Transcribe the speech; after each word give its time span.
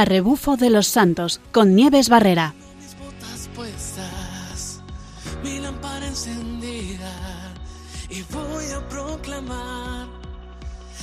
a 0.00 0.04
rebufo 0.06 0.56
de 0.56 0.70
los 0.70 0.86
santos 0.86 1.42
con 1.52 1.74
Nieves 1.74 2.08
Barrera. 2.08 2.54
mis 2.78 2.98
botas 2.98 3.50
puestas, 3.54 4.82
mi 5.44 5.58
lámpara 5.58 6.06
encendida 6.06 7.12
y 8.08 8.22
voy 8.32 8.64
a 8.74 8.88
proclamar 8.88 10.08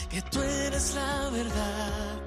que 0.09 0.19
tú 0.23 0.41
eres 0.41 0.95
la 0.95 1.29
verdad. 1.29 2.21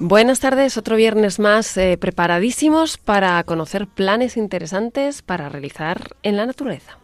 Buenas 0.00 0.40
tardes, 0.40 0.76
otro 0.76 0.96
viernes 0.96 1.38
más 1.38 1.76
eh, 1.76 1.96
preparadísimos 1.96 2.98
para 2.98 3.42
conocer 3.44 3.86
planes 3.86 4.36
interesantes 4.36 5.22
para 5.22 5.48
realizar 5.48 6.16
en 6.24 6.36
la 6.36 6.44
naturaleza. 6.44 6.98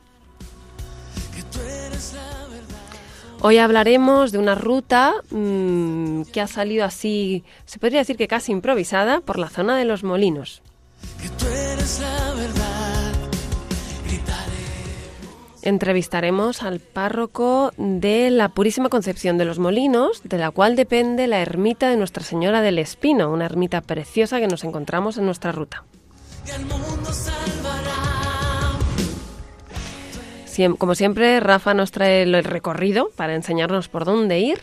Hoy 3.47 3.59
hablaremos 3.59 4.33
de 4.33 4.39
una 4.39 4.55
ruta 4.55 5.13
mmm, 5.31 6.23
que 6.33 6.41
ha 6.41 6.47
salido 6.47 6.87
así, 6.87 7.45
se 7.67 7.79
podría 7.79 7.99
decir 7.99 8.17
que 8.17 8.27
casi 8.27 8.53
improvisada, 8.53 9.21
por 9.21 9.39
la 9.39 9.51
zona 9.51 9.77
de 9.77 9.85
los 9.85 10.03
molinos. 10.03 10.63
Que 11.21 11.29
tú 11.29 11.45
eres 11.49 12.01
la 12.01 12.33
verdad. 12.37 13.13
Gritaré. 14.07 14.51
Entrevistaremos 15.61 16.63
al 16.63 16.81
párroco 16.81 17.75
de 17.77 18.31
la 18.31 18.49
Purísima 18.49 18.89
Concepción 18.89 19.37
de 19.37 19.45
los 19.45 19.59
Molinos, 19.59 20.23
de 20.25 20.39
la 20.39 20.51
cual 20.51 20.75
depende 20.75 21.27
la 21.27 21.41
ermita 21.41 21.91
de 21.91 21.99
Nuestra 21.99 22.25
Señora 22.25 22.63
del 22.63 22.79
Espino, 22.79 23.31
una 23.31 23.45
ermita 23.45 23.83
preciosa 23.83 24.41
que 24.41 24.49
nos 24.49 24.65
encontramos 24.65 25.19
en 25.19 25.27
nuestra 25.27 25.53
ruta. 25.53 25.85
y 26.47 26.51
al 26.51 26.65
mundo. 26.65 27.11
Como 30.79 30.95
siempre, 30.95 31.41
Rafa 31.41 31.75
nos 31.75 31.91
trae 31.91 32.23
el 32.23 32.45
recorrido 32.45 33.11
para 33.17 33.35
enseñarnos 33.35 33.89
por 33.89 34.05
dónde 34.05 34.39
ir. 34.39 34.61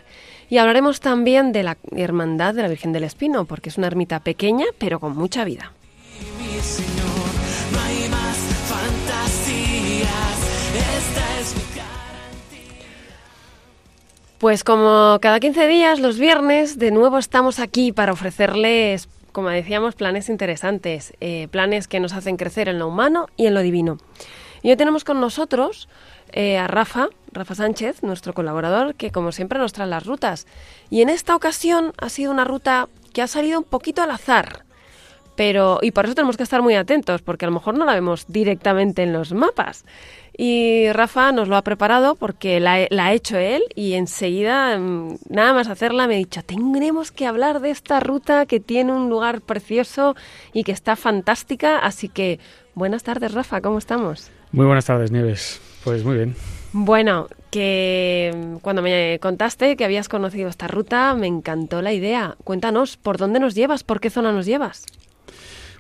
Y 0.49 0.57
hablaremos 0.57 1.02
también 1.02 1.52
de 1.52 1.63
la 1.63 1.77
Hermandad 1.95 2.53
de 2.53 2.61
la 2.61 2.67
Virgen 2.69 2.93
del 2.93 3.03
Espino, 3.03 3.45
porque 3.45 3.69
es 3.69 3.77
una 3.77 3.88
ermita 3.88 4.21
pequeña, 4.21 4.66
pero 4.77 4.99
con 4.99 5.16
mucha 5.16 5.43
vida. 5.43 5.73
Pues 14.39 14.63
como 14.63 15.19
cada 15.21 15.39
15 15.39 15.67
días, 15.67 15.99
los 15.99 16.17
viernes, 16.17 16.79
de 16.79 16.91
nuevo 16.91 17.17
estamos 17.17 17.59
aquí 17.59 17.91
para 17.91 18.13
ofrecerles, 18.13 19.07
como 19.31 19.49
decíamos, 19.49 19.95
planes 19.95 20.29
interesantes, 20.29 21.13
eh, 21.19 21.47
planes 21.51 21.88
que 21.88 21.99
nos 21.99 22.13
hacen 22.13 22.38
crecer 22.38 22.67
en 22.69 22.79
lo 22.79 22.88
humano 22.88 23.27
y 23.35 23.47
en 23.47 23.53
lo 23.53 23.61
divino. 23.61 23.97
Y 24.61 24.69
hoy 24.69 24.75
tenemos 24.75 25.03
con 25.03 25.19
nosotros 25.19 25.89
eh, 26.31 26.57
a 26.57 26.67
Rafa, 26.67 27.09
Rafa 27.31 27.55
Sánchez, 27.55 28.03
nuestro 28.03 28.33
colaborador, 28.33 28.95
que 28.95 29.11
como 29.11 29.31
siempre 29.31 29.59
nos 29.59 29.73
trae 29.73 29.87
las 29.87 30.05
rutas. 30.05 30.47
Y 30.89 31.01
en 31.01 31.09
esta 31.09 31.35
ocasión 31.35 31.93
ha 31.97 32.09
sido 32.09 32.31
una 32.31 32.45
ruta 32.45 32.87
que 33.13 33.21
ha 33.21 33.27
salido 33.27 33.59
un 33.59 33.65
poquito 33.65 34.01
al 34.01 34.11
azar. 34.11 34.65
Pero, 35.35 35.79
y 35.81 35.91
por 35.91 36.05
eso 36.05 36.13
tenemos 36.13 36.37
que 36.37 36.43
estar 36.43 36.61
muy 36.61 36.75
atentos, 36.75 37.21
porque 37.21 37.45
a 37.45 37.49
lo 37.49 37.53
mejor 37.53 37.77
no 37.77 37.85
la 37.85 37.95
vemos 37.95 38.25
directamente 38.27 39.01
en 39.01 39.13
los 39.13 39.33
mapas. 39.33 39.85
Y 40.37 40.91
Rafa 40.91 41.31
nos 41.31 41.47
lo 41.47 41.55
ha 41.55 41.63
preparado 41.63 42.15
porque 42.15 42.59
la, 42.59 42.85
la 42.89 43.07
ha 43.07 43.13
hecho 43.13 43.37
él 43.37 43.63
y 43.75 43.93
enseguida, 43.93 44.77
mm, 44.77 45.17
nada 45.29 45.53
más 45.53 45.67
hacerla, 45.67 46.07
me 46.07 46.15
ha 46.15 46.17
dicho, 46.17 46.43
tendremos 46.43 47.11
que 47.11 47.25
hablar 47.25 47.59
de 47.61 47.71
esta 47.71 47.99
ruta 47.99 48.45
que 48.45 48.59
tiene 48.59 48.91
un 48.93 49.09
lugar 49.09 49.41
precioso 49.41 50.15
y 50.53 50.63
que 50.63 50.71
está 50.71 50.95
fantástica. 50.95 51.79
Así 51.79 52.07
que, 52.07 52.39
buenas 52.75 53.03
tardes, 53.03 53.33
Rafa, 53.33 53.61
¿cómo 53.61 53.77
estamos? 53.77 54.31
Muy 54.52 54.66
buenas 54.66 54.85
tardes, 54.85 55.11
Nieves. 55.11 55.61
Pues 55.83 56.03
muy 56.03 56.16
bien. 56.16 56.35
Bueno, 56.73 57.27
que 57.49 58.31
mm, 58.35 58.55
cuando 58.57 58.81
me 58.81 59.19
contaste 59.21 59.75
que 59.75 59.85
habías 59.85 60.09
conocido 60.09 60.49
esta 60.49 60.67
ruta, 60.67 61.13
me 61.16 61.27
encantó 61.27 61.81
la 61.81 61.94
idea. 61.94 62.35
Cuéntanos, 62.44 62.97
¿por 62.97 63.17
dónde 63.17 63.39
nos 63.39 63.56
llevas? 63.56 63.84
¿Por 63.84 64.00
qué 64.00 64.09
zona 64.09 64.31
nos 64.31 64.45
llevas? 64.45 64.85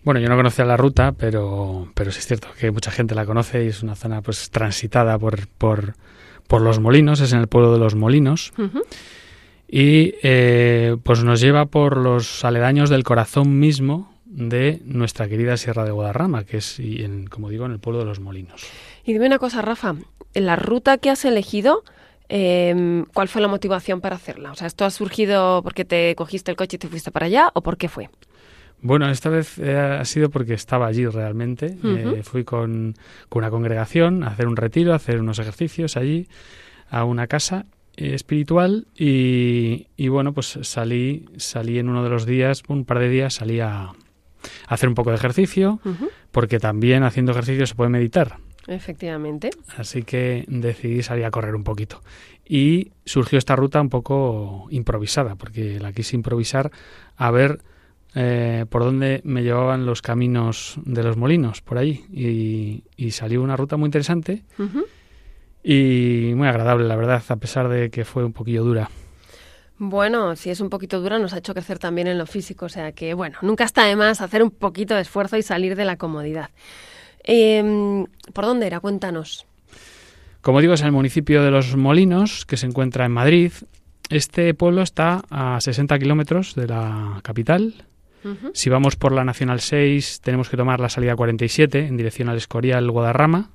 Bueno, 0.03 0.19
yo 0.19 0.27
no 0.29 0.35
conocía 0.35 0.65
la 0.65 0.77
ruta, 0.77 1.11
pero, 1.11 1.89
pero 1.93 2.11
sí 2.11 2.19
es 2.19 2.27
cierto 2.27 2.47
que 2.59 2.71
mucha 2.71 2.91
gente 2.91 3.13
la 3.13 3.25
conoce 3.25 3.63
y 3.63 3.67
es 3.67 3.83
una 3.83 3.95
zona 3.95 4.21
pues 4.21 4.49
transitada 4.49 5.17
por, 5.19 5.47
por, 5.47 5.93
por 6.47 6.61
los 6.61 6.79
molinos, 6.79 7.19
es 7.19 7.33
en 7.33 7.39
el 7.39 7.47
pueblo 7.47 7.71
de 7.71 7.79
los 7.79 7.93
molinos. 7.93 8.51
Y 9.67 10.15
eh, 10.23 10.97
pues 11.03 11.23
nos 11.23 11.39
lleva 11.39 11.67
por 11.67 11.97
los 11.97 12.43
aledaños 12.43 12.89
del 12.89 13.03
corazón 13.03 13.59
mismo 13.59 14.10
de 14.31 14.81
nuestra 14.85 15.27
querida 15.27 15.57
Sierra 15.57 15.83
de 15.83 15.91
Guadarrama, 15.91 16.45
que 16.45 16.57
es, 16.57 16.79
en, 16.79 17.27
como 17.27 17.49
digo, 17.49 17.65
en 17.65 17.73
el 17.73 17.79
pueblo 17.79 17.99
de 17.99 18.05
los 18.05 18.19
molinos. 18.19 18.65
Y 19.03 19.13
dime 19.13 19.27
una 19.27 19.39
cosa, 19.39 19.61
Rafa, 19.61 19.95
en 20.33 20.45
la 20.45 20.55
ruta 20.55 20.97
que 20.97 21.09
has 21.09 21.25
elegido, 21.25 21.83
eh, 22.29 23.03
¿cuál 23.13 23.27
fue 23.27 23.41
la 23.41 23.49
motivación 23.49 23.99
para 23.99 24.15
hacerla? 24.15 24.51
O 24.51 24.55
sea, 24.55 24.67
¿esto 24.67 24.85
ha 24.85 24.89
surgido 24.89 25.61
porque 25.63 25.83
te 25.83 26.15
cogiste 26.15 26.49
el 26.49 26.57
coche 26.57 26.77
y 26.77 26.79
te 26.79 26.87
fuiste 26.87 27.11
para 27.11 27.25
allá 27.25 27.51
o 27.53 27.61
por 27.61 27.77
qué 27.77 27.89
fue? 27.89 28.09
Bueno, 28.81 29.09
esta 29.09 29.29
vez 29.29 29.59
eh, 29.59 29.77
ha 29.77 30.05
sido 30.05 30.29
porque 30.29 30.53
estaba 30.53 30.87
allí 30.87 31.05
realmente. 31.05 31.77
Eh, 31.83 32.21
fui 32.23 32.43
con, 32.43 32.95
con 33.29 33.43
una 33.43 33.51
congregación 33.51 34.23
a 34.23 34.27
hacer 34.27 34.47
un 34.47 34.55
retiro, 34.55 34.93
a 34.93 34.95
hacer 34.95 35.19
unos 35.19 35.37
ejercicios 35.39 35.97
allí, 35.97 36.27
a 36.89 37.03
una 37.03 37.27
casa 37.27 37.65
eh, 37.95 38.15
espiritual 38.15 38.87
y, 38.97 39.87
y 39.97 40.07
bueno, 40.07 40.33
pues 40.33 40.57
salí, 40.63 41.25
salí 41.37 41.77
en 41.77 41.89
uno 41.89 42.03
de 42.03 42.09
los 42.09 42.25
días, 42.25 42.63
un 42.69 42.85
par 42.85 42.99
de 42.99 43.09
días, 43.09 43.35
salí 43.35 43.59
a 43.59 43.91
hacer 44.67 44.89
un 44.89 44.95
poco 44.95 45.11
de 45.11 45.17
ejercicio, 45.17 45.79
porque 46.31 46.59
también 46.59 47.03
haciendo 47.03 47.31
ejercicio 47.31 47.65
se 47.65 47.75
puede 47.75 47.89
meditar. 47.89 48.37
Efectivamente. 48.67 49.49
Así 49.77 50.03
que 50.03 50.45
decidí 50.47 51.03
salir 51.03 51.25
a 51.25 51.31
correr 51.31 51.55
un 51.55 51.63
poquito. 51.63 52.01
Y 52.45 52.91
surgió 53.05 53.37
esta 53.37 53.55
ruta 53.55 53.81
un 53.81 53.89
poco 53.89 54.67
improvisada, 54.69 55.35
porque 55.35 55.79
la 55.79 55.93
quise 55.93 56.15
improvisar 56.15 56.71
a 57.15 57.31
ver 57.31 57.61
eh, 58.13 58.65
por 58.69 58.83
dónde 58.83 59.21
me 59.23 59.43
llevaban 59.43 59.85
los 59.85 60.01
caminos 60.01 60.75
de 60.83 61.03
los 61.03 61.17
molinos, 61.17 61.61
por 61.61 61.77
allí. 61.77 62.05
Y, 62.11 62.83
y 62.97 63.11
salió 63.11 63.41
una 63.41 63.55
ruta 63.55 63.77
muy 63.77 63.87
interesante 63.87 64.43
y 65.63 66.33
muy 66.35 66.47
agradable, 66.47 66.87
la 66.87 66.95
verdad, 66.95 67.23
a 67.27 67.35
pesar 67.37 67.69
de 67.69 67.89
que 67.89 68.05
fue 68.05 68.25
un 68.25 68.33
poquillo 68.33 68.63
dura. 68.63 68.89
Bueno, 69.83 70.35
si 70.35 70.51
es 70.51 70.61
un 70.61 70.69
poquito 70.69 71.01
dura, 71.01 71.17
nos 71.17 71.33
ha 71.33 71.39
hecho 71.39 71.55
crecer 71.55 71.79
también 71.79 72.05
en 72.05 72.19
lo 72.19 72.27
físico. 72.27 72.67
O 72.67 72.69
sea 72.69 72.91
que, 72.91 73.15
bueno, 73.15 73.39
nunca 73.41 73.63
está 73.63 73.83
de 73.85 73.95
más 73.95 74.21
hacer 74.21 74.43
un 74.43 74.51
poquito 74.51 74.93
de 74.93 75.01
esfuerzo 75.01 75.37
y 75.37 75.41
salir 75.41 75.75
de 75.75 75.85
la 75.85 75.97
comodidad. 75.97 76.51
Eh, 77.23 78.05
¿Por 78.31 78.45
dónde 78.45 78.67
era? 78.67 78.79
Cuéntanos. 78.79 79.47
Como 80.41 80.61
digo, 80.61 80.75
es 80.75 80.83
el 80.83 80.91
municipio 80.91 81.41
de 81.41 81.49
Los 81.49 81.75
Molinos, 81.75 82.45
que 82.45 82.57
se 82.57 82.67
encuentra 82.67 83.05
en 83.05 83.11
Madrid. 83.11 83.53
Este 84.11 84.53
pueblo 84.53 84.83
está 84.83 85.23
a 85.31 85.59
60 85.59 85.97
kilómetros 85.97 86.53
de 86.53 86.67
la 86.67 87.19
capital. 87.23 87.73
Si 88.53 88.69
vamos 88.69 88.97
por 88.97 89.13
la 89.13 89.23
Nacional 89.23 89.61
6, 89.61 90.21
tenemos 90.21 90.47
que 90.47 90.57
tomar 90.57 90.79
la 90.79 90.89
salida 90.89 91.15
47 91.15 91.87
en 91.87 91.97
dirección 91.97 92.29
al 92.29 92.37
Escorial 92.37 92.91
Guadarrama. 92.91 93.49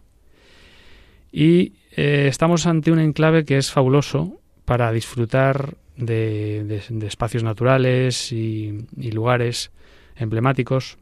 Y 1.31 1.75
eh, 1.93 2.27
estamos 2.29 2.67
ante 2.67 2.91
un 2.91 2.99
enclave 2.99 3.45
que 3.45 3.59
es 3.59 3.71
fabuloso 3.71 4.41
para 4.65 4.91
disfrutar 4.91 5.77
de, 5.97 6.83
espacios 7.07 7.43
naturales 7.43 8.33
y, 8.33 8.87
lugares 9.13 9.71
emblemáticos. 10.17 10.99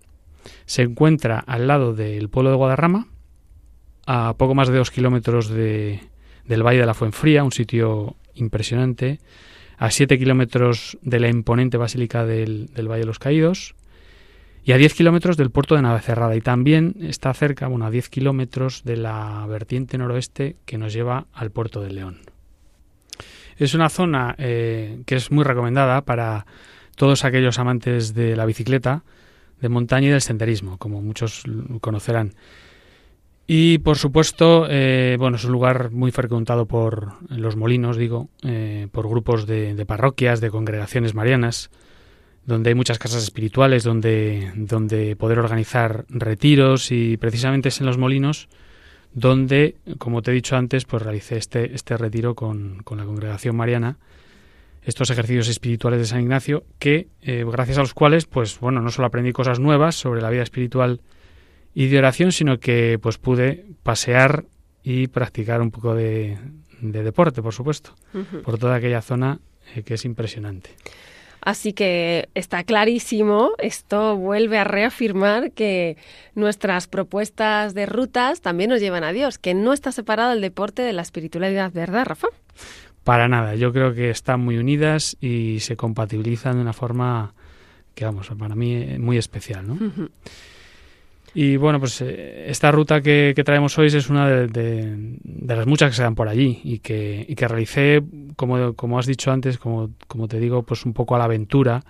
Se 0.66 0.82
encuentra 0.82 1.38
al 1.38 1.66
lado 1.66 1.94
del 1.94 2.28
pueblo 2.28 2.50
de 2.50 2.56
Guadarrama, 2.56 3.09
a 4.06 4.34
poco 4.37 4.55
más 4.55 4.69
de 4.69 4.78
dos 4.78 4.91
kilómetros 4.91 5.49
de- 5.49 6.00
del 6.47 6.62
Valle 6.62 6.81
de 6.81 6.87
la 6.87 6.94
Fuenfría, 6.94 7.44
un 7.44 7.53
sitio 7.53 8.16
impresionante, 8.34 9.21
a 9.78 9.91
7 9.91 10.19
kilómetros 10.19 10.99
de 11.03 11.21
la 11.21 11.28
imponente 11.28 11.76
Basílica 11.76 12.25
del, 12.25 12.66
del 12.66 12.88
Valle 12.88 13.00
de 13.00 13.06
los 13.06 13.19
Caídos 13.19 13.75
y 14.65 14.72
a 14.72 14.76
10 14.76 14.94
kilómetros 14.94 15.37
del 15.37 15.50
puerto 15.50 15.75
de 15.75 15.82
Navacerrada. 15.82 16.37
Y 16.37 16.41
también 16.41 16.97
está 17.00 17.32
cerca, 17.34 17.66
bueno, 17.66 17.87
a 17.87 17.91
10 17.91 18.09
kilómetros 18.09 18.84
de 18.84 18.97
la 18.97 19.47
vertiente 19.49 19.99
noroeste 19.99 20.56
que 20.64 20.79
nos 20.79 20.93
lleva 20.93 21.26
al 21.32 21.50
puerto 21.50 21.81
de 21.81 21.93
León. 21.93 22.20
Es 23.56 23.74
una 23.74 23.88
zona 23.88 24.34
eh, 24.38 25.02
que 25.06 25.16
es 25.16 25.30
muy 25.30 25.44
recomendada 25.44 26.02
para 26.02 26.46
todos 26.96 27.24
aquellos 27.24 27.58
amantes 27.58 28.14
de 28.14 28.36
la 28.36 28.46
bicicleta, 28.46 29.04
de 29.60 29.68
montaña 29.68 30.08
y 30.08 30.10
del 30.10 30.20
senderismo, 30.20 30.78
como 30.78 31.02
muchos 31.02 31.44
conocerán. 31.80 32.34
Y 33.46 33.78
por 33.78 33.98
supuesto, 33.98 34.66
eh, 34.70 35.16
bueno, 35.18 35.36
es 35.36 35.44
un 35.44 35.52
lugar 35.52 35.90
muy 35.90 36.10
frecuentado 36.12 36.66
por 36.66 37.14
los 37.28 37.56
molinos, 37.56 37.96
digo, 37.96 38.28
eh, 38.42 38.88
por 38.90 39.08
grupos 39.08 39.46
de, 39.46 39.74
de 39.74 39.86
parroquias, 39.86 40.40
de 40.40 40.50
congregaciones 40.50 41.14
marianas, 41.14 41.70
donde 42.46 42.70
hay 42.70 42.74
muchas 42.74 42.98
casas 42.98 43.22
espirituales, 43.22 43.84
donde, 43.84 44.52
donde 44.56 45.16
poder 45.16 45.38
organizar 45.38 46.06
retiros 46.08 46.90
y 46.90 47.16
precisamente 47.16 47.68
es 47.68 47.80
en 47.80 47.86
los 47.86 47.98
molinos 47.98 48.48
donde, 49.14 49.76
como 49.99 50.22
te 50.22 50.32
he 50.32 50.34
dicho 50.34 50.56
antes, 50.56 50.84
pues 50.84 51.02
realicé 51.02 51.37
este, 51.37 51.75
este 51.75 51.96
retiro 51.96 52.34
con, 52.34 52.82
con 52.82 52.99
la 52.99 53.05
congregación 53.05 53.56
mariana, 53.56 53.96
estos 54.82 55.08
ejercicios 55.11 55.49
espirituales 55.49 56.00
de 56.00 56.06
San 56.06 56.20
Ignacio, 56.20 56.64
que 56.78 57.08
eh, 57.22 57.44
gracias 57.50 57.78
a 57.78 57.81
los 57.81 57.94
cuales, 57.94 58.26
pues 58.26 58.58
bueno, 58.61 58.82
no 58.82 58.90
solo 58.90 59.06
aprendí 59.06 59.32
cosas 59.32 59.61
nuevas 59.61 59.94
sobre 59.94 60.20
la 60.20 60.31
vida 60.31 60.43
espiritual 60.43 61.00
y 61.75 61.87
de 61.87 61.99
oración, 61.99 62.32
sino 62.32 62.58
que 62.58 62.99
pues 63.00 63.19
pude 63.19 63.64
pasear 63.82 64.44
y 64.82 65.06
practicar 65.06 65.62
un 65.62 65.70
poco 65.70 65.94
de, 65.94 66.37
de 66.81 67.02
deporte, 67.02 67.40
por 67.40 67.55
supuesto, 67.55 67.94
por 68.44 68.58
toda 68.58 68.76
aquella 68.76 69.00
zona 69.00 69.40
eh, 69.75 69.82
que 69.82 69.94
es 69.94 70.05
impresionante. 70.05 70.70
Así 71.44 71.75
que 71.75 72.31
está 72.35 72.64
clarísimo, 72.64 73.50
esto 73.58 74.17
vuelve 74.17 74.56
a 74.56 74.64
reafirmar 74.64 75.52
que 75.52 75.99
nuestras 76.35 76.87
propuestas 76.87 77.75
de 77.75 77.85
rutas 77.85 78.41
también 78.41 78.70
nos 78.70 78.81
llevan 78.81 79.05
a 79.05 79.12
Dios, 79.12 79.37
que 79.37 79.52
no 79.52 79.75
está 79.75 79.93
separado 79.93 80.32
el 80.32 80.41
deporte 80.41 80.81
de 80.81 80.94
la 80.94 81.02
espiritualidad, 81.02 81.70
¿verdad, 81.70 82.06
Rafa? 82.06 82.29
Para 83.05 83.29
nada, 83.29 83.56
yo 83.56 83.75
creo 83.75 83.93
que 83.93 84.08
están 84.08 84.41
muy 84.41 84.56
unidas 84.56 85.19
y 85.20 85.61
se 85.61 85.76
compatibilizan 85.76 86.56
de 86.56 86.62
una 86.62 86.73
forma 86.73 87.35
que, 87.94 88.06
vamos, 88.06 88.31
para 88.38 88.55
mí 88.55 88.99
muy 88.99 89.19
especial, 89.19 89.69
¿no? 89.69 89.79
Y 91.34 91.56
bueno, 91.56 91.81
pues 91.81 92.00
eh, 92.00 92.44
esta 92.48 92.70
ruta 92.70 93.00
que, 93.00 93.34
traemos 93.44 93.76
hoy 93.76 93.88
es 93.88 94.08
una 94.08 94.28
de, 94.28 95.19
las 95.46 95.66
muchas 95.66 95.90
que 95.90 95.96
se 95.96 96.02
dan 96.02 96.14
por 96.14 96.28
allí 96.28 96.60
y 96.62 96.78
que, 96.78 97.26
y 97.28 97.34
que 97.34 97.48
realicé, 97.48 98.02
como, 98.36 98.75
como 98.75 98.98
has 98.98 99.06
dicho 99.06 99.32
antes, 99.32 99.58
como, 99.58 99.90
como 100.06 100.28
te 100.28 100.38
digo, 100.38 100.62
pues 100.62 100.86
un 100.86 100.92
poco 100.92 101.16
a 101.16 101.19
la 101.19 101.25
aventura, 101.25 101.82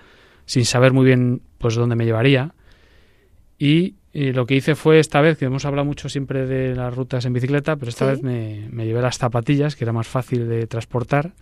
sin 0.47 0.65
saber 0.65 0.93
muy 0.93 1.05
bien 1.05 1.43
pues 1.59 1.75
dónde 1.75 1.95
me 1.95 2.07
llevaría. 2.07 2.55
Y, 3.59 3.97
lo 4.15 4.47
que 4.47 4.55
hice 4.55 4.77
fue 4.77 5.01
esta 5.01 5.21
vez, 5.21 5.39
que 5.39 5.47
hemos 5.47 5.65
hablado 5.65 5.85
mucho 5.85 6.09
siempre 6.09 6.47
de 6.47 6.77
las 6.77 6.95
rutas 6.95 7.25
en 7.25 7.33
bicicleta, 7.33 7.75
pero 7.75 7.89
esta 7.89 8.07
vez 8.07 8.23
me, 8.23 8.69
me, 8.71 8.87
llevé 8.87 9.03
las 9.03 9.19
zapatillas, 9.19 9.75
que 9.75 9.83
era 9.83 9.93
más 9.93 10.07
fácil 10.07 10.49
de 10.49 10.69
transportar. 10.69 11.33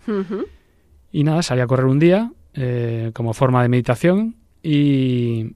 Y 1.11 1.23
nada, 1.23 1.43
salí 1.43 1.61
a 1.61 1.67
correr 1.67 1.85
un 1.85 1.99
día 1.99 2.31
eh, 2.55 3.11
como 3.13 3.33
forma 3.33 3.61
de 3.61 3.69
meditación 3.69 4.35
y, 4.63 5.53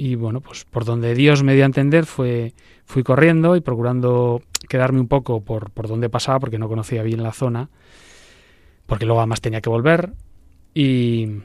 y 0.00 0.14
bueno, 0.14 0.40
pues 0.40 0.64
por 0.64 0.86
donde 0.86 1.14
Dios 1.14 1.42
me 1.42 1.52
dio 1.52 1.64
a 1.64 1.66
entender 1.66 2.06
fue, 2.06 2.54
fui 2.86 3.02
corriendo 3.02 3.54
y 3.54 3.60
procurando 3.60 4.40
quedarme 4.66 4.98
un 4.98 5.08
poco 5.08 5.42
por, 5.42 5.70
por 5.72 5.88
donde 5.88 6.08
pasaba 6.08 6.40
porque 6.40 6.58
no 6.58 6.70
conocía 6.70 7.02
bien 7.02 7.22
la 7.22 7.32
zona, 7.32 7.68
porque 8.86 9.04
luego 9.04 9.20
además 9.20 9.42
tenía 9.42 9.60
que 9.60 9.68
volver 9.68 10.14
y, 10.72 11.42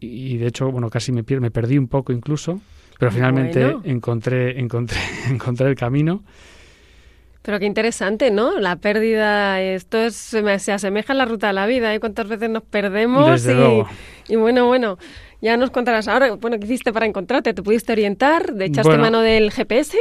y 0.00 0.38
de 0.38 0.46
hecho, 0.46 0.72
bueno, 0.72 0.88
casi 0.88 1.12
me, 1.12 1.24
me 1.28 1.50
perdí 1.50 1.76
un 1.76 1.88
poco 1.88 2.14
incluso, 2.14 2.58
pero 2.98 3.12
finalmente 3.12 3.76
encontré, 3.84 4.58
encontré, 4.58 4.98
encontré 5.28 5.68
el 5.68 5.74
camino. 5.74 6.24
Pero 7.44 7.58
qué 7.58 7.66
interesante, 7.66 8.30
¿no? 8.30 8.58
La 8.58 8.76
pérdida, 8.76 9.60
esto 9.60 9.98
es, 9.98 10.14
se, 10.14 10.58
se 10.58 10.72
asemeja 10.72 11.12
a 11.12 11.16
la 11.16 11.26
ruta 11.26 11.48
de 11.48 11.52
la 11.52 11.66
vida, 11.66 11.94
¿eh? 11.94 12.00
Cuántas 12.00 12.26
veces 12.26 12.48
nos 12.48 12.62
perdemos 12.62 13.46
y, 13.46 14.32
y, 14.32 14.36
bueno, 14.36 14.66
bueno, 14.66 14.96
ya 15.42 15.58
nos 15.58 15.70
contarás 15.70 16.08
ahora, 16.08 16.36
bueno, 16.36 16.58
¿qué 16.58 16.64
hiciste 16.64 16.90
para 16.90 17.04
encontrarte? 17.04 17.52
¿Te 17.52 17.62
pudiste 17.62 17.92
orientar? 17.92 18.54
¿De 18.54 18.64
echaste 18.64 18.96
mano 18.96 19.20
del 19.20 19.52
GPS? 19.52 19.98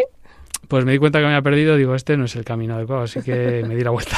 Pues 0.69 0.85
me 0.85 0.93
di 0.93 0.99
cuenta 0.99 1.19
que 1.19 1.25
me 1.25 1.31
había 1.31 1.41
perdido, 1.41 1.75
digo, 1.75 1.95
este 1.95 2.15
no 2.15 2.23
es 2.23 2.35
el 2.37 2.45
camino 2.45 2.75
adecuado, 2.75 3.01
así 3.01 3.21
que 3.21 3.65
me 3.67 3.75
di 3.75 3.83
la 3.83 3.89
vuelta. 3.89 4.15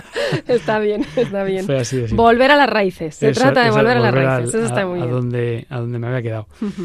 está 0.46 0.78
bien, 0.78 1.02
está 1.16 1.44
bien. 1.44 1.66
Volver 2.12 2.50
a 2.50 2.56
las 2.56 2.68
raíces, 2.68 3.14
se 3.14 3.32
trata 3.32 3.64
de 3.64 3.70
volver, 3.70 3.96
a 3.96 4.00
las 4.00 4.14
raíces, 4.14 4.54
eso 4.54 4.66
está 4.66 4.86
muy 4.86 5.00
a 5.00 5.04
bien. 5.04 5.14
Donde, 5.14 5.66
a 5.70 5.80
donde 5.80 5.98
me 5.98 6.08
había 6.08 6.20
quedado. 6.20 6.46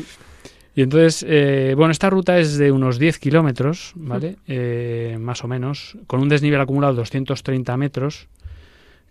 y 0.76 0.82
entonces, 0.82 1.26
eh, 1.28 1.74
bueno, 1.76 1.92
esta 1.92 2.10
ruta 2.10 2.40
es 2.40 2.58
de 2.58 2.72
unos 2.72 2.98
10 2.98 3.20
kilómetros, 3.20 3.92
¿vale? 3.96 4.38
Eh, 4.48 5.18
más 5.20 5.44
o 5.44 5.48
menos, 5.48 5.98
con 6.08 6.22
un 6.22 6.30
desnivel 6.30 6.62
acumulado 6.62 6.94
de 6.94 6.98
230 6.98 7.76
metros, 7.78 8.30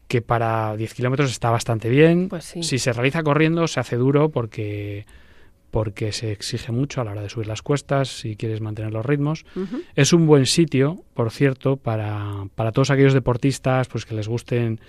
que 0.09 0.23
para 0.23 0.77
10 0.77 0.95
kilómetros 0.95 1.31
está 1.31 1.51
bastante 1.51 1.89
bien. 1.89 2.29
Pues 2.29 2.45
si 2.45 2.79
se 2.79 2.93
realiza 2.93 3.23
corriendo 3.23 3.69
se 3.69 3.81
hace 3.81 3.97
duro 3.97 4.31
porque 4.31 5.07
porque 5.71 6.11
se 6.11 6.33
exige 6.33 6.73
mucho 6.73 7.01
a 7.01 7.05
la 7.05 7.13
hora 7.13 7.23
de 7.23 7.29
subir 7.29 7.47
las 7.47 7.63
cuestas 7.63 8.09
si 8.09 8.35
quieres 8.35 8.61
mantener 8.61 8.93
los 8.93 9.07
ritmos. 9.07 9.45
Es 9.95 10.13
un 10.13 10.27
buen 10.27 10.47
sitio, 10.47 11.05
por 11.15 11.31
cierto, 11.31 11.77
para, 11.77 12.47
para 12.57 12.73
todos 12.73 12.91
aquellos 12.91 13.15
deportistas 13.15 13.87
pues 13.87 14.05
que 14.05 14.17
les 14.17 14.27
gusten 14.27 14.81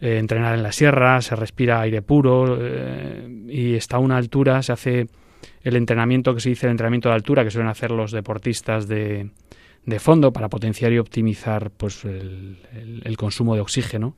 eh, 0.00 0.18
entrenar 0.18 0.56
en 0.56 0.64
la 0.64 0.72
sierra, 0.72 1.20
se 1.22 1.36
respira 1.36 1.80
aire 1.80 2.02
puro 2.02 2.58
eh, 2.60 3.28
y 3.48 3.74
está 3.74 3.98
a 3.98 4.00
una 4.00 4.16
altura, 4.16 4.60
se 4.62 4.72
hace 4.72 5.06
el 5.62 5.76
entrenamiento 5.76 6.34
que 6.34 6.40
se 6.40 6.50
dice 6.50 6.66
el 6.66 6.72
entrenamiento 6.72 7.08
de 7.08 7.14
altura 7.14 7.44
que 7.44 7.50
suelen 7.50 7.70
hacer 7.70 7.90
los 7.90 8.12
deportistas 8.12 8.88
de, 8.88 9.30
de 9.88 9.98
fondo 9.98 10.32
para 10.32 10.48
potenciar 10.48 10.92
y 10.92 10.98
optimizar 10.98 11.70
pues 11.70 12.04
el, 12.04 13.16
consumo 13.16 13.54
de 13.54 13.60
oxígeno. 13.62 14.16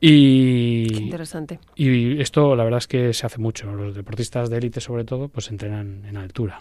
Y, 0.00 1.04
interesante. 1.04 1.58
Y 1.74 2.20
esto 2.20 2.54
la 2.54 2.64
verdad 2.64 2.78
es 2.78 2.86
que 2.86 3.12
se 3.12 3.26
hace 3.26 3.38
mucho. 3.38 3.72
Los 3.72 3.94
deportistas 3.94 4.50
de 4.50 4.58
élite 4.58 4.80
sobre 4.80 5.04
todo 5.04 5.28
pues 5.28 5.50
entrenan 5.50 6.04
en 6.04 6.16
altura. 6.16 6.60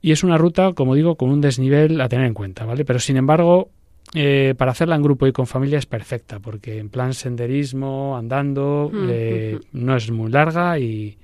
Y 0.00 0.12
es 0.12 0.22
una 0.24 0.38
ruta, 0.38 0.72
como 0.72 0.94
digo, 0.94 1.16
con 1.16 1.30
un 1.30 1.40
desnivel 1.40 2.00
a 2.00 2.08
tener 2.08 2.26
en 2.26 2.34
cuenta, 2.34 2.64
¿vale? 2.64 2.84
Pero 2.84 2.98
sin 2.98 3.16
embargo, 3.16 3.70
eh, 4.14 4.54
para 4.56 4.70
hacerla 4.70 4.96
en 4.96 5.02
grupo 5.02 5.26
y 5.26 5.32
con 5.32 5.46
familia 5.46 5.78
es 5.78 5.86
perfecta, 5.86 6.40
porque 6.40 6.78
en 6.78 6.88
plan 6.88 7.14
senderismo, 7.14 8.16
andando, 8.16 8.90
eh, 9.08 9.58
no 9.72 9.96
es 9.96 10.10
muy 10.10 10.30
larga 10.30 10.78
y, 10.78 11.16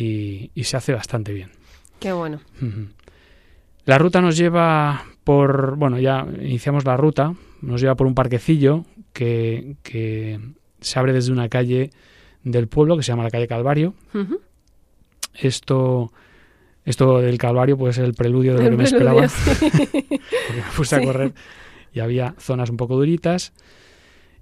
y, 0.00 0.64
se 0.64 0.76
hace 0.76 0.92
bastante 0.92 1.32
bien. 1.32 1.50
Qué 1.98 2.12
bueno. 2.12 2.40
La 3.84 3.98
ruta 3.98 4.20
nos 4.20 4.36
lleva 4.36 5.04
por, 5.24 5.76
bueno, 5.76 5.98
ya 5.98 6.26
iniciamos 6.40 6.84
la 6.84 6.96
ruta, 6.96 7.34
nos 7.62 7.80
lleva 7.80 7.96
por 7.96 8.06
un 8.06 8.14
parquecillo 8.14 8.84
que, 9.12 9.76
que 9.82 10.38
se 10.80 10.98
abre 10.98 11.12
desde 11.12 11.32
una 11.32 11.48
calle 11.48 11.90
del 12.44 12.68
pueblo 12.68 12.96
que 12.96 13.02
se 13.02 13.08
llama 13.08 13.24
la 13.24 13.30
calle 13.30 13.48
Calvario. 13.48 13.94
Esto 15.34 16.12
esto 16.84 17.18
del 17.20 17.36
Calvario 17.36 17.76
pues 17.76 17.98
es 17.98 18.04
el 18.04 18.14
preludio 18.14 18.54
de 18.54 18.64
lo 18.64 18.70
que 18.70 18.76
me 18.76 18.84
esperaba. 18.84 19.26
porque 19.60 20.00
me 20.02 20.76
puse 20.76 20.96
a 20.96 21.02
correr 21.02 21.32
y 21.92 22.00
había 22.00 22.34
zonas 22.38 22.70
un 22.70 22.76
poco 22.76 22.96
duritas. 22.96 23.52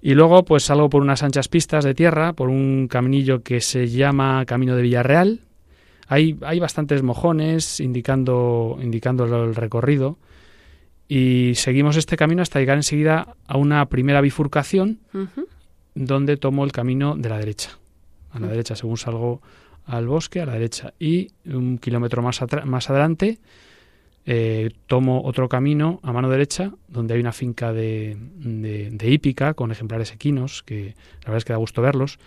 Y 0.03 0.15
luego 0.15 0.45
pues 0.45 0.65
salgo 0.65 0.91
por 0.91 1.03
unas 1.03 1.23
anchas 1.23 1.49
pistas 1.49 1.85
de 1.85 1.95
tierra, 1.95 2.35
por 2.35 2.49
un 2.49 2.87
caminillo 2.89 3.43
que 3.43 3.61
se 3.61 3.89
llama 3.89 4.45
Camino 4.45 4.77
de 4.77 4.83
Villarreal, 4.83 5.46
hay, 6.09 6.37
hay 6.43 6.61
bastantes 6.61 7.03
mojones 7.03 7.81
indicando, 7.81 8.79
indicando 8.81 9.25
el 9.25 9.55
recorrido 9.55 10.19
y 11.09 11.53
seguimos 11.55 11.97
este 11.97 12.17
camino 12.17 12.43
hasta 12.43 12.59
llegar 12.59 12.77
enseguida 12.77 13.37
a 13.47 13.57
una 13.57 13.87
primera 13.87 14.21
bifurcación 14.21 15.01
donde 15.95 16.37
tomo 16.37 16.65
el 16.65 16.73
camino 16.73 17.17
de 17.17 17.29
la 17.29 17.39
derecha. 17.39 17.79
A 18.33 18.39
la 18.39 18.49
derecha, 18.49 18.77
según 18.77 18.97
salgo 18.99 19.41
al 19.87 20.07
bosque, 20.07 20.41
a 20.41 20.47
la 20.47 20.55
derecha. 20.55 20.93
Y 20.99 21.29
un 21.47 21.79
kilómetro 21.79 22.23
más, 22.23 22.41
más 22.65 22.91
adelante 22.91 23.39
eh, 24.27 24.71
tomo 24.89 25.23
otro 25.25 25.49
camino 25.49 26.01
a 26.03 26.13
mano 26.13 26.29
derecha, 26.29 26.73
donde 26.89 27.15
hay 27.15 27.21
una 27.21 27.33
finca 27.33 27.73
de, 27.73 28.17
de, 28.19 28.91
de 28.91 29.11
hípica 29.11 29.55
con 29.55 29.71
ejemplares 29.71 30.13
equinos, 30.13 30.65
que 30.65 30.97
la 31.21 31.27
verdad 31.27 31.39
es 31.39 31.45
que 31.45 31.53
da 31.53 31.59
gusto 31.59 31.81
verlos. 31.81 32.19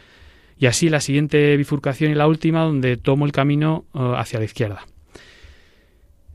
Y 0.60 0.66
así 0.66 0.90
la 0.90 1.00
siguiente 1.00 1.56
bifurcación 1.56 2.12
y 2.12 2.16
la 2.16 2.28
última 2.28 2.64
donde 2.64 2.98
tomo 2.98 3.26
el 3.26 3.32
camino 3.32 3.86
eh, 3.96 4.14
hacia 4.18 4.40
la 4.40 4.46
izquierda. 4.46 4.86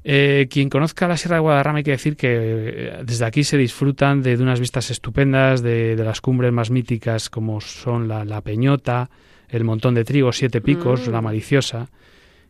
Eh, 0.03 0.49
quien 0.51 0.71
conozca 0.71 1.07
la 1.09 1.17
Sierra 1.17 1.37
de 1.37 1.41
Guadarrama 1.41 1.79
hay 1.79 1.85
que 1.85 1.91
decir 1.91 2.17
que 2.17 2.29
eh, 2.31 3.03
desde 3.05 3.25
aquí 3.27 3.45
se 3.45 3.59
disfrutan 3.59 4.23
de, 4.23 4.37
unas 4.37 4.61
vistas 4.61 4.91
estupendas, 4.91 5.63
de, 5.63 5.95
las 5.97 6.23
cumbres 6.23 6.53
más 6.53 6.71
míticas 6.71 7.29
como 7.29 7.61
son 7.61 8.09
la, 8.09 8.41
Peñota, 8.41 9.11
el 9.49 9.65
Montón 9.65 9.95
de 9.95 10.05
Trigo, 10.05 10.33
Siete 10.33 10.63
Picos, 10.63 11.07
la 11.09 11.21
mm. 11.21 11.25
Maliciosa 11.25 11.91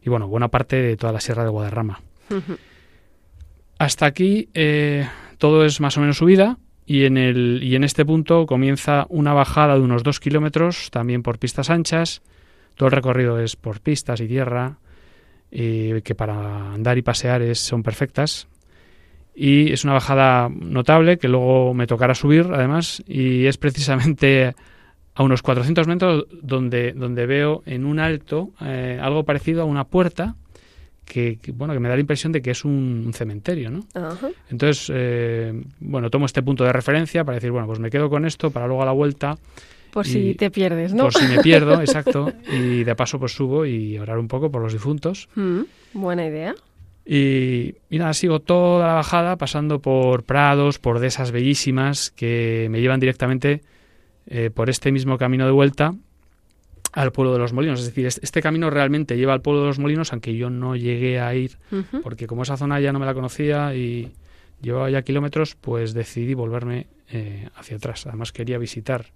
y 0.00 0.10
bueno, 0.10 0.28
buena 0.28 0.48
parte 0.48 0.76
de 0.76 0.96
toda 0.96 1.12
la 1.12 1.20
Sierra 1.20 1.42
de 1.42 1.50
Guadarrama. 1.50 2.00
Hasta 3.78 4.06
aquí 4.06 4.48
todo 5.38 5.64
es 5.64 5.80
más 5.80 5.96
o 5.96 6.00
menos 6.00 6.18
subida 6.18 6.58
y 6.86 7.04
en, 7.04 7.16
el, 7.16 7.60
y 7.62 7.76
en 7.76 7.84
este 7.84 8.04
punto 8.04 8.46
comienza 8.46 9.06
una 9.08 9.32
bajada 9.32 9.74
de 9.74 9.80
unos 9.80 10.02
dos 10.02 10.20
kilómetros, 10.20 10.90
también 10.90 11.22
por 11.22 11.38
pistas 11.38 11.70
anchas. 11.70 12.22
Todo 12.74 12.88
el 12.88 12.92
recorrido 12.92 13.40
es 13.40 13.56
por 13.56 13.80
pistas 13.80 14.20
y 14.20 14.28
tierra, 14.28 14.78
que 15.50 16.14
para 16.16 16.72
andar 16.74 16.98
y 16.98 17.02
pasear 17.02 17.40
es, 17.42 17.60
son 17.60 17.82
perfectas. 17.82 18.48
Y 19.34 19.72
es 19.72 19.84
una 19.84 19.94
bajada 19.94 20.48
notable 20.48 21.18
que 21.18 21.28
luego 21.28 21.74
me 21.74 21.86
tocará 21.86 22.14
subir, 22.14 22.48
además, 22.52 23.02
y 23.06 23.46
es 23.46 23.56
precisamente 23.56 24.54
a 25.14 25.22
unos 25.22 25.42
400 25.42 25.86
metros 25.86 26.26
donde, 26.42 26.92
donde 26.92 27.26
veo 27.26 27.62
en 27.66 27.84
un 27.84 27.98
alto 28.00 28.50
eh, 28.60 28.98
algo 29.00 29.24
parecido 29.24 29.62
a 29.62 29.64
una 29.64 29.84
puerta 29.84 30.34
que, 31.04 31.38
bueno 31.52 31.74
que 31.74 31.80
me 31.80 31.88
da 31.88 31.94
la 31.94 32.00
impresión 32.00 32.32
de 32.32 32.42
que 32.42 32.50
es 32.50 32.64
un, 32.64 33.10
cementerio, 33.14 33.70
¿no? 33.70 33.86
Entonces, 34.50 34.90
eh, 34.94 35.52
bueno, 35.80 36.10
tomo 36.10 36.26
este 36.26 36.42
punto 36.42 36.64
de 36.64 36.72
referencia 36.72 37.24
para 37.24 37.36
decir, 37.36 37.50
bueno, 37.50 37.66
pues 37.66 37.78
me 37.78 37.90
quedo 37.90 38.08
con 38.10 38.24
esto 38.24 38.50
para 38.50 38.66
luego 38.66 38.82
a 38.82 38.86
la 38.86 38.92
vuelta. 38.92 39.36
Por 39.92 40.06
si 40.06 40.34
te 40.34 40.50
pierdes, 40.50 40.92
¿no? 40.92 41.04
Por 41.04 41.14
si 41.14 41.26
me 41.26 41.40
pierdo, 41.40 41.80
exacto. 41.80 42.32
Y 42.52 42.82
de 42.82 42.96
paso, 42.96 43.18
pues 43.20 43.32
subo 43.32 43.64
y 43.64 43.96
orar 43.98 44.18
un 44.18 44.26
poco 44.26 44.50
por 44.50 44.60
los 44.60 44.72
difuntos. 44.72 45.28
Mm, 45.36 45.60
buena 45.92 46.26
idea. 46.26 46.54
Y, 47.06 47.74
y, 47.90 47.98
nada, 47.98 48.12
sigo 48.14 48.40
toda 48.40 48.86
la 48.88 48.94
bajada 48.94 49.36
pasando 49.36 49.78
por 49.80 50.24
prados, 50.24 50.78
por 50.78 50.98
dehesas 50.98 51.30
bellísimas 51.30 52.10
que 52.10 52.66
me 52.70 52.80
llevan 52.80 52.98
directamente 52.98 53.60
eh, 54.26 54.50
por 54.50 54.70
este 54.70 54.90
mismo 54.90 55.18
camino 55.18 55.44
de 55.44 55.52
vuelta 55.52 55.94
al 56.94 57.12
pueblo 57.12 57.32
de 57.32 57.38
los 57.38 57.52
molinos. 57.52 57.80
Es 57.80 57.86
decir, 57.86 58.06
este 58.06 58.40
camino 58.40 58.70
realmente 58.70 59.16
lleva 59.16 59.32
al 59.32 59.42
pueblo 59.42 59.62
de 59.62 59.66
los 59.66 59.78
molinos, 59.78 60.12
aunque 60.12 60.36
yo 60.36 60.48
no 60.48 60.76
llegué 60.76 61.20
a 61.20 61.34
ir, 61.34 61.58
porque 62.02 62.26
como 62.26 62.44
esa 62.44 62.56
zona 62.56 62.80
ya 62.80 62.92
no 62.92 63.00
me 63.00 63.06
la 63.06 63.14
conocía 63.14 63.74
y 63.74 64.12
llevaba 64.62 64.88
ya 64.90 65.02
kilómetros, 65.02 65.56
pues 65.56 65.92
decidí 65.92 66.34
volverme 66.34 66.86
eh, 67.10 67.48
hacia 67.56 67.76
atrás. 67.76 68.06
Además 68.06 68.32
quería 68.32 68.58
visitar 68.58 69.06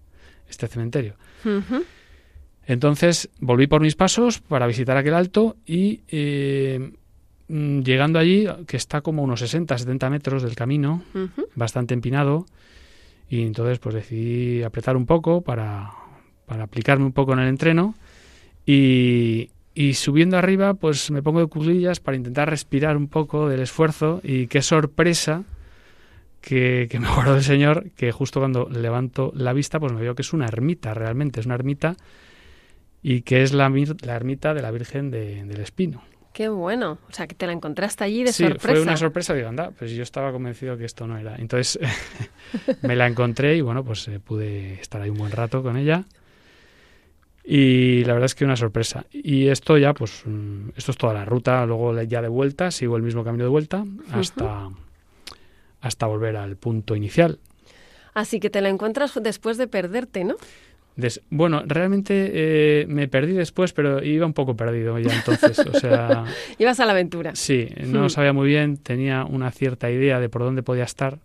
este 0.48 0.66
cementerio. 0.66 1.14
Entonces 2.66 3.30
volví 3.38 3.66
por 3.68 3.80
mis 3.80 3.94
pasos 3.94 4.40
para 4.40 4.66
visitar 4.66 4.96
aquel 4.96 5.14
alto 5.14 5.56
y 5.64 6.02
eh, 6.08 6.92
mm, 7.46 7.80
llegando 7.80 8.18
allí, 8.18 8.46
que 8.66 8.76
está 8.76 9.02
como 9.02 9.22
unos 9.22 9.40
60, 9.40 9.78
70 9.78 10.10
metros 10.10 10.42
del 10.42 10.56
camino, 10.56 11.04
bastante 11.54 11.94
empinado, 11.94 12.46
y 13.30 13.42
entonces 13.42 13.78
pues 13.78 13.94
decidí 13.94 14.64
apretar 14.64 14.96
un 14.96 15.06
poco 15.06 15.42
para, 15.42 15.92
para 16.48 16.64
aplicarme 16.64 17.04
un 17.04 17.12
poco 17.12 17.32
en 17.34 17.38
el 17.40 17.48
entreno 17.48 17.94
y, 18.66 19.50
y 19.74 19.94
subiendo 19.94 20.36
arriba 20.36 20.74
pues 20.74 21.10
me 21.10 21.22
pongo 21.22 21.40
de 21.40 21.46
cuclillas 21.46 22.00
para 22.00 22.16
intentar 22.16 22.50
respirar 22.50 22.96
un 22.96 23.08
poco 23.08 23.48
del 23.48 23.60
esfuerzo 23.60 24.20
y 24.24 24.46
qué 24.48 24.62
sorpresa 24.62 25.44
que, 26.40 26.88
que 26.90 26.98
me 27.00 27.08
guardó 27.14 27.36
el 27.36 27.42
Señor 27.42 27.90
que 27.96 28.12
justo 28.12 28.40
cuando 28.40 28.68
levanto 28.68 29.32
la 29.34 29.52
vista 29.52 29.78
pues 29.80 29.92
me 29.92 30.00
veo 30.00 30.14
que 30.14 30.22
es 30.22 30.32
una 30.32 30.46
ermita 30.46 30.94
realmente, 30.94 31.40
es 31.40 31.46
una 31.46 31.54
ermita 31.54 31.96
y 33.02 33.22
que 33.22 33.42
es 33.42 33.52
la, 33.52 33.68
la 34.02 34.16
ermita 34.16 34.54
de 34.54 34.62
la 34.62 34.70
Virgen 34.70 35.10
de- 35.10 35.44
del 35.44 35.60
Espino. 35.60 36.02
Qué 36.32 36.48
bueno. 36.48 36.98
O 37.08 37.12
sea, 37.12 37.26
que 37.26 37.34
te 37.34 37.46
la 37.46 37.52
encontraste 37.52 38.04
allí 38.04 38.22
de 38.22 38.32
sí, 38.32 38.44
sorpresa. 38.44 38.68
fue 38.68 38.80
una 38.82 38.96
sorpresa, 38.96 39.34
digo, 39.34 39.48
anda, 39.48 39.70
pues 39.76 39.90
yo 39.92 40.02
estaba 40.04 40.30
convencido 40.30 40.76
que 40.76 40.84
esto 40.84 41.06
no 41.06 41.16
era. 41.18 41.34
Entonces 41.36 41.78
me 42.82 42.94
la 42.96 43.06
encontré 43.06 43.56
y 43.56 43.60
bueno, 43.60 43.82
pues 43.84 44.06
eh, 44.08 44.20
pude 44.20 44.74
estar 44.80 45.00
ahí 45.00 45.10
un 45.10 45.18
buen 45.18 45.32
rato 45.32 45.62
con 45.62 45.76
ella. 45.76 46.04
Y 47.50 48.04
la 48.04 48.12
verdad 48.12 48.26
es 48.26 48.34
que 48.34 48.44
una 48.44 48.56
sorpresa. 48.56 49.06
Y 49.10 49.48
esto 49.48 49.78
ya, 49.78 49.94
pues, 49.94 50.22
mm, 50.26 50.68
esto 50.76 50.90
es 50.92 50.98
toda 50.98 51.14
la 51.14 51.24
ruta. 51.24 51.64
Luego 51.64 51.98
ya 52.02 52.20
de 52.20 52.28
vuelta, 52.28 52.70
sigo 52.70 52.96
el 52.98 53.02
mismo 53.02 53.24
camino 53.24 53.44
de 53.44 53.48
vuelta 53.50 53.84
hasta, 54.12 54.68
hasta 55.80 56.06
volver 56.06 56.36
al 56.36 56.56
punto 56.56 56.94
inicial. 56.94 57.38
Así 58.12 58.38
que 58.38 58.50
te 58.50 58.60
la 58.60 58.68
encuentras 58.68 59.18
después 59.22 59.56
de 59.56 59.66
perderte, 59.66 60.24
¿no? 60.24 60.36
Des- 60.96 61.22
bueno, 61.30 61.62
realmente 61.64 62.30
eh, 62.34 62.86
me 62.86 63.08
perdí 63.08 63.32
después, 63.32 63.72
pero 63.72 64.02
iba 64.04 64.26
un 64.26 64.34
poco 64.34 64.54
perdido 64.56 64.98
ya 64.98 65.14
entonces. 65.14 65.64
O 65.66 65.72
sea, 65.72 66.24
Ibas 66.58 66.80
a 66.80 66.84
la 66.86 66.92
aventura. 66.92 67.34
Sí, 67.34 67.68
no 67.86 68.06
Hmm. 68.06 68.10
sabía 68.10 68.32
muy 68.34 68.48
bien, 68.48 68.76
tenía 68.76 69.24
una 69.24 69.50
cierta 69.52 69.90
idea 69.90 70.20
de 70.20 70.28
por 70.28 70.42
dónde 70.42 70.62
podía 70.62 70.84
estar, 70.84 71.18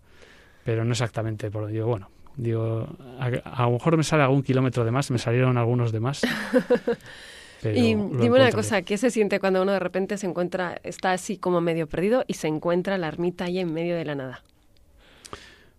pero 0.64 0.86
no 0.86 0.92
exactamente 0.92 1.50
por 1.50 1.62
dónde. 1.62 1.74
Digo, 1.74 1.88
bueno, 1.88 2.08
digo, 2.36 2.88
a, 3.18 3.26
a 3.44 3.62
lo 3.64 3.72
mejor 3.72 3.96
me 3.96 4.02
sale 4.02 4.22
algún 4.22 4.42
kilómetro 4.42 4.84
de 4.84 4.90
más, 4.90 5.10
me 5.10 5.18
salieron 5.18 5.56
algunos 5.58 5.92
de 5.92 6.00
más. 6.00 6.22
pero 7.62 7.78
y 7.78 7.94
dime 7.94 8.30
una 8.30 8.52
cosa, 8.52 8.82
¿qué 8.82 8.98
se 8.98 9.10
siente 9.10 9.40
cuando 9.40 9.62
uno 9.62 9.72
de 9.72 9.78
repente 9.78 10.18
se 10.18 10.26
encuentra, 10.26 10.78
está 10.82 11.12
así 11.12 11.36
como 11.36 11.60
medio 11.60 11.86
perdido 11.86 12.24
y 12.26 12.34
se 12.34 12.48
encuentra 12.48 12.98
la 12.98 13.08
ermita 13.08 13.44
ahí 13.44 13.58
en 13.58 13.72
medio 13.72 13.96
de 13.96 14.04
la 14.04 14.14
nada? 14.14 14.42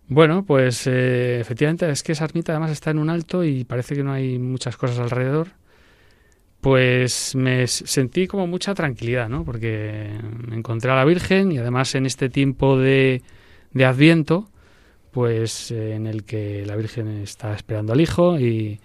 Bueno, 0.08 0.44
pues 0.44 0.86
eh, 0.86 1.40
efectivamente 1.40 1.90
es 1.90 2.02
que 2.02 2.12
esa 2.12 2.24
ermita 2.24 2.52
además 2.52 2.70
está 2.70 2.90
en 2.90 2.98
un 2.98 3.10
alto 3.10 3.42
y 3.42 3.64
parece 3.64 3.96
que 3.96 4.04
no 4.04 4.12
hay 4.12 4.38
muchas 4.38 4.76
cosas 4.76 5.00
alrededor. 5.00 5.48
Pues 6.60 7.34
me 7.34 7.66
sentí 7.66 8.26
como 8.26 8.46
mucha 8.46 8.74
tranquilidad, 8.74 9.28
¿no? 9.28 9.44
Porque 9.44 10.10
me 10.48 10.56
encontré 10.56 10.90
a 10.90 10.96
la 10.96 11.04
Virgen 11.04 11.52
y 11.52 11.58
además 11.58 11.94
en 11.94 12.06
este 12.06 12.28
tiempo 12.28 12.78
de, 12.78 13.22
de 13.72 13.84
Adviento, 13.84 14.48
pues 15.16 15.70
eh, 15.70 15.94
en 15.94 16.06
el 16.06 16.24
que 16.24 16.66
la 16.66 16.76
Virgen 16.76 17.08
está 17.22 17.54
esperando 17.54 17.94
al 17.94 18.02
Hijo 18.02 18.38
y 18.38 18.78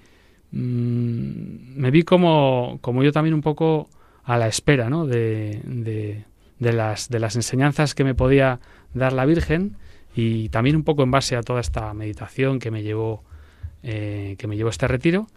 mm, 0.53 1.75
me 1.75 1.91
vi 1.91 2.03
como, 2.03 2.77
como 2.79 3.03
yo 3.03 3.11
también 3.11 3.33
un 3.33 3.41
poco 3.41 3.89
a 4.23 4.37
la 4.37 4.47
espera, 4.47 4.89
¿no? 4.89 5.05
De, 5.05 5.59
de, 5.65 6.23
de 6.57 6.71
las, 6.71 7.09
de 7.09 7.19
las 7.19 7.35
enseñanzas 7.35 7.93
que 7.93 8.05
me 8.05 8.15
podía 8.15 8.61
dar 8.93 9.11
la 9.11 9.25
Virgen 9.25 9.75
y 10.15 10.47
también 10.47 10.77
un 10.77 10.85
poco 10.85 11.03
en 11.03 11.11
base 11.11 11.35
a 11.35 11.43
toda 11.43 11.59
esta 11.59 11.93
meditación 11.93 12.59
que 12.59 12.71
me 12.71 12.81
llevó 12.81 13.25
eh, 13.83 14.37
que 14.37 14.47
me 14.47 14.55
llevó 14.55 14.69
a 14.69 14.71
este 14.71 14.87
retiro 14.87 15.27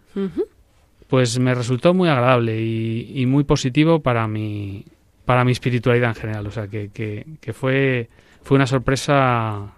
pues 1.08 1.40
me 1.40 1.56
resultó 1.56 1.92
muy 1.92 2.08
agradable 2.08 2.60
y, 2.60 3.10
y 3.20 3.26
muy 3.26 3.42
positivo 3.42 3.98
para 4.00 4.28
mi 4.28 4.84
para 5.24 5.44
mi 5.44 5.50
espiritualidad 5.50 6.10
en 6.10 6.14
general 6.14 6.46
o 6.46 6.52
sea 6.52 6.68
que, 6.68 6.90
que, 6.90 7.26
que 7.40 7.52
fue 7.52 8.08
fue 8.42 8.54
una 8.54 8.68
sorpresa 8.68 9.74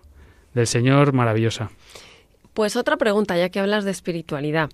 del 0.57 0.67
señor 0.67 1.13
maravillosa 1.13 1.71
Pues 2.55 2.75
otra 2.77 2.97
pregunta, 2.97 3.37
ya 3.37 3.51
que 3.51 3.61
hablas 3.61 3.85
de 3.85 3.91
espiritualidad. 3.91 4.71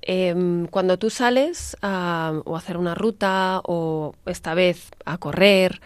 Em, 0.00 0.66
cuando 0.68 0.98
tú 0.98 1.10
sales 1.10 1.76
a, 1.82 2.40
o 2.44 2.56
hacer 2.56 2.76
una 2.76 2.94
ruta 2.94 3.60
o 3.64 4.14
esta 4.24 4.54
vez 4.54 4.90
a 5.04 5.18
correr 5.18 5.80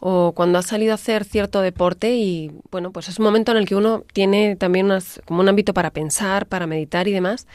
o 0.00 0.32
cuando 0.34 0.58
has 0.58 0.66
salido 0.66 0.92
a 0.92 0.94
hacer 0.94 1.24
cierto 1.24 1.60
deporte 1.60 2.14
y 2.14 2.52
bueno, 2.70 2.90
pues 2.90 3.08
es 3.08 3.18
un 3.18 3.26
momento 3.26 3.52
en 3.52 3.58
el 3.58 3.66
que 3.66 3.76
uno 3.76 4.04
tiene 4.14 4.56
también 4.56 4.86
unas, 4.86 5.20
como 5.26 5.40
un 5.40 5.48
ámbito 5.48 5.74
para 5.74 5.90
pensar, 5.90 6.46
para 6.46 6.66
meditar 6.66 7.06
y 7.06 7.12
demás. 7.12 7.46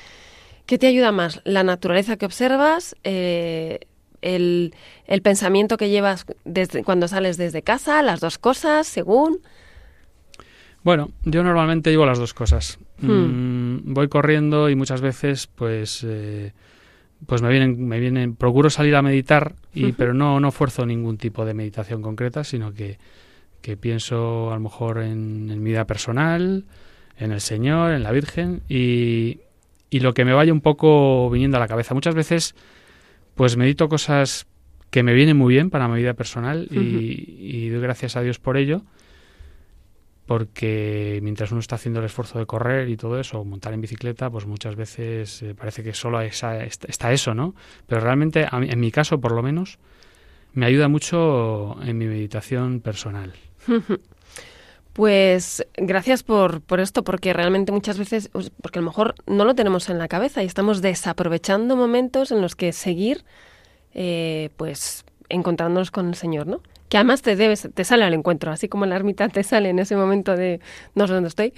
¿Qué 0.68 0.78
te 0.78 0.86
ayuda 0.86 1.12
más? 1.12 1.42
¿La 1.44 1.64
naturaleza 1.64 2.18
que 2.18 2.28
observas? 2.28 2.96
Eh, 3.04 3.80
el, 4.22 4.76
el 5.08 5.22
pensamiento 5.24 5.78
que 5.78 5.90
llevas 5.90 6.26
desde, 6.46 6.84
cuando 6.84 7.08
sales 7.08 7.38
desde 7.38 7.64
casa? 7.64 8.04
¿Las 8.04 8.20
dos 8.20 8.38
cosas, 8.38 8.86
según? 8.86 9.40
Bueno, 10.84 11.12
yo 11.24 11.44
normalmente 11.44 11.92
llevo 11.92 12.06
las 12.06 12.18
dos 12.18 12.34
cosas. 12.34 12.80
Hmm. 13.00 13.12
Mm, 13.12 13.94
voy 13.94 14.08
corriendo 14.08 14.70
y 14.70 14.76
muchas 14.76 15.02
veces, 15.02 15.48
pues, 15.48 16.04
eh, 16.08 16.54
pues 17.28 17.42
me 17.42 17.50
vienen, 17.50 17.88
me 17.88 18.00
vienen, 18.00 18.36
procuro 18.36 18.70
salir 18.70 18.96
a 18.96 19.02
meditar, 19.02 19.54
y, 19.74 19.92
pero 19.92 20.14
no, 20.14 20.40
no 20.40 20.52
fuerzo 20.52 20.86
ningún 20.86 21.18
tipo 21.18 21.46
de 21.46 21.54
meditación 21.54 22.02
concreta, 22.02 22.44
sino 22.44 22.74
que, 22.74 22.98
que 23.62 23.78
pienso 23.78 24.52
a 24.52 24.56
lo 24.56 24.62
mejor 24.62 25.00
en, 25.00 25.50
en 25.52 25.62
mi 25.62 25.70
vida 25.70 25.86
personal, 25.86 26.66
en 27.18 27.32
el 27.32 27.42
Señor, 27.42 27.92
en 27.92 28.02
la 28.02 28.12
Virgen 28.12 28.62
y, 28.68 29.42
y 29.92 30.00
lo 30.00 30.16
que 30.16 30.26
me 30.26 30.34
vaya 30.34 30.52
un 30.52 30.62
poco 30.62 31.30
viniendo 31.30 31.58
a 31.58 31.60
la 31.60 31.68
cabeza. 31.68 31.94
Muchas 31.94 32.16
veces, 32.16 32.56
pues 33.36 33.56
medito 33.56 33.88
cosas 33.88 34.48
que 34.90 35.04
me 35.04 35.14
vienen 35.14 35.38
muy 35.38 35.54
bien 35.54 35.70
para 35.70 35.88
mi 35.88 35.98
vida 36.00 36.16
personal 36.16 36.68
y, 36.72 37.38
y 37.38 37.70
doy 37.70 37.82
gracias 37.82 38.16
a 38.16 38.22
Dios 38.22 38.40
por 38.40 38.58
ello 38.58 38.82
porque 40.26 41.20
mientras 41.22 41.52
uno 41.52 41.60
está 41.60 41.76
haciendo 41.76 42.00
el 42.00 42.06
esfuerzo 42.06 42.40
de 42.40 42.46
correr 42.46 42.90
y 42.90 42.98
todo 42.98 43.20
eso, 43.20 43.44
montar 43.44 43.74
en 43.74 43.82
bicicleta, 43.82 44.30
pues 44.30 44.46
muchas 44.46 44.76
veces 44.76 45.42
eh, 45.42 45.56
parece 45.56 45.84
que 45.84 45.94
solo 45.94 46.22
está 46.22 47.12
eso, 47.12 47.34
¿no? 47.34 47.56
Pero 47.88 48.02
realmente, 48.02 48.48
en 48.52 48.80
mi 48.80 48.92
caso 48.92 49.20
por 49.20 49.34
lo 49.34 49.42
menos, 49.42 49.80
me 50.54 50.66
ayuda 50.66 50.88
mucho 50.88 51.78
en 51.84 51.98
mi 51.98 52.06
meditación 52.06 52.82
personal. 52.82 53.34
Pues 54.94 55.66
gracias 55.78 56.22
por, 56.22 56.60
por 56.60 56.82
esto, 56.82 57.06
porque 57.06 57.32
realmente 57.32 57.72
muchas 57.72 57.98
veces, 57.98 58.30
porque 58.62 58.80
a 58.80 58.82
lo 58.82 58.88
mejor 58.88 59.16
no 59.26 59.46
lo 59.46 59.56
tenemos 59.56 59.90
en 59.90 59.98
la 59.98 60.10
cabeza 60.10 60.44
y 60.44 60.48
estamos 60.48 60.82
desaprovechando 60.82 61.78
momentos 61.78 62.32
en 62.32 62.42
los 62.42 62.58
que 62.58 62.74
seguir, 62.74 63.24
eh, 63.94 64.50
pues 64.58 65.06
encontrándonos 65.30 65.92
con 65.92 66.10
el 66.10 66.16
Señor, 66.16 66.48
¿no? 66.48 66.62
Que 66.92 66.98
además 66.98 67.22
te 67.22 67.38
debes, 67.38 67.70
te 67.74 67.86
sale 67.86 68.04
al 68.04 68.14
encuentro, 68.14 68.52
así 68.52 68.68
como 68.68 68.86
la 68.86 68.98
ermita 68.98 69.30
te 69.30 69.44
sale 69.44 69.70
en 69.70 69.80
ese 69.80 69.96
momento 69.96 70.36
de 70.36 70.60
no 70.94 71.08
sé 71.08 71.14
dónde 71.14 71.30
estoy, 71.30 71.54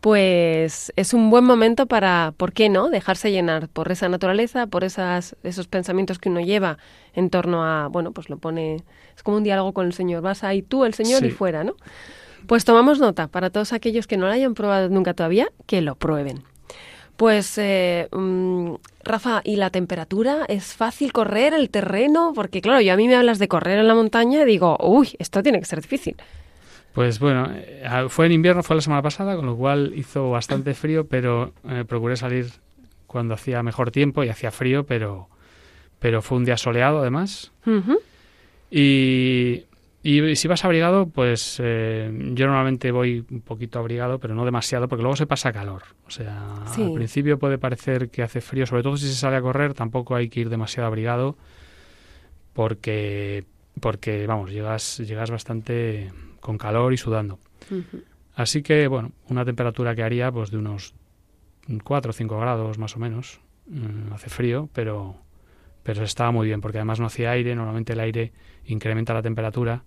pues 0.00 0.92
es 0.94 1.14
un 1.14 1.30
buen 1.30 1.42
momento 1.42 1.86
para, 1.86 2.32
¿por 2.36 2.52
qué 2.52 2.68
no?, 2.68 2.88
dejarse 2.88 3.32
llenar 3.32 3.68
por 3.68 3.90
esa 3.90 4.08
naturaleza, 4.08 4.68
por 4.68 4.84
esas, 4.84 5.34
esos 5.42 5.66
pensamientos 5.66 6.20
que 6.20 6.28
uno 6.28 6.38
lleva 6.38 6.78
en 7.12 7.28
torno 7.28 7.64
a, 7.64 7.88
bueno, 7.88 8.12
pues 8.12 8.30
lo 8.30 8.38
pone, 8.38 8.84
es 9.16 9.24
como 9.24 9.38
un 9.38 9.42
diálogo 9.42 9.72
con 9.72 9.84
el 9.84 9.94
Señor, 9.94 10.22
vas 10.22 10.44
ahí 10.44 10.62
tú, 10.62 10.84
el 10.84 10.94
Señor 10.94 11.24
y 11.24 11.30
fuera, 11.30 11.64
¿no? 11.64 11.74
Pues 12.46 12.64
tomamos 12.64 13.00
nota 13.00 13.26
para 13.26 13.50
todos 13.50 13.72
aquellos 13.72 14.06
que 14.06 14.16
no 14.16 14.26
lo 14.26 14.32
hayan 14.32 14.54
probado 14.54 14.90
nunca 14.90 15.12
todavía, 15.12 15.48
que 15.66 15.82
lo 15.82 15.96
prueben. 15.96 16.44
Pues, 17.18 17.58
eh, 17.58 18.06
mm, 18.12 18.74
Rafa, 19.02 19.40
¿y 19.42 19.56
la 19.56 19.70
temperatura? 19.70 20.44
¿Es 20.46 20.74
fácil 20.74 21.12
correr 21.12 21.52
el 21.52 21.68
terreno? 21.68 22.30
Porque, 22.32 22.60
claro, 22.60 22.80
yo 22.80 22.92
a 22.92 22.96
mí 22.96 23.08
me 23.08 23.16
hablas 23.16 23.40
de 23.40 23.48
correr 23.48 23.80
en 23.80 23.88
la 23.88 23.96
montaña 23.96 24.42
y 24.42 24.44
digo, 24.44 24.76
uy, 24.80 25.16
esto 25.18 25.42
tiene 25.42 25.58
que 25.58 25.64
ser 25.64 25.80
difícil. 25.80 26.14
Pues 26.92 27.18
bueno, 27.18 27.50
eh, 27.52 28.06
fue 28.08 28.26
en 28.26 28.32
invierno, 28.32 28.62
fue 28.62 28.76
la 28.76 28.82
semana 28.82 29.02
pasada, 29.02 29.34
con 29.34 29.46
lo 29.46 29.56
cual 29.56 29.94
hizo 29.96 30.30
bastante 30.30 30.74
frío, 30.74 31.08
pero 31.08 31.54
eh, 31.68 31.84
procuré 31.88 32.16
salir 32.16 32.52
cuando 33.08 33.34
hacía 33.34 33.64
mejor 33.64 33.90
tiempo 33.90 34.22
y 34.22 34.28
hacía 34.28 34.52
frío, 34.52 34.86
pero, 34.86 35.28
pero 35.98 36.22
fue 36.22 36.38
un 36.38 36.44
día 36.44 36.56
soleado 36.56 37.00
además. 37.00 37.50
Y, 38.70 39.64
y 40.16 40.36
si 40.36 40.48
vas 40.48 40.64
abrigado, 40.64 41.08
pues 41.08 41.58
eh, 41.62 42.10
yo 42.34 42.46
normalmente 42.46 42.90
voy 42.92 43.24
un 43.30 43.40
poquito 43.40 43.78
abrigado, 43.78 44.18
pero 44.18 44.34
no 44.34 44.44
demasiado, 44.44 44.88
porque 44.88 45.02
luego 45.02 45.16
se 45.16 45.26
pasa 45.26 45.52
calor. 45.52 45.82
O 46.06 46.10
sea, 46.10 46.54
Sí. 46.72 46.82
al 46.82 46.94
principio 46.94 47.38
puede 47.38 47.58
parecer 47.58 48.08
que 48.08 48.22
hace 48.22 48.40
frío, 48.40 48.64
sobre 48.66 48.82
todo 48.82 48.96
si 48.96 49.06
se 49.08 49.14
sale 49.14 49.36
a 49.36 49.42
correr, 49.42 49.74
tampoco 49.74 50.14
hay 50.14 50.28
que 50.28 50.40
ir 50.40 50.48
demasiado 50.50 50.86
abrigado, 50.86 51.36
porque, 52.52 53.44
porque 53.80 54.26
vamos, 54.26 54.50
llegas, 54.50 54.98
llegas 54.98 55.30
bastante 55.30 56.12
con 56.40 56.58
calor 56.58 56.92
y 56.92 56.96
sudando. 56.96 57.38
Así 58.34 58.62
que, 58.62 58.86
bueno, 58.88 59.12
una 59.28 59.44
temperatura 59.44 59.94
que 59.94 60.02
haría 60.02 60.30
pues 60.32 60.50
de 60.50 60.58
unos 60.58 60.94
4 61.84 62.10
o 62.10 62.12
5 62.12 62.38
grados 62.38 62.78
más 62.78 62.96
o 62.96 62.98
menos. 62.98 63.40
Mm, 63.66 64.12
hace 64.12 64.30
frío, 64.30 64.68
pero, 64.72 65.16
pero 65.82 66.02
estaba 66.04 66.30
muy 66.30 66.46
bien, 66.46 66.60
porque 66.60 66.78
además 66.78 67.00
no 67.00 67.06
hacía 67.06 67.32
aire, 67.32 67.54
normalmente 67.54 67.92
el 67.92 68.00
aire 68.00 68.32
incrementa 68.64 69.12
la 69.12 69.22
temperatura 69.22 69.82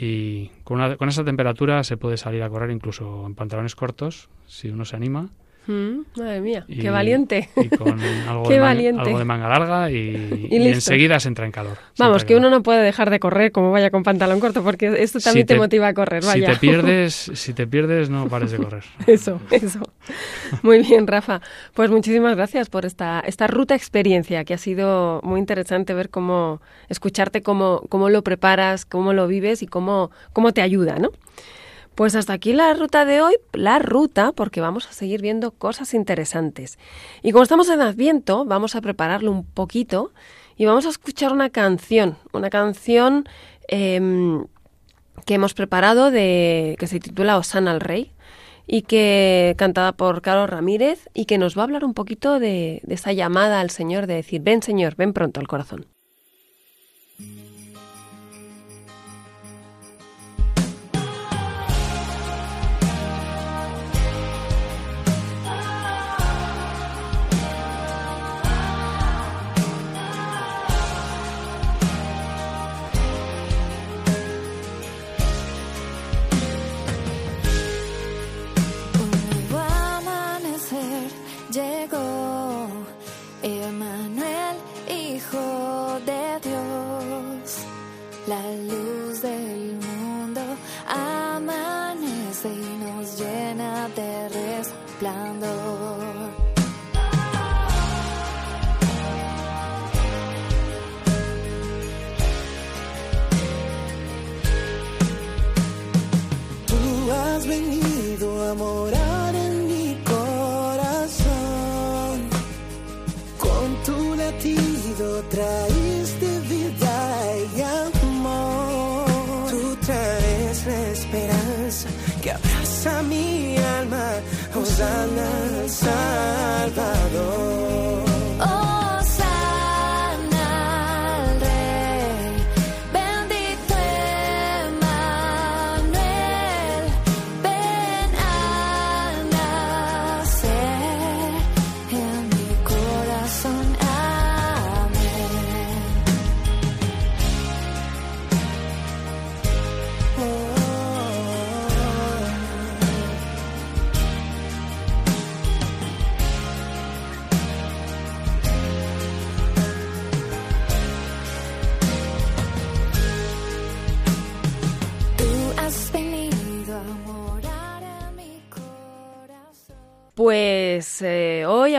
y 0.00 0.52
con, 0.62 0.80
esa 1.08 1.24
temperatura 1.24 1.82
se 1.82 1.96
puede 1.96 2.16
salir 2.16 2.44
a 2.44 2.48
correr 2.48 2.70
incluso 2.70 3.26
en 3.26 3.34
pantalones 3.34 3.74
cortos, 3.74 4.28
si 4.46 4.68
uno 4.68 4.84
se 4.84 4.94
anima, 4.94 5.30
Mm, 5.68 6.00
madre 6.16 6.40
mía, 6.40 6.64
qué 6.66 6.88
valiente. 6.88 7.50
Y 7.54 7.68
con 7.68 8.00
algo, 8.26 8.48
de 8.48 8.58
manga, 8.58 9.02
algo, 9.02 9.18
de 9.18 9.24
manga, 9.26 9.48
larga 9.50 9.90
y, 9.90 10.48
enseguida 10.50 11.20
se 11.20 11.28
entra 11.28 11.44
en 11.44 11.52
calor. 11.52 11.76
Vamos, 11.98 12.24
que 12.24 12.34
uno 12.36 12.48
no 12.48 12.62
puede 12.62 12.82
dejar 12.82 13.10
de 13.10 13.20
correr 13.20 13.52
como 13.52 13.70
vaya 13.70 13.90
con 13.90 14.02
pantalón 14.02 14.40
corto, 14.40 14.64
porque 14.64 15.02
esto 15.02 15.20
también 15.20 15.46
te, 15.46 15.56
motiva 15.56 15.88
a 15.88 15.92
correr. 15.92 16.24
Si 16.24 16.40
te 16.40 16.56
pierdes, 16.56 17.14
si 17.34 17.52
te 17.52 17.66
pierdes, 17.66 18.08
no 18.08 18.28
pares 18.30 18.50
de 18.50 18.56
correr. 18.56 18.84
eso, 19.06 19.42
eso. 19.50 19.80
Muy 20.62 20.80
bien, 20.80 21.06
Rafa. 21.06 21.42
Pues 21.74 21.90
muchísimas 21.90 22.34
gracias 22.34 22.70
por 22.70 22.86
esta, 22.86 23.20
esta 23.20 23.46
ruta 23.46 23.74
experiencia, 23.74 24.46
que 24.46 24.54
ha 24.54 24.58
sido 24.58 25.20
muy 25.22 25.38
interesante 25.38 25.92
ver 25.92 26.08
cómo, 26.08 26.62
escucharte 26.88 27.42
cómo, 27.42 27.82
cómo 27.90 28.08
lo 28.08 28.22
preparas, 28.22 28.86
cómo 28.86 29.12
lo 29.12 29.26
vives 29.26 29.62
y 29.62 29.66
cómo, 29.66 30.10
cómo 30.32 30.52
te 30.52 30.62
ayuda, 30.62 30.98
¿no? 30.98 31.10
Pues 31.98 32.14
hasta 32.14 32.32
aquí 32.32 32.52
la 32.52 32.72
ruta 32.74 33.04
de 33.04 33.22
hoy, 33.22 33.34
la 33.52 33.80
ruta, 33.80 34.30
porque 34.30 34.60
vamos 34.60 34.86
a 34.86 34.92
seguir 34.92 35.20
viendo 35.20 35.50
cosas 35.50 35.94
interesantes. 35.94 36.78
Y 37.24 37.32
como 37.32 37.42
estamos 37.42 37.68
en 37.70 37.80
Adviento, 37.80 38.44
vamos 38.44 38.76
a 38.76 38.80
prepararlo 38.80 39.32
un 39.32 39.44
poquito 39.44 40.12
y 40.56 40.64
vamos 40.64 40.86
a 40.86 40.90
escuchar 40.90 41.32
una 41.32 41.50
canción, 41.50 42.16
una 42.32 42.50
canción 42.50 43.28
em, 43.66 44.46
que 45.26 45.34
hemos 45.34 45.54
preparado 45.54 46.12
de 46.12 46.76
que 46.78 46.86
se 46.86 47.00
titula 47.00 47.36
Osana 47.36 47.72
al 47.72 47.80
Rey 47.80 48.12
y 48.68 48.82
que 48.82 49.56
cantada 49.58 49.90
por 49.90 50.22
Carlos 50.22 50.48
Ramírez 50.48 51.08
y 51.14 51.24
que 51.24 51.36
nos 51.36 51.58
va 51.58 51.62
a 51.62 51.64
hablar 51.64 51.84
un 51.84 51.94
poquito 51.94 52.38
de, 52.38 52.80
de 52.84 52.94
esa 52.94 53.12
llamada 53.12 53.58
al 53.58 53.70
Señor 53.70 54.06
de 54.06 54.14
decir, 54.14 54.40
ven 54.40 54.62
Señor, 54.62 54.94
ven 54.94 55.12
pronto 55.12 55.40
al 55.40 55.48
corazón. 55.48 55.97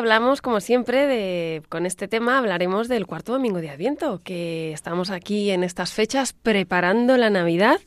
Hablamos, 0.09 0.41
como 0.41 0.59
siempre, 0.59 1.05
de, 1.05 1.61
con 1.69 1.85
este 1.85 2.07
tema 2.07 2.39
hablaremos 2.39 2.87
del 2.87 3.05
cuarto 3.05 3.33
domingo 3.33 3.61
de 3.61 3.69
Adviento, 3.69 4.21
que 4.23 4.73
estamos 4.73 5.11
aquí 5.11 5.51
en 5.51 5.63
estas 5.63 5.93
fechas 5.93 6.33
preparando 6.33 7.15
la 7.15 7.29
Navidad. 7.29 7.79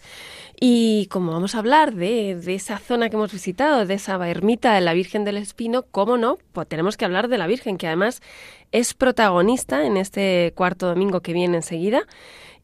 Y 0.60 1.08
como 1.10 1.32
vamos 1.32 1.56
a 1.56 1.58
hablar 1.58 1.94
de, 1.94 2.36
de, 2.36 2.54
esa 2.54 2.78
zona 2.78 3.10
que 3.10 3.16
hemos 3.16 3.32
visitado, 3.32 3.86
de 3.86 3.94
esa 3.94 4.14
ermita 4.28 4.72
de 4.72 4.82
la 4.82 4.92
Virgen 4.92 5.24
del 5.24 5.36
Espino, 5.36 5.82
¿cómo 5.82 6.16
no? 6.16 6.38
Pues 6.52 6.68
tenemos 6.68 6.96
que 6.96 7.04
hablar 7.04 7.26
de 7.26 7.38
la 7.38 7.48
Virgen, 7.48 7.76
que 7.76 7.88
además 7.88 8.22
es 8.70 8.94
protagonista 8.94 9.84
en 9.84 9.96
este 9.96 10.52
cuarto 10.54 10.86
domingo 10.86 11.22
que 11.22 11.32
viene 11.32 11.56
enseguida 11.56 12.06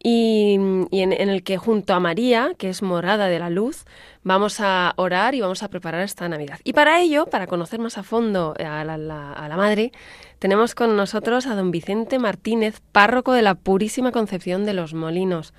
y, 0.03 0.55
en, 0.93 1.13
el 1.13 1.43
que 1.43 1.59
junto 1.59 1.95
a 1.95 2.01
María, 2.01 2.53
que 2.57 2.69
es 2.69 2.83
morada 2.83 3.27
de 3.27 3.39
la 3.39 3.51
luz, 3.51 3.85
vamos 4.23 4.61
a 4.61 4.93
orar 4.97 5.35
y 5.35 5.41
vamos 5.41 5.63
a 5.63 5.69
preparar 5.69 6.03
esta 6.03 6.29
Navidad. 6.29 6.61
Y 6.65 6.73
para 6.73 7.01
ello, 7.01 7.27
para 7.27 7.47
conocer 7.47 7.81
más 7.81 7.99
a 7.99 8.03
fondo 8.03 8.55
a 8.59 8.85
la, 8.85 9.33
a 9.33 9.49
la 9.49 9.57
Madre, 9.57 9.93
tenemos 10.39 10.75
con 10.75 10.97
nosotros 10.97 11.47
a 11.47 11.55
don 11.55 11.71
Vicente 11.71 12.19
Martínez, 12.19 12.81
párroco 12.93 13.33
de 13.33 13.43
la 13.43 13.55
Purísima 13.55 14.13
Concepción 14.13 14.65
de 14.65 14.75
los 14.75 14.95
Molinos. 14.95 15.53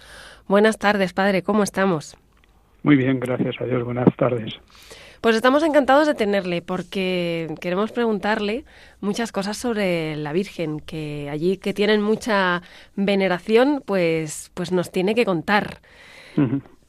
Buenas 0.48 0.78
tardes, 0.78 1.14
Padre, 1.14 1.44
¿cómo 1.44 1.64
estamos? 1.64 2.18
Muy 2.84 2.96
bien, 2.96 3.20
gracias 3.20 3.56
a 3.60 3.66
Dios, 3.66 3.84
buenas 3.84 4.16
tardes. 4.16 4.54
Pues 5.22 5.36
estamos 5.36 5.64
encantados 5.64 6.08
de 6.08 6.14
tenerle 6.14 6.62
porque 6.62 7.54
queremos 7.60 7.92
preguntarle 7.92 8.64
muchas 9.02 9.34
cosas 9.34 9.58
sobre 9.58 10.16
la 10.16 10.32
Virgen, 10.32 10.80
que 10.80 11.30
allí 11.30 11.58
que 11.58 11.74
tienen 11.74 12.02
mucha 12.02 12.62
veneración, 12.96 13.84
pues, 13.86 14.50
pues 14.54 14.72
nos 14.72 14.92
tiene 14.92 15.16
que 15.16 15.26
contar. 15.26 15.82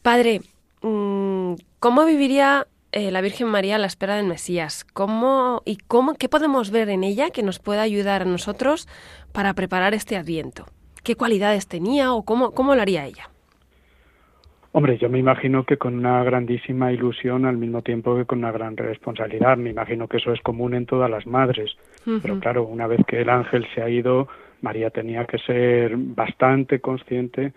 Padre, 0.03 0.43
mm, 0.83 1.55
¿cómo 1.81 2.05
viviría 2.05 2.69
eh, 2.93 3.11
la 3.11 3.21
Virgen 3.21 3.49
María 3.49 3.75
a 3.77 3.79
la 3.79 3.89
espera 3.89 4.15
del 4.15 4.27
Mesías? 4.27 4.85
¿Cómo 4.93 5.63
y 5.65 5.77
cómo 5.77 6.15
qué 6.15 6.29
podemos 6.29 6.71
ver 6.71 6.89
en 6.89 7.03
ella 7.03 7.31
que 7.31 7.43
nos 7.43 7.59
pueda 7.59 7.83
ayudar 7.83 8.23
a 8.23 8.27
nosotros 8.27 8.87
para 9.33 9.55
preparar 9.55 9.93
este 9.93 10.17
Adviento? 10.17 10.67
¿Qué 11.03 11.17
cualidades 11.17 11.67
tenía 11.67 12.13
o 12.13 12.23
cómo, 12.23 12.53
cómo 12.53 12.77
lo 12.77 12.83
haría 12.83 13.07
ella? 13.07 13.31
Hombre, 14.73 14.99
yo 14.99 15.09
me 15.09 15.19
imagino 15.19 15.65
que 15.65 15.79
con 15.79 15.95
una 15.95 16.23
grandísima 16.23 16.93
ilusión 16.93 17.45
al 17.45 17.57
mismo 17.57 17.83
tiempo 17.83 18.17
que 18.17 18.25
con 18.25 18.39
una 18.39 18.53
gran 18.53 18.77
responsabilidad. 18.77 19.57
Me 19.57 19.71
imagino 19.71 20.07
que 20.07 20.19
eso 20.19 20.33
es 20.33 20.41
común 20.43 20.75
en 20.75 20.87
todas 20.87 21.11
las 21.11 21.27
madres. 21.27 21.77
Pero 22.05 22.39
claro, 22.39 22.65
una 22.65 22.87
vez 22.87 23.01
que 23.07 23.21
el 23.21 23.31
ángel 23.31 23.67
se 23.75 23.83
ha 23.83 23.89
ido, 23.89 24.29
María 24.61 24.91
tenía 24.91 25.25
que 25.25 25.39
ser 25.39 25.97
bastante 25.97 26.79
consciente 26.81 27.53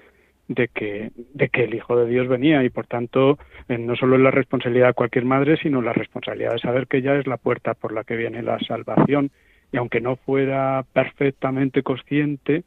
de 0.48 0.68
que, 0.70 1.12
de 1.34 1.50
que 1.50 1.66
el 1.66 1.76
Hijo 1.76 1.96
de 1.96 2.08
Dios 2.10 2.28
venía 2.28 2.64
y 2.64 2.70
por 2.70 2.88
tanto 2.88 3.38
eh, 3.70 3.78
no 3.78 3.96
solo 3.96 4.16
es 4.16 4.22
la 4.22 4.32
responsabilidad 4.32 4.88
de 4.88 4.94
cualquier 4.94 5.26
madre, 5.26 5.58
sino 5.58 5.82
la 5.82 5.94
responsabilidad 5.94 6.54
de 6.54 6.60
saber 6.60 6.88
que 6.88 6.98
ella 6.98 7.16
es 7.16 7.28
la 7.28 7.38
puerta 7.38 7.76
por 7.76 7.94
la 7.94 8.04
que 8.04 8.16
viene 8.16 8.42
la 8.42 8.60
salvación 8.60 9.32
y 9.72 9.78
aunque 9.78 10.02
no 10.02 10.16
fuera 10.18 10.84
perfectamente 10.94 11.84
consciente, 11.84 12.64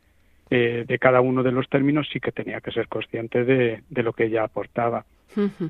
eh, 0.51 0.85
de 0.87 0.99
cada 0.99 1.21
uno 1.21 1.43
de 1.43 1.53
los 1.53 1.69
términos 1.69 2.09
sí 2.13 2.21
que 2.21 2.33
tenía 2.33 2.61
que 2.61 2.71
ser 2.71 2.89
consciente 2.89 3.45
de, 3.45 3.83
lo 3.91 4.13
que 4.13 4.27
ella 4.27 4.45
aportaba. 4.45 5.05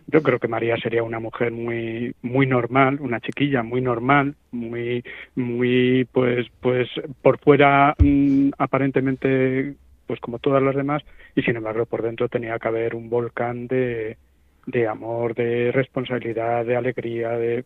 Yo 0.07 0.23
creo 0.23 0.39
que 0.39 0.47
María 0.47 0.77
sería 0.77 1.03
una 1.03 1.19
mujer 1.19 1.51
muy 1.51 2.15
muy 2.23 2.47
normal, 2.47 2.99
una 3.01 3.19
chiquilla 3.19 3.65
muy 3.65 3.81
normal, 3.81 4.37
muy 4.53 5.03
muy 5.35 6.07
pues 6.12 6.47
pues 6.61 6.89
por 7.21 7.41
fuera 7.41 7.97
mm, 7.99 8.51
aparentemente 8.59 9.75
pues 10.07 10.21
como 10.21 10.39
todas 10.39 10.62
las 10.62 10.77
demás 10.77 11.03
y 11.35 11.43
sin 11.43 11.57
embargo 11.57 11.85
por 11.85 12.03
dentro 12.03 12.29
tenía 12.29 12.61
que 12.61 12.69
haber 12.69 12.95
un 12.95 13.11
volcán 13.11 13.67
de 13.67 14.19
de 14.67 14.87
amor, 14.87 15.35
de 15.35 15.73
responsabilidad, 15.73 16.65
de 16.65 16.77
alegría, 16.77 17.31
de 17.31 17.65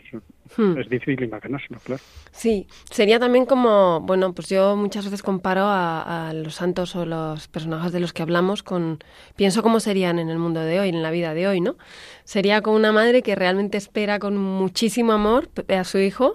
pues 0.00 0.22
hmm. 0.56 0.78
es 0.78 0.88
difícil 0.88 1.22
imaginárselo, 1.24 1.78
claro. 1.80 2.02
Sí, 2.32 2.66
sería 2.90 3.20
también 3.20 3.46
como, 3.46 4.00
bueno, 4.00 4.32
pues 4.32 4.48
yo 4.48 4.76
muchas 4.76 5.04
veces 5.04 5.22
comparo 5.22 5.66
a, 5.66 6.32
los 6.34 6.56
santos 6.56 6.96
o 6.96 7.06
los 7.06 7.46
personajes 7.48 7.92
de 7.92 8.00
los 8.00 8.12
que 8.12 8.22
hablamos 8.22 8.62
con, 8.62 8.98
pienso 9.36 9.62
cómo 9.62 9.78
serían 9.78 10.18
en 10.18 10.30
el 10.30 10.38
mundo 10.38 10.60
de 10.60 10.80
hoy, 10.80 10.88
en 10.88 11.02
la 11.02 11.10
vida 11.10 11.34
de 11.34 11.46
hoy, 11.46 11.60
¿no? 11.60 11.76
Sería 12.24 12.60
como 12.60 12.76
una 12.76 12.92
madre 12.92 13.22
que 13.22 13.34
realmente 13.34 13.78
espera 13.78 14.18
con 14.18 14.36
muchísimo 14.36 15.12
amor 15.12 15.48
a 15.68 15.84
su 15.84 15.98
hijo, 15.98 16.32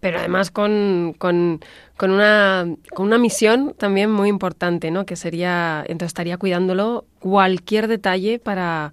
pero 0.00 0.18
además 0.18 0.50
con, 0.50 1.14
con, 1.18 1.60
con, 1.96 2.10
una, 2.10 2.66
con 2.94 3.06
una 3.06 3.18
misión 3.18 3.74
también 3.76 4.10
muy 4.10 4.28
importante, 4.28 4.90
¿no? 4.90 5.04
Que 5.04 5.16
sería, 5.16 5.80
entonces 5.86 6.08
estaría 6.08 6.38
cuidándolo 6.38 7.04
cualquier 7.20 7.88
detalle 7.88 8.38
para, 8.38 8.92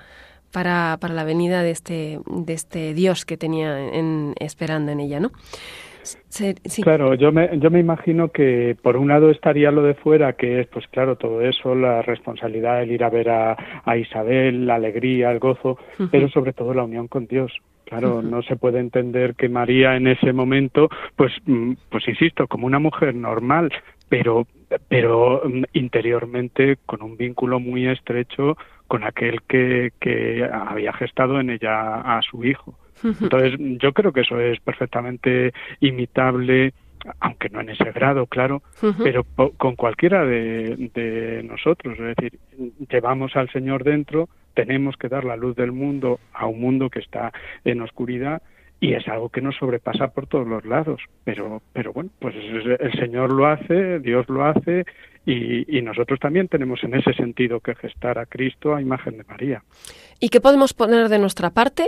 para, 0.52 0.98
para 1.00 1.14
la 1.14 1.24
venida 1.24 1.64
de 1.64 1.72
este, 1.72 2.20
de 2.26 2.54
este 2.54 2.94
Dios 2.94 3.26
que 3.26 3.38
tenía 3.38 3.80
en, 3.80 4.36
esperando 4.40 4.92
en 4.92 5.00
ella, 5.00 5.20
¿no? 5.20 5.32
Sí. 6.04 6.54
Claro, 6.82 7.14
yo 7.16 7.32
me, 7.32 7.60
yo 7.60 7.70
me 7.70 7.80
imagino 7.80 8.30
que 8.30 8.76
por 8.82 8.98
un 8.98 9.10
lado 9.10 9.30
estaría 9.30 9.72
lo 9.72 9.84
de 9.84 9.94
fuera, 9.94 10.34
que 10.34 10.62
es, 10.62 10.68
pues 10.68 10.88
claro, 10.88 11.16
todo 11.16 11.42
eso, 11.42 11.76
la 11.76 12.02
responsabilidad, 12.02 12.82
el 12.82 12.92
ir 12.92 13.04
a 13.04 13.10
ver 13.10 13.30
a, 13.30 13.58
a 13.86 13.98
Isabel, 13.98 14.66
la 14.66 14.76
alegría, 14.76 15.32
el 15.32 15.40
gozo, 15.40 15.78
pero 16.12 16.30
sobre 16.30 16.54
todo 16.54 16.74
la 16.74 16.84
unión 16.84 17.08
con 17.08 17.28
Dios. 17.28 17.52
Claro, 17.86 18.22
no 18.22 18.42
se 18.42 18.56
puede 18.56 18.80
entender 18.80 19.36
que 19.36 19.50
María 19.50 19.98
en 19.98 20.08
ese 20.08 20.32
momento, 20.32 20.88
pues, 21.18 21.34
mm, 21.46 21.74
pues 21.90 22.08
insisto, 22.08 22.48
como 22.48 22.66
una 22.66 22.80
mujer 22.80 23.14
normal, 23.14 23.70
pero, 24.08 24.48
pero 24.88 25.42
mm, 25.44 25.64
interiormente 25.74 26.78
con 26.86 27.02
un 27.02 27.18
vínculo 27.18 27.60
muy 27.60 27.88
estrecho 27.88 28.56
con 28.88 29.04
aquel 29.04 29.42
que, 29.42 29.92
que 30.00 30.48
había 30.52 30.94
gestado 30.94 31.40
en 31.42 31.50
ella 31.50 31.96
a 32.18 32.22
su 32.22 32.46
hijo. 32.46 32.76
Entonces, 33.04 33.54
yo 33.58 33.94
creo 33.94 34.12
que 34.12 34.22
eso 34.22 34.40
es 34.40 34.60
perfectamente 34.60 35.54
imitable 35.80 36.74
aunque 37.20 37.50
no 37.50 37.62
en 37.62 37.70
ese 37.70 37.92
grado, 37.92 38.28
claro, 38.28 38.62
pero 39.04 39.26
con 39.58 39.76
cualquiera 39.76 40.26
de, 40.26 40.92
de, 40.94 41.44
nosotros. 41.44 41.98
Es 42.00 42.16
decir, 42.16 42.40
llevamos 42.90 43.36
al 43.36 43.50
Señor 43.52 43.84
dentro, 43.84 44.30
tenemos 44.54 44.98
que 44.98 45.10
dar 45.10 45.24
la 45.24 45.36
luz 45.36 45.56
del 45.56 45.72
mundo 45.72 46.20
a 46.34 46.46
un 46.46 46.60
mundo 46.60 46.90
que 46.90 47.00
está 47.00 47.32
en 47.66 47.82
oscuridad 47.82 48.42
y 48.80 48.94
es 48.94 49.08
algo 49.08 49.30
que 49.30 49.42
nos 49.42 49.56
sobrepasa 49.56 50.08
por 50.10 50.28
todos 50.28 50.48
los 50.48 50.66
lados. 50.66 51.02
Pero, 51.24 51.62
pero 51.72 51.94
bueno, 51.94 52.10
pues 52.20 52.36
el 52.36 52.92
Señor 53.00 53.32
lo 53.32 53.46
hace, 53.48 54.00
Dios 54.00 54.28
lo 54.28 54.44
hace 54.44 54.86
y, 55.26 55.78
y 55.78 55.82
nosotros 55.84 56.20
también 56.20 56.48
tenemos 56.48 56.84
en 56.84 56.96
ese 56.96 57.14
sentido 57.14 57.60
que 57.60 57.76
gestar 57.76 58.18
a 58.18 58.26
Cristo 58.26 58.76
a 58.76 58.82
imagen 58.82 59.18
de 59.18 59.24
María. 59.24 59.64
¿Y 60.20 60.30
qué 60.30 60.42
podemos 60.42 60.74
poner 60.74 61.10
de 61.10 61.20
nuestra 61.20 61.52
parte 61.52 61.86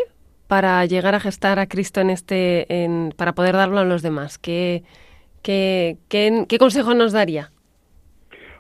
para 0.54 0.86
llegar 0.86 1.16
a 1.16 1.20
gestar 1.20 1.58
a 1.58 1.66
Cristo 1.66 2.00
en 2.00 2.12
este, 2.12 2.84
en, 2.84 3.12
para 3.18 3.34
poder 3.34 3.56
darlo 3.56 3.80
a 3.80 3.86
los 3.86 4.04
demás? 4.04 4.38
¿Qué, 4.38 4.84
qué, 5.42 5.98
qué, 6.10 6.46
qué 6.48 6.60
consejo 6.60 6.94
nos 6.94 7.12
daría? 7.12 7.50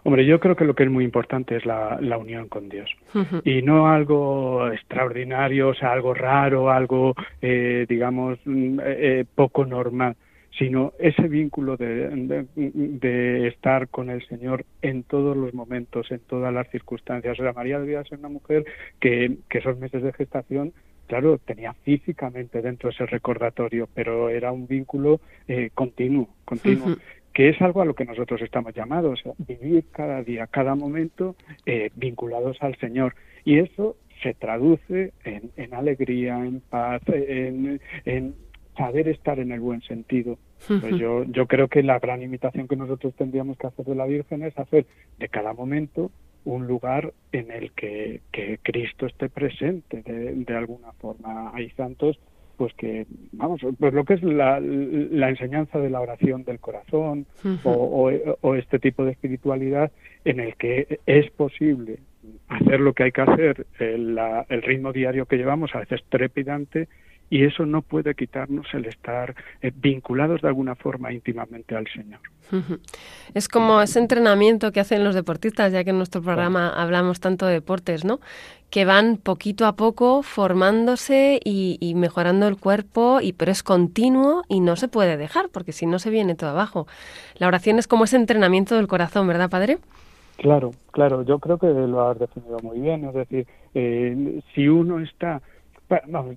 Hombre, 0.01 0.25
yo 0.25 0.39
creo 0.39 0.55
que 0.55 0.65
lo 0.65 0.73
que 0.73 0.85
es 0.85 0.89
muy 0.89 1.03
importante 1.03 1.55
es 1.55 1.67
la, 1.67 1.99
la 2.01 2.17
unión 2.17 2.47
con 2.47 2.67
Dios. 2.67 2.89
Y 3.45 3.61
no 3.61 3.89
algo 3.89 4.71
extraordinario, 4.71 5.67
o 5.67 5.75
sea, 5.75 5.91
algo 5.91 6.15
raro, 6.15 6.71
algo, 6.71 7.13
eh, 7.43 7.85
digamos, 7.87 8.39
mm, 8.43 8.79
eh, 8.79 8.83
eh, 8.85 9.25
poco 9.35 9.63
normal, 9.63 10.15
sino 10.57 10.93
ese 10.97 11.27
vínculo 11.27 11.77
de, 11.77 12.47
de, 12.55 13.47
estar 13.49 13.87
con 13.89 14.09
el 14.09 14.25
Señor 14.27 14.65
en 14.81 15.03
todos 15.03 15.37
los 15.37 15.53
momentos, 15.53 16.09
en 16.09 16.21
todas 16.21 16.51
las 16.51 16.67
circunstancias. 16.71 17.39
O 17.39 17.43
sea, 17.43 17.53
María 17.53 17.79
debía 17.79 18.03
ser 18.05 18.17
una 18.17 18.29
mujer 18.29 18.65
que, 18.99 19.37
que 19.47 19.59
esos 19.59 19.77
meses 19.77 20.01
de 20.01 20.11
gestación 20.13 20.73
claro, 21.07 21.37
tenía 21.37 21.73
físicamente 21.73 22.61
dentro 22.61 22.89
ese 22.89 23.05
recordatorio, 23.05 23.87
pero 23.93 24.29
era 24.29 24.51
un 24.51 24.67
vínculo 24.67 25.19
eh, 25.47 25.69
continuo, 25.73 26.29
continuo 26.45 26.95
que 27.33 27.49
es 27.49 27.61
algo 27.61 27.81
a 27.81 27.85
lo 27.85 27.95
que 27.95 28.05
nosotros 28.05 28.41
estamos 28.41 28.73
llamados, 28.75 29.21
vivir 29.39 29.85
cada 29.91 30.21
día, 30.21 30.47
cada 30.47 30.75
momento 30.75 31.35
eh, 31.65 31.89
vinculados 31.95 32.57
al 32.61 32.77
Señor. 32.77 33.15
Y 33.43 33.57
eso 33.57 33.97
se 34.21 34.33
traduce 34.35 35.13
en, 35.25 35.73
alegría, 35.73 36.37
en 36.45 36.61
paz, 36.61 37.01
en, 37.07 37.79
saber 38.77 39.07
estar 39.07 39.39
en 39.39 39.51
el 39.51 39.59
buen 39.59 39.81
sentido. 39.81 40.37
Pues 40.67 40.95
yo, 40.97 41.23
yo 41.25 41.47
creo 41.47 41.67
que 41.67 41.83
la 41.83 41.99
gran 41.99 42.21
invitación 42.21 42.67
que 42.67 42.75
nosotros 42.75 43.13
tendríamos 43.15 43.57
que 43.57 43.67
hacer 43.67 43.85
de 43.85 43.95
la 43.95 44.05
Virgen 44.05 44.43
es 44.43 44.57
hacer 44.57 44.85
de 45.19 45.27
cada 45.27 45.53
momento 45.53 46.11
un 46.45 46.67
lugar 46.67 47.13
en 47.31 47.51
el 47.51 47.71
que, 47.71 48.21
Cristo 48.61 49.05
esté 49.05 49.29
presente 49.29 50.01
de, 50.03 50.33
de 50.33 50.55
alguna 50.55 50.91
forma. 50.93 51.51
Hay 51.53 51.69
santos 51.71 52.19
pues 52.57 52.73
que, 52.75 53.07
vamos, 53.31 53.61
pues 53.79 53.93
lo 53.93 54.05
que 54.05 54.13
es 54.13 54.23
la, 54.23 54.59
la 54.59 55.29
enseñanza 55.29 55.79
de 55.79 55.89
la 55.89 56.01
oración 56.01 56.43
del 56.43 56.59
corazón 56.59 57.25
o, 57.63 58.11
o, 58.41 58.55
este 58.55 58.79
tipo 58.79 59.05
de 59.05 59.11
espiritualidad 59.11 59.91
en 60.23 60.39
el 60.39 60.55
que 60.55 60.99
es 61.05 61.31
posible 61.31 61.99
hacer 62.47 62.79
lo 62.79 62.93
que 62.93 63.03
hay 63.03 63.11
que 63.11 63.21
hacer, 63.21 63.65
el, 63.79 64.19
el 64.49 64.61
ritmo 64.61 64.93
diario 64.93 65.25
que 65.25 65.37
llevamos, 65.37 65.73
a 65.73 65.79
veces 65.79 66.01
trepidante, 66.09 66.87
y 67.33 67.45
eso 67.45 67.65
no 67.65 67.81
puede 67.81 68.13
quitarnos 68.13 68.67
el 68.75 68.85
estar 68.85 69.33
eh, 69.63 69.71
vinculados 69.73 70.43
de 70.43 70.49
alguna 70.49 70.75
forma 70.75 71.11
íntimamente 71.11 71.75
al 71.75 71.87
Señor. 71.87 72.19
Es 73.33 73.47
como 73.47 73.81
ese 73.81 73.97
entrenamiento 73.97 74.71
que 74.71 74.79
hacen 74.79 75.03
los 75.03 75.15
deportistas, 75.15 75.73
ya 75.73 75.83
que 75.83 75.89
en 75.89 75.97
nuestro 75.97 76.21
programa 76.21 76.69
hablamos 76.69 77.19
tanto 77.19 77.47
de 77.47 77.53
deportes, 77.53 78.05
¿no? 78.05 78.19
Que 78.69 78.85
van 78.85 79.17
poquito 79.17 79.65
a 79.65 79.75
poco 79.75 80.21
formándose 80.21 81.39
y, 81.43 81.93
mejorando 81.95 82.47
el 82.47 82.57
cuerpo, 82.57 83.19
y 83.19 83.33
pero 83.33 83.51
es 83.51 83.63
continuo 83.63 84.43
y 84.47 84.59
no 84.59 84.75
se 84.75 84.87
puede 84.87 85.17
dejar, 85.17 85.49
porque 85.49 85.71
si 85.71 85.87
no 85.87 85.97
se 85.97 86.11
viene 86.11 86.35
todo 86.35 86.51
abajo. 86.51 86.85
La 87.37 87.47
oración 87.47 87.79
es 87.79 87.87
como 87.87 88.03
ese 88.03 88.17
entrenamiento 88.17 88.75
del 88.75 88.85
corazón, 88.85 89.25
¿verdad, 89.25 89.49
padre? 89.49 89.79
Claro, 90.37 90.69
claro, 90.91 91.23
yo 91.23 91.39
creo 91.39 91.57
que 91.57 91.67
lo 91.67 92.07
has 92.07 92.19
definido 92.19 92.59
muy 92.61 92.79
bien. 92.79 93.05
Es 93.05 93.15
decir, 93.15 93.47
eh, 93.73 94.39
si 94.53 94.67
uno 94.67 94.99
está 94.99 95.41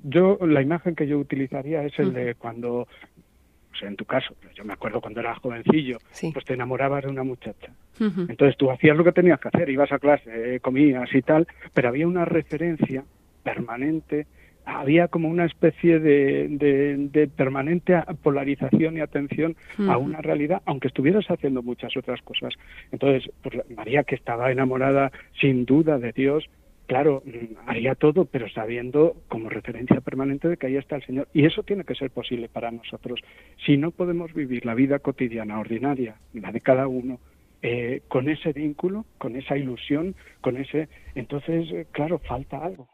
yo 0.04 0.38
la 0.46 0.62
imagen 0.62 0.94
que 0.94 1.06
yo 1.06 1.18
utilizaría 1.18 1.82
es 1.82 1.98
el 1.98 2.12
de 2.12 2.34
cuando, 2.34 2.80
o 2.80 3.78
sea, 3.78 3.88
en 3.88 3.96
tu 3.96 4.04
caso, 4.04 4.34
pues 4.40 4.54
yo 4.54 4.64
me 4.64 4.72
acuerdo 4.72 5.00
cuando 5.00 5.20
era 5.20 5.34
jovencillo, 5.36 5.98
pues 6.32 6.44
te 6.44 6.54
enamorabas 6.54 7.04
de 7.04 7.10
una 7.10 7.24
muchacha. 7.24 7.72
Entonces 7.98 8.56
tú 8.58 8.70
hacías 8.70 8.96
lo 8.96 9.04
que 9.04 9.12
tenías 9.12 9.40
que 9.40 9.48
hacer, 9.48 9.70
ibas 9.70 9.90
a 9.90 9.98
clase, 9.98 10.56
eh, 10.56 10.60
comías 10.60 11.08
y 11.14 11.22
tal, 11.22 11.46
pero 11.72 11.88
había 11.88 12.06
una 12.06 12.24
referencia 12.24 13.04
permanente 13.42 14.26
había 14.66 15.06
como 15.06 15.28
una 15.28 15.44
especie 15.44 16.00
de, 16.00 16.48
de, 16.48 17.28
permanente 17.28 18.02
polarización 18.22 18.96
y 18.96 19.00
atención 19.00 19.56
a 19.88 19.96
una 19.96 20.20
realidad, 20.20 20.60
aunque 20.66 20.88
estuvieras 20.88 21.24
haciendo 21.30 21.62
muchas 21.62 21.96
otras 21.96 22.20
cosas. 22.22 22.52
Entonces, 22.90 23.30
pues 23.42 23.54
María, 23.74 24.02
que 24.02 24.16
estaba 24.16 24.50
enamorada 24.50 25.12
sin 25.40 25.64
duda 25.64 25.98
de 25.98 26.12
Dios, 26.12 26.44
claro, 26.86 27.22
mm, 27.24 27.68
haría 27.68 27.94
todo, 27.94 28.24
pero 28.24 28.48
sabiendo 28.48 29.16
como 29.28 29.48
referencia 29.48 30.00
permanente 30.00 30.48
de 30.48 30.56
que 30.56 30.66
ahí 30.66 30.76
está 30.76 30.96
el 30.96 31.04
Señor. 31.04 31.28
Y 31.32 31.44
eso 31.44 31.62
tiene 31.62 31.84
que 31.84 31.94
ser 31.94 32.10
posible 32.10 32.48
para 32.48 32.70
nosotros. 32.70 33.20
Si 33.64 33.76
no 33.76 33.90
podemos 33.90 34.32
vivir 34.32 34.64
la 34.64 34.74
vida 34.74 34.98
cotidiana, 34.98 35.60
ordinaria, 35.60 36.16
la 36.32 36.52
de 36.52 36.60
cada 36.60 36.86
uno, 36.88 37.18
eh, 37.62 38.02
con 38.08 38.28
ese 38.28 38.52
vínculo, 38.52 39.06
con 39.18 39.36
esa 39.36 39.56
ilusión, 39.56 40.14
con 40.40 40.56
ese, 40.56 40.88
entonces, 41.14 41.70
eh, 41.72 41.86
claro, 41.92 42.18
falta 42.18 42.58
algo. 42.58 42.88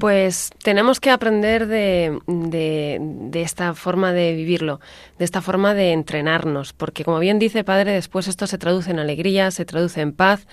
Pues 0.00 0.50
tenemos 0.64 0.98
que 0.98 1.10
aprender 1.10 1.66
de, 1.68 2.18
de, 2.26 3.40
esta 3.40 3.74
forma 3.74 4.12
de 4.12 4.34
vivirlo, 4.34 4.80
de 5.18 5.24
esta 5.24 5.42
forma 5.42 5.74
de 5.74 5.92
entrenarnos, 5.92 6.72
porque 6.72 7.04
como 7.04 7.20
bien 7.20 7.38
dice 7.38 7.62
Padre, 7.62 7.92
después 7.92 8.26
esto 8.26 8.48
se 8.48 8.58
traduce 8.58 8.90
en 8.90 8.98
alegría, 8.98 9.52
se 9.52 9.64
traduce 9.64 10.00
en 10.00 10.12
paz 10.12 10.48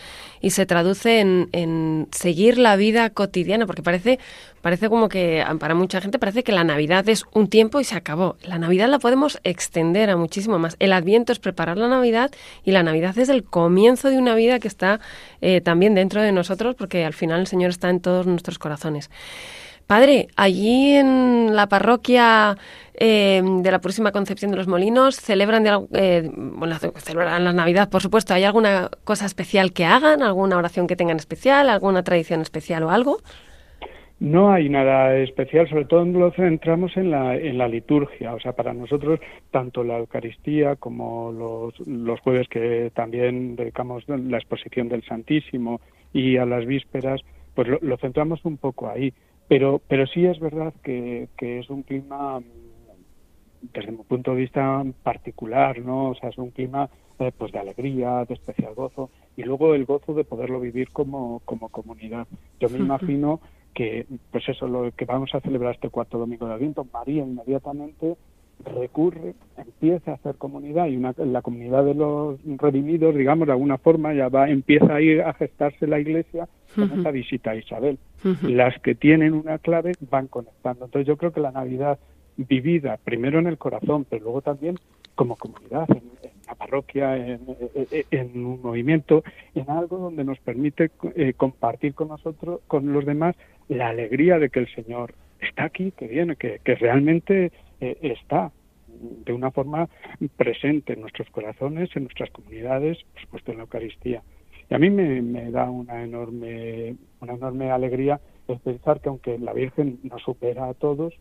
y 0.45 0.51
se 0.51 0.67
traduce 0.67 1.21
en, 1.21 1.49
en 1.53 2.07
seguir 2.11 2.59
la 2.59 2.75
vida 2.75 3.09
cotidiana, 3.09 3.65
porque 3.65 3.81
parece 3.81 4.19
Parece 4.65 4.89
como 4.89 5.09
que 5.09 5.45
para 5.59 5.75
mucha 5.75 6.01
gente 6.01 6.17
parece 6.17 6.43
que 6.43 6.51
la 6.51 6.63
Navidad 6.63 7.07
es 7.07 7.23
un 7.33 7.49
tiempo 7.49 7.79
y 7.79 7.83
se 7.83 7.95
acabó. 7.95 8.35
La 8.41 8.57
Navidad 8.57 8.89
la 8.89 8.97
podemos 8.97 9.39
extender 9.43 10.09
a 10.09 10.17
muchísimo 10.17 10.57
más. 10.57 10.75
El 10.79 10.91
Adviento 10.91 11.31
es 11.31 11.37
preparar 11.37 11.77
la 11.77 11.87
Navidad 11.87 12.31
y 12.63 12.71
la 12.71 12.81
Navidad 12.81 13.15
es 13.19 13.29
el 13.29 13.43
comienzo 13.43 14.09
de 14.09 14.17
una 14.17 14.33
vida 14.33 14.57
que 14.57 14.67
está 14.67 15.01
eh, 15.41 15.61
también 15.61 15.93
dentro 15.93 16.19
de 16.19 16.31
nosotros 16.31 16.73
porque 16.73 17.05
al 17.05 17.13
final 17.13 17.41
el 17.41 17.45
Señor 17.45 17.69
está 17.69 17.91
en 17.91 17.99
todos 17.99 18.25
nuestros 18.25 18.57
corazones. 18.57 19.11
Padre, 19.87 20.27
allí 20.35 20.95
en 20.95 21.55
la 21.55 21.67
parroquia 21.67 22.57
eh, 22.95 23.41
de 23.43 23.71
la 23.71 23.79
Purísima 23.79 24.11
Concepción 24.11 24.51
de 24.51 24.57
los 24.57 24.67
Molinos 24.67 25.15
celebran, 25.15 25.63
eh, 25.93 26.29
bueno, 26.33 26.75
celebran 26.97 27.43
la 27.43 27.53
Navidad, 27.53 27.89
por 27.89 28.01
supuesto. 28.01 28.33
¿Hay 28.33 28.43
alguna 28.43 28.89
cosa 29.03 29.25
especial 29.25 29.73
que 29.73 29.85
hagan? 29.85 30.23
¿Alguna 30.23 30.57
oración 30.57 30.87
que 30.87 30.95
tengan 30.95 31.17
especial? 31.17 31.69
¿Alguna 31.69 32.03
tradición 32.03 32.41
especial 32.41 32.83
o 32.83 32.89
algo? 32.89 33.17
No 34.19 34.51
hay 34.51 34.69
nada 34.69 35.17
especial, 35.17 35.67
sobre 35.67 35.85
todo 35.85 36.05
lo 36.05 36.31
centramos 36.31 36.95
en 36.95 37.11
la, 37.11 37.35
en 37.35 37.57
la 37.57 37.67
liturgia. 37.67 38.33
O 38.33 38.39
sea, 38.39 38.53
para 38.53 38.73
nosotros, 38.73 39.19
tanto 39.51 39.83
la 39.83 39.97
Eucaristía 39.97 40.77
como 40.77 41.33
los, 41.33 41.85
los 41.85 42.19
jueves 42.21 42.47
que 42.47 42.91
también 42.95 43.57
dedicamos 43.57 44.05
la 44.07 44.37
exposición 44.37 44.87
del 44.87 45.03
Santísimo 45.03 45.81
y 46.13 46.37
a 46.37 46.45
las 46.45 46.65
vísperas, 46.65 47.21
pues 47.55 47.67
lo, 47.81 47.97
centramos 47.97 48.43
un 48.45 48.57
poco 48.57 48.89
ahí. 48.89 49.13
Pero, 49.47 49.81
pero 49.87 50.07
sí 50.07 50.25
es 50.25 50.39
verdad 50.39 50.73
que, 50.83 51.29
que 51.37 51.59
es 51.59 51.69
un 51.69 51.83
clima, 51.83 52.41
desde 53.61 53.91
mi 53.91 54.03
punto 54.03 54.31
de 54.31 54.37
vista 54.37 54.83
particular, 55.03 55.79
¿no? 55.79 56.09
O 56.09 56.15
sea, 56.15 56.29
es 56.29 56.37
un 56.37 56.51
clima 56.51 56.89
eh, 57.19 57.31
pues 57.37 57.51
de 57.51 57.59
alegría, 57.59 58.25
de 58.25 58.33
especial 58.33 58.73
gozo, 58.73 59.09
y 59.37 59.43
luego 59.43 59.73
el 59.75 59.85
gozo 59.85 60.13
de 60.13 60.23
poderlo 60.23 60.59
vivir 60.59 60.89
como, 60.91 61.41
como 61.45 61.69
comunidad. 61.69 62.27
Yo 62.59 62.69
me 62.69 62.79
imagino 62.79 63.39
que, 63.73 64.05
pues 64.31 64.47
eso, 64.49 64.67
lo 64.67 64.91
que 64.91 65.05
vamos 65.05 65.33
a 65.33 65.41
celebrar 65.41 65.75
este 65.75 65.89
cuarto 65.89 66.17
domingo 66.17 66.47
de 66.47 66.53
Adviento, 66.53 66.87
María 66.91 67.23
inmediatamente 67.23 68.15
recurre, 68.65 69.35
empieza 69.57 70.11
a 70.11 70.15
hacer 70.15 70.35
comunidad 70.35 70.87
y 70.87 70.97
una, 70.97 71.13
la 71.17 71.41
comunidad 71.41 71.85
de 71.85 71.93
los 71.93 72.39
redimidos, 72.57 73.15
digamos, 73.15 73.47
de 73.47 73.53
alguna 73.53 73.77
forma 73.77 74.13
ya 74.13 74.29
va, 74.29 74.49
empieza 74.49 74.95
a 74.95 75.01
ir 75.01 75.21
a 75.21 75.33
gestarse 75.33 75.87
la 75.87 75.99
iglesia 75.99 76.47
con 76.75 76.99
esa 76.99 77.11
visita 77.11 77.51
a 77.51 77.55
Isabel. 77.55 77.97
Las 78.41 78.79
que 78.81 78.95
tienen 78.95 79.33
una 79.33 79.59
clave 79.59 79.93
van 80.09 80.27
conectando. 80.27 80.85
Entonces 80.85 81.07
yo 81.07 81.15
creo 81.17 81.31
que 81.31 81.39
la 81.39 81.51
Navidad 81.51 81.99
vivida 82.37 82.97
primero 83.03 83.39
en 83.39 83.47
el 83.47 83.57
corazón, 83.57 84.05
pero 84.09 84.23
luego 84.25 84.41
también 84.41 84.77
como 85.15 85.37
comunidad, 85.37 85.87
en, 85.89 86.03
la 86.47 86.55
parroquia, 86.55 87.15
en, 87.17 88.45
un 88.45 88.61
movimiento, 88.61 89.23
en 89.55 89.69
algo 89.69 89.97
donde 89.97 90.23
nos 90.23 90.37
permite 90.39 90.91
eh, 91.15 91.33
compartir 91.35 91.93
con 91.95 92.09
nosotros, 92.09 92.59
con 92.67 92.93
los 92.93 93.05
demás, 93.05 93.35
la 93.67 93.87
alegría 93.87 94.37
de 94.37 94.49
que 94.49 94.59
el 94.59 94.75
Señor 94.75 95.15
está 95.39 95.65
aquí, 95.65 95.91
que 95.91 96.07
viene, 96.07 96.35
que, 96.35 96.59
que 96.63 96.75
realmente 96.75 97.51
eh, 97.79 97.97
está 98.01 98.51
de 98.87 99.33
una 99.33 99.51
forma 99.51 99.89
presente 100.37 100.93
en 100.93 101.01
nuestros 101.01 101.29
corazones, 101.29 101.89
en 101.95 102.03
nuestras 102.03 102.29
comunidades, 102.31 102.97
por 103.13 103.21
supuesto 103.21 103.51
en 103.51 103.57
la 103.57 103.63
Eucaristía. 103.63 104.23
Y 104.69 104.73
a 104.73 104.79
mí 104.79 104.89
me, 104.89 105.51
da 105.51 105.69
una 105.69 106.03
enorme, 106.03 106.95
una 107.21 107.33
enorme 107.33 107.71
alegría 107.71 108.19
el 108.47 108.59
pensar 108.59 109.01
que 109.01 109.09
aunque 109.09 109.39
la 109.39 109.53
Virgen 109.53 109.99
nos 110.03 110.21
supera 110.21 110.69
a 110.69 110.73
todos, 110.75 111.13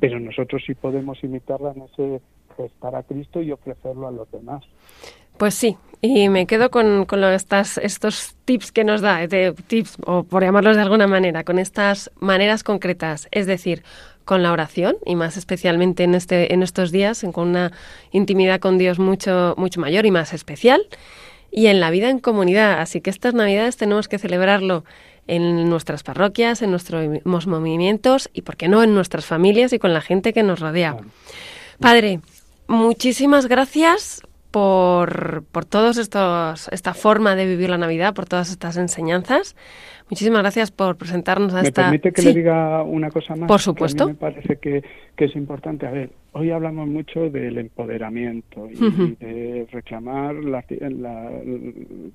pero 0.00 0.18
nosotros 0.18 0.62
sí 0.66 0.74
podemos 0.74 1.22
imitarla 1.22 1.72
en 1.72 1.82
ese 1.82 2.20
gestar 2.56 2.96
a 2.96 3.02
Cristo 3.04 3.40
y 3.40 3.52
ofrecerlo 3.52 4.08
a 4.08 4.10
los 4.10 4.30
demás. 4.30 4.64
Pues 5.38 5.54
sí, 5.54 5.76
y 6.00 6.28
me 6.28 6.46
quedo 6.46 6.70
con, 6.70 7.04
con 7.06 7.22
estas, 7.24 7.78
estos 7.78 8.36
tips 8.44 8.72
que 8.72 8.84
nos 8.84 9.00
da, 9.00 9.26
de 9.26 9.54
tips, 9.66 9.96
o 10.06 10.24
por 10.24 10.42
llamarlos 10.42 10.76
de 10.76 10.82
alguna 10.82 11.06
manera, 11.06 11.44
con 11.44 11.58
estas 11.58 12.10
maneras 12.20 12.64
concretas. 12.64 13.28
Es 13.30 13.46
decir, 13.46 13.82
con 14.24 14.42
la 14.42 14.52
oración 14.52 14.96
y 15.04 15.16
más 15.16 15.36
especialmente 15.36 16.04
en 16.04 16.14
este 16.14 16.52
en 16.54 16.62
estos 16.62 16.92
días 16.92 17.24
con 17.32 17.48
una 17.48 17.72
intimidad 18.10 18.60
con 18.60 18.78
Dios 18.78 18.98
mucho 18.98 19.54
mucho 19.56 19.80
mayor 19.80 20.06
y 20.06 20.10
más 20.10 20.32
especial 20.32 20.86
y 21.50 21.66
en 21.66 21.80
la 21.80 21.90
vida 21.90 22.08
en 22.08 22.18
comunidad. 22.18 22.80
Así 22.80 23.00
que 23.00 23.10
estas 23.10 23.34
navidades 23.34 23.76
tenemos 23.76 24.08
que 24.08 24.18
celebrarlo 24.18 24.84
en 25.26 25.68
nuestras 25.68 26.02
parroquias 26.02 26.62
en 26.62 26.70
nuestros 26.70 27.06
movimientos 27.24 28.28
y 28.32 28.42
por 28.42 28.56
qué 28.56 28.68
no 28.68 28.82
en 28.82 28.94
nuestras 28.94 29.24
familias 29.26 29.72
y 29.72 29.78
con 29.78 29.92
la 29.92 30.00
gente 30.00 30.32
que 30.32 30.42
nos 30.42 30.60
rodea. 30.60 30.96
Padre 31.78 32.20
muchísimas 32.66 33.46
gracias 33.46 34.22
por, 34.52 35.44
por 35.50 35.64
todos 35.64 35.96
estos, 35.96 36.68
esta 36.68 36.94
forma 36.94 37.34
de 37.34 37.46
vivir 37.46 37.70
la 37.70 37.78
Navidad, 37.78 38.14
por 38.14 38.26
todas 38.26 38.50
estas 38.50 38.76
enseñanzas. 38.76 39.56
Muchísimas 40.10 40.42
gracias 40.42 40.70
por 40.70 40.96
presentarnos 40.96 41.54
a 41.54 41.62
esta... 41.62 41.90
¿Me 41.90 41.98
permite 41.98 42.12
que 42.12 42.22
le 42.22 42.34
diga 42.34 42.82
una 42.82 43.10
cosa 43.10 43.34
más? 43.34 43.48
Por 43.48 43.60
supuesto. 43.60 44.04
a 44.04 44.06
mí 44.08 44.12
me 44.12 44.18
parece 44.18 44.56
que, 44.56 44.84
que, 45.16 45.24
es 45.24 45.34
importante. 45.34 45.86
A 45.86 45.90
ver, 45.90 46.10
hoy 46.32 46.50
hablamos 46.50 46.86
mucho 46.86 47.30
del 47.30 47.56
empoderamiento 47.56 48.68
y, 48.70 49.16
de 49.18 49.66
reclamar 49.72 50.34
la, 50.34 50.62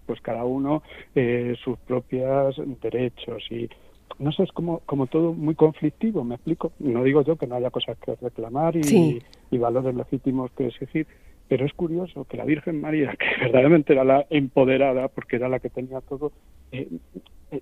pues 0.06 0.22
cada 0.22 0.46
uno 0.46 0.84
eh, 1.16 1.56
sus 1.64 1.78
propios 1.80 2.62
derechos 2.82 3.44
y 3.50 3.68
no 4.20 4.32
sé, 4.32 4.44
es 4.44 4.52
como, 4.52 4.80
como 4.86 5.08
todo 5.08 5.34
muy 5.34 5.56
conflictivo, 5.56 6.24
me 6.24 6.36
explico. 6.36 6.72
No 6.80 7.04
digo 7.04 7.24
yo 7.24 7.36
que 7.36 7.48
no 7.48 7.56
haya 7.56 7.72
cosas 7.72 7.98
que 7.98 8.16
reclamar 8.16 8.76
y, 8.76 9.22
y 9.52 9.58
valores 9.58 9.96
legítimos 9.96 10.52
que 10.52 10.68
exigir, 10.68 11.08
pero 11.48 11.66
es 11.66 11.74
curioso 11.74 12.26
que 12.26 12.38
la 12.38 12.46
Virgen 12.46 12.82
María, 12.82 13.16
que 13.18 13.26
verdaderamente 13.46 13.94
era 13.94 14.04
la 14.04 14.26
empoderada, 14.30 15.08
porque 15.08 15.38
era 15.38 15.50
la 15.50 15.60
que 15.60 15.70
tenía 15.70 16.02
todo, 16.02 16.32
eh, 16.72 16.88
eh, 17.52 17.62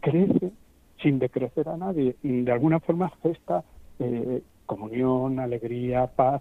crece 0.00 0.52
sin 1.02 1.18
decrecer 1.18 1.68
a 1.68 1.76
nadie. 1.76 2.16
De 2.22 2.50
alguna 2.50 2.80
forma 2.80 3.12
gesta 3.22 3.64
eh, 3.98 4.42
comunión, 4.64 5.38
alegría, 5.38 6.06
paz, 6.06 6.40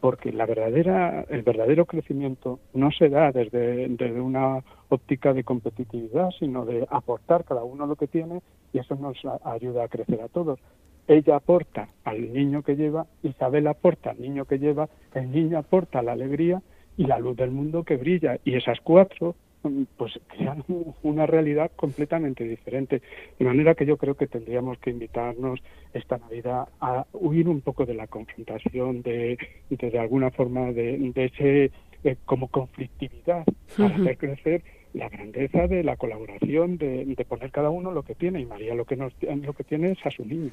porque 0.00 0.32
la 0.32 0.46
verdadera, 0.46 1.24
el 1.28 1.42
verdadero 1.42 1.86
crecimiento 1.86 2.60
no 2.72 2.92
se 2.92 3.08
da 3.08 3.32
desde, 3.32 3.88
desde 3.88 4.20
una 4.20 4.62
óptica 4.88 5.32
de 5.32 5.42
competitividad, 5.42 6.30
sino 6.38 6.64
de 6.64 6.86
aportar 6.88 7.44
cada 7.44 7.64
uno 7.64 7.86
lo 7.86 7.96
que 7.96 8.06
tiene 8.06 8.42
y 8.72 8.78
eso 8.78 8.94
nos 8.94 9.18
ayuda 9.44 9.84
a 9.84 9.88
crecer 9.88 10.20
a 10.20 10.28
todos 10.28 10.60
ella 11.08 11.36
aporta 11.36 11.88
al 12.04 12.32
niño 12.32 12.62
que 12.62 12.76
lleva, 12.76 13.06
Isabel 13.22 13.66
aporta 13.66 14.10
al 14.10 14.20
niño 14.20 14.44
que 14.44 14.58
lleva, 14.58 14.88
el 15.14 15.30
niño 15.30 15.58
aporta 15.58 16.02
la 16.02 16.12
alegría 16.12 16.62
y 16.96 17.06
la 17.06 17.18
luz 17.18 17.36
del 17.36 17.50
mundo 17.50 17.84
que 17.84 17.96
brilla. 17.96 18.38
Y 18.44 18.54
esas 18.54 18.80
cuatro 18.80 19.34
mm, 19.62 19.82
pues 19.96 20.18
crean 20.28 20.64
una 21.02 21.26
realidad 21.26 21.70
completamente 21.74 22.44
diferente. 22.44 23.02
De 23.38 23.44
manera 23.44 23.74
que 23.74 23.86
yo 23.86 23.96
creo 23.96 24.16
que 24.16 24.26
tendríamos 24.26 24.78
que 24.78 24.90
invitarnos 24.90 25.60
esta 25.92 26.18
Navidad 26.18 26.68
a 26.80 27.06
huir 27.12 27.48
un 27.48 27.60
poco 27.60 27.84
de 27.84 27.94
la 27.94 28.06
confrontación, 28.06 29.02
de, 29.02 29.38
de, 29.70 29.98
alguna 29.98 30.30
forma 30.30 30.72
de, 30.72 31.12
ese 31.14 31.70
eh, 32.04 32.16
como 32.24 32.48
conflictividad 32.48 33.44
para 33.76 33.94
hacer 33.94 34.18
crecer 34.18 34.62
la 34.94 35.08
grandeza 35.08 35.66
de 35.66 35.82
la 35.82 35.96
colaboración, 35.96 36.76
de, 36.76 37.16
poner 37.28 37.50
cada 37.50 37.70
uno 37.70 37.92
lo 37.92 38.02
que 38.02 38.14
tiene, 38.14 38.40
y 38.40 38.46
María 38.46 38.74
lo 38.74 38.84
que, 38.84 38.96
nos, 38.96 39.12
lo 39.22 39.52
que 39.54 39.64
tiene 39.64 39.92
es 39.92 39.98
a 40.04 40.10
su 40.10 40.24
niño. 40.24 40.50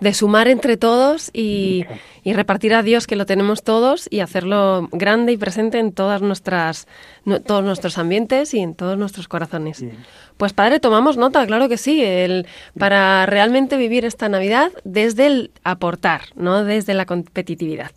De 0.00 0.14
sumar 0.14 0.48
entre 0.48 0.76
todos 0.76 1.30
y, 1.32 1.84
repartir 2.24 2.74
a 2.74 2.82
Dios 2.82 3.06
que 3.06 3.16
lo 3.16 3.26
tenemos 3.26 3.62
todos 3.62 4.08
y 4.10 4.20
hacerlo 4.20 4.88
grande 4.92 5.32
y 5.32 5.36
presente 5.36 5.78
en 5.78 5.92
todas 5.92 6.22
nuestras, 6.22 6.86
todos 7.46 7.64
nuestros 7.64 7.98
ambientes 7.98 8.54
y 8.54 8.60
en 8.60 8.74
todos 8.74 8.96
nuestros 8.98 9.28
corazones. 9.28 9.84
Pues 10.36 10.52
padre, 10.52 10.80
tomamos 10.80 11.16
nota, 11.16 11.46
claro 11.46 11.68
que 11.68 11.76
sí, 11.76 12.02
el, 12.02 12.46
para 12.78 13.26
realmente 13.26 13.76
vivir 13.76 14.04
esta 14.04 14.28
Navidad 14.28 14.72
desde 14.84 15.26
el 15.26 15.50
aportar, 15.64 16.22
no 16.34 16.64
desde 16.64 16.94
la 16.94 17.06
competitividad. 17.06 17.90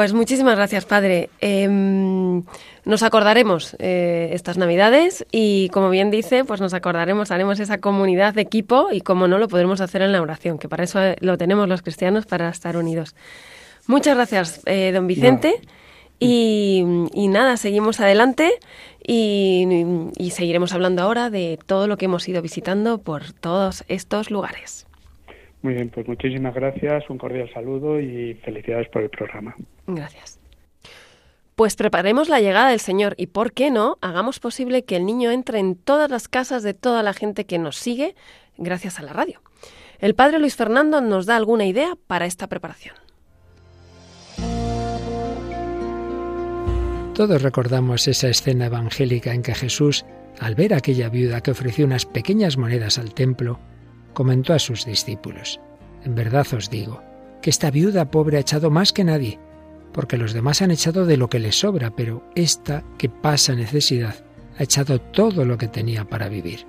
Pues 0.00 0.14
muchísimas 0.14 0.56
gracias, 0.56 0.86
padre. 0.86 1.28
Em, 1.42 2.42
nos 2.86 3.02
acordaremos 3.02 3.76
eh, 3.78 4.30
estas 4.32 4.56
Navidades 4.56 5.26
y, 5.30 5.68
como 5.74 5.90
bien 5.90 6.10
dice, 6.10 6.42
pues 6.46 6.58
nos 6.62 6.72
acordaremos, 6.72 7.30
haremos 7.30 7.60
esa 7.60 7.82
comunidad 7.82 8.32
de 8.32 8.40
equipo 8.40 8.88
y, 8.90 9.02
como 9.02 9.28
no, 9.28 9.36
lo 9.36 9.46
podremos 9.46 9.82
hacer 9.82 10.00
en 10.00 10.12
la 10.12 10.22
oración, 10.22 10.58
que 10.58 10.70
para 10.70 10.84
eso 10.84 11.02
eh, 11.02 11.16
lo 11.20 11.36
tenemos 11.36 11.68
los 11.68 11.82
cristianos, 11.82 12.24
para 12.24 12.48
estar 12.48 12.78
unidos. 12.78 13.14
Muchas 13.86 14.16
gracias, 14.16 14.62
eh, 14.64 14.90
don 14.94 15.06
Vicente. 15.06 15.60
Y, 16.18 16.82
nada, 17.28 17.58
seguimos 17.58 18.00
adelante 18.00 18.52
y, 19.06 19.66
y 20.16 20.30
seguiremos 20.30 20.72
hablando 20.72 21.02
ahora 21.02 21.28
de 21.28 21.58
todo 21.66 21.86
lo 21.88 21.98
que 21.98 22.06
hemos 22.06 22.26
ido 22.26 22.40
visitando 22.40 23.02
por 23.02 23.34
todos 23.34 23.84
estos 23.86 24.30
lugares. 24.30 24.86
Muy 25.62 25.74
bien, 25.74 25.90
pues 25.90 26.08
muchísimas 26.08 26.54
gracias, 26.54 27.08
un 27.10 27.18
cordial 27.18 27.50
saludo 27.52 28.00
y 28.00 28.34
felicidades 28.44 28.88
por 28.88 29.02
el 29.02 29.10
programa. 29.10 29.54
Gracias. 29.86 30.40
Pues 31.54 31.76
preparemos 31.76 32.30
la 32.30 32.40
llegada 32.40 32.70
del 32.70 32.80
Señor 32.80 33.14
y, 33.18 33.26
¿por 33.26 33.52
qué 33.52 33.70
no?, 33.70 33.98
hagamos 34.00 34.40
posible 34.40 34.84
que 34.84 34.96
el 34.96 35.04
niño 35.04 35.30
entre 35.30 35.58
en 35.58 35.76
todas 35.76 36.10
las 36.10 36.28
casas 36.28 36.62
de 36.62 36.72
toda 36.72 37.02
la 37.02 37.12
gente 37.12 37.44
que 37.44 37.58
nos 37.58 37.76
sigue 37.76 38.14
gracias 38.56 38.98
a 38.98 39.02
la 39.02 39.12
radio. 39.12 39.42
El 39.98 40.14
Padre 40.14 40.38
Luis 40.38 40.56
Fernando 40.56 41.02
nos 41.02 41.26
da 41.26 41.36
alguna 41.36 41.66
idea 41.66 41.98
para 42.06 42.24
esta 42.24 42.46
preparación. 42.46 42.94
Todos 47.14 47.42
recordamos 47.42 48.08
esa 48.08 48.28
escena 48.28 48.66
evangélica 48.66 49.34
en 49.34 49.42
que 49.42 49.54
Jesús, 49.54 50.06
al 50.38 50.54
ver 50.54 50.72
a 50.72 50.78
aquella 50.78 51.10
viuda 51.10 51.42
que 51.42 51.50
ofreció 51.50 51.84
unas 51.84 52.06
pequeñas 52.06 52.56
monedas 52.56 52.96
al 52.98 53.12
templo, 53.12 53.60
comentó 54.12 54.52
a 54.54 54.58
sus 54.58 54.84
discípulos, 54.84 55.60
En 56.04 56.14
verdad 56.14 56.46
os 56.54 56.70
digo, 56.70 57.02
que 57.42 57.50
esta 57.50 57.70
viuda 57.70 58.10
pobre 58.10 58.36
ha 58.36 58.40
echado 58.40 58.70
más 58.70 58.92
que 58.92 59.04
nadie, 59.04 59.38
porque 59.92 60.16
los 60.16 60.32
demás 60.32 60.62
han 60.62 60.70
echado 60.70 61.06
de 61.06 61.16
lo 61.16 61.28
que 61.28 61.38
les 61.38 61.58
sobra, 61.58 61.90
pero 61.90 62.22
esta 62.34 62.84
que 62.98 63.08
pasa 63.08 63.54
necesidad 63.54 64.14
ha 64.58 64.62
echado 64.62 65.00
todo 65.00 65.44
lo 65.44 65.58
que 65.58 65.68
tenía 65.68 66.04
para 66.04 66.28
vivir. 66.28 66.66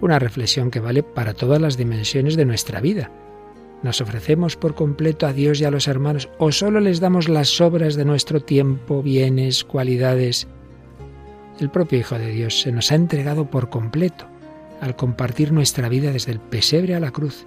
Una 0.00 0.18
reflexión 0.18 0.70
que 0.70 0.80
vale 0.80 1.02
para 1.02 1.34
todas 1.34 1.60
las 1.60 1.76
dimensiones 1.76 2.36
de 2.36 2.44
nuestra 2.44 2.80
vida. 2.80 3.10
¿Nos 3.82 4.00
ofrecemos 4.00 4.56
por 4.56 4.74
completo 4.74 5.26
a 5.26 5.32
Dios 5.32 5.60
y 5.60 5.64
a 5.64 5.70
los 5.70 5.88
hermanos 5.88 6.28
o 6.38 6.52
solo 6.52 6.80
les 6.80 7.00
damos 7.00 7.28
las 7.28 7.48
sobras 7.48 7.96
de 7.96 8.04
nuestro 8.04 8.40
tiempo, 8.40 9.02
bienes, 9.02 9.64
cualidades? 9.64 10.46
El 11.58 11.70
propio 11.70 11.98
Hijo 11.98 12.18
de 12.18 12.30
Dios 12.30 12.60
se 12.60 12.72
nos 12.72 12.92
ha 12.92 12.94
entregado 12.94 13.50
por 13.50 13.70
completo 13.70 14.31
al 14.82 14.96
compartir 14.96 15.52
nuestra 15.52 15.88
vida 15.88 16.12
desde 16.12 16.32
el 16.32 16.40
pesebre 16.40 16.96
a 16.96 17.00
la 17.00 17.12
cruz. 17.12 17.46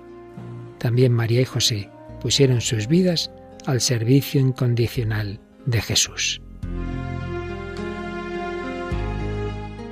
También 0.79 1.11
María 1.11 1.41
y 1.41 1.45
José 1.45 1.89
pusieron 2.21 2.61
sus 2.61 2.87
vidas 2.87 3.29
al 3.65 3.81
servicio 3.81 4.39
incondicional 4.39 5.41
de 5.65 5.81
Jesús. 5.81 6.41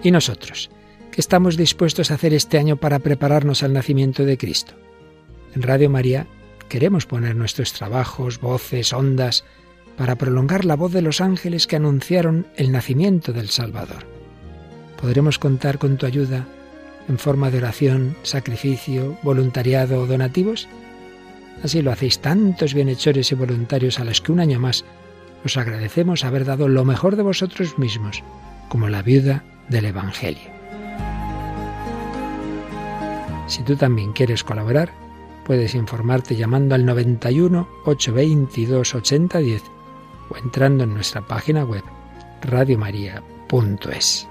¿Y 0.03 0.11
nosotros? 0.11 0.71
¿Qué 1.11 1.19
estamos 1.19 1.57
dispuestos 1.57 2.11
a 2.11 2.13
hacer 2.13 2.33
este 2.33 2.57
año 2.57 2.77
para 2.77 2.99
prepararnos 2.99 3.61
al 3.61 3.73
nacimiento 3.73 4.23
de 4.23 4.37
Cristo? 4.37 4.75
En 5.53 5.63
Radio 5.63 5.89
María 5.89 6.27
queremos 6.69 7.05
poner 7.05 7.35
nuestros 7.35 7.73
trabajos, 7.73 8.39
voces, 8.39 8.93
ondas, 8.93 9.43
para 9.97 10.15
prolongar 10.15 10.63
la 10.63 10.77
voz 10.77 10.93
de 10.93 11.01
los 11.01 11.19
ángeles 11.19 11.67
que 11.67 11.75
anunciaron 11.75 12.47
el 12.55 12.71
nacimiento 12.71 13.33
del 13.33 13.49
Salvador. 13.49 14.07
¿Podremos 15.01 15.39
contar 15.39 15.77
con 15.77 15.97
tu 15.97 16.05
ayuda 16.05 16.47
en 17.07 17.17
forma 17.17 17.51
de 17.51 17.57
oración, 17.57 18.15
sacrificio, 18.23 19.17
voluntariado 19.23 20.01
o 20.01 20.07
donativos? 20.07 20.67
Así 21.63 21.81
lo 21.81 21.91
hacéis 21.91 22.19
tantos 22.19 22.73
bienhechores 22.73 23.31
y 23.31 23.35
voluntarios 23.35 23.99
a 23.99 24.05
los 24.05 24.21
que 24.21 24.31
un 24.31 24.39
año 24.39 24.59
más 24.59 24.85
os 25.45 25.57
agradecemos 25.57 26.23
haber 26.23 26.45
dado 26.45 26.67
lo 26.67 26.85
mejor 26.85 27.15
de 27.15 27.23
vosotros 27.23 27.77
mismos, 27.77 28.23
como 28.69 28.87
la 28.89 29.01
viuda 29.01 29.43
del 29.69 29.85
Evangelio. 29.85 30.51
Si 33.47 33.61
tú 33.63 33.75
también 33.75 34.13
quieres 34.13 34.43
colaborar, 34.43 34.91
puedes 35.45 35.75
informarte 35.75 36.35
llamando 36.35 36.75
al 36.75 36.85
91 36.85 37.67
822 37.85 38.95
8010 38.95 39.63
o 40.29 40.37
entrando 40.37 40.85
en 40.85 40.93
nuestra 40.93 41.21
página 41.21 41.63
web 41.65 41.83
radiomaria.es. 42.41 44.27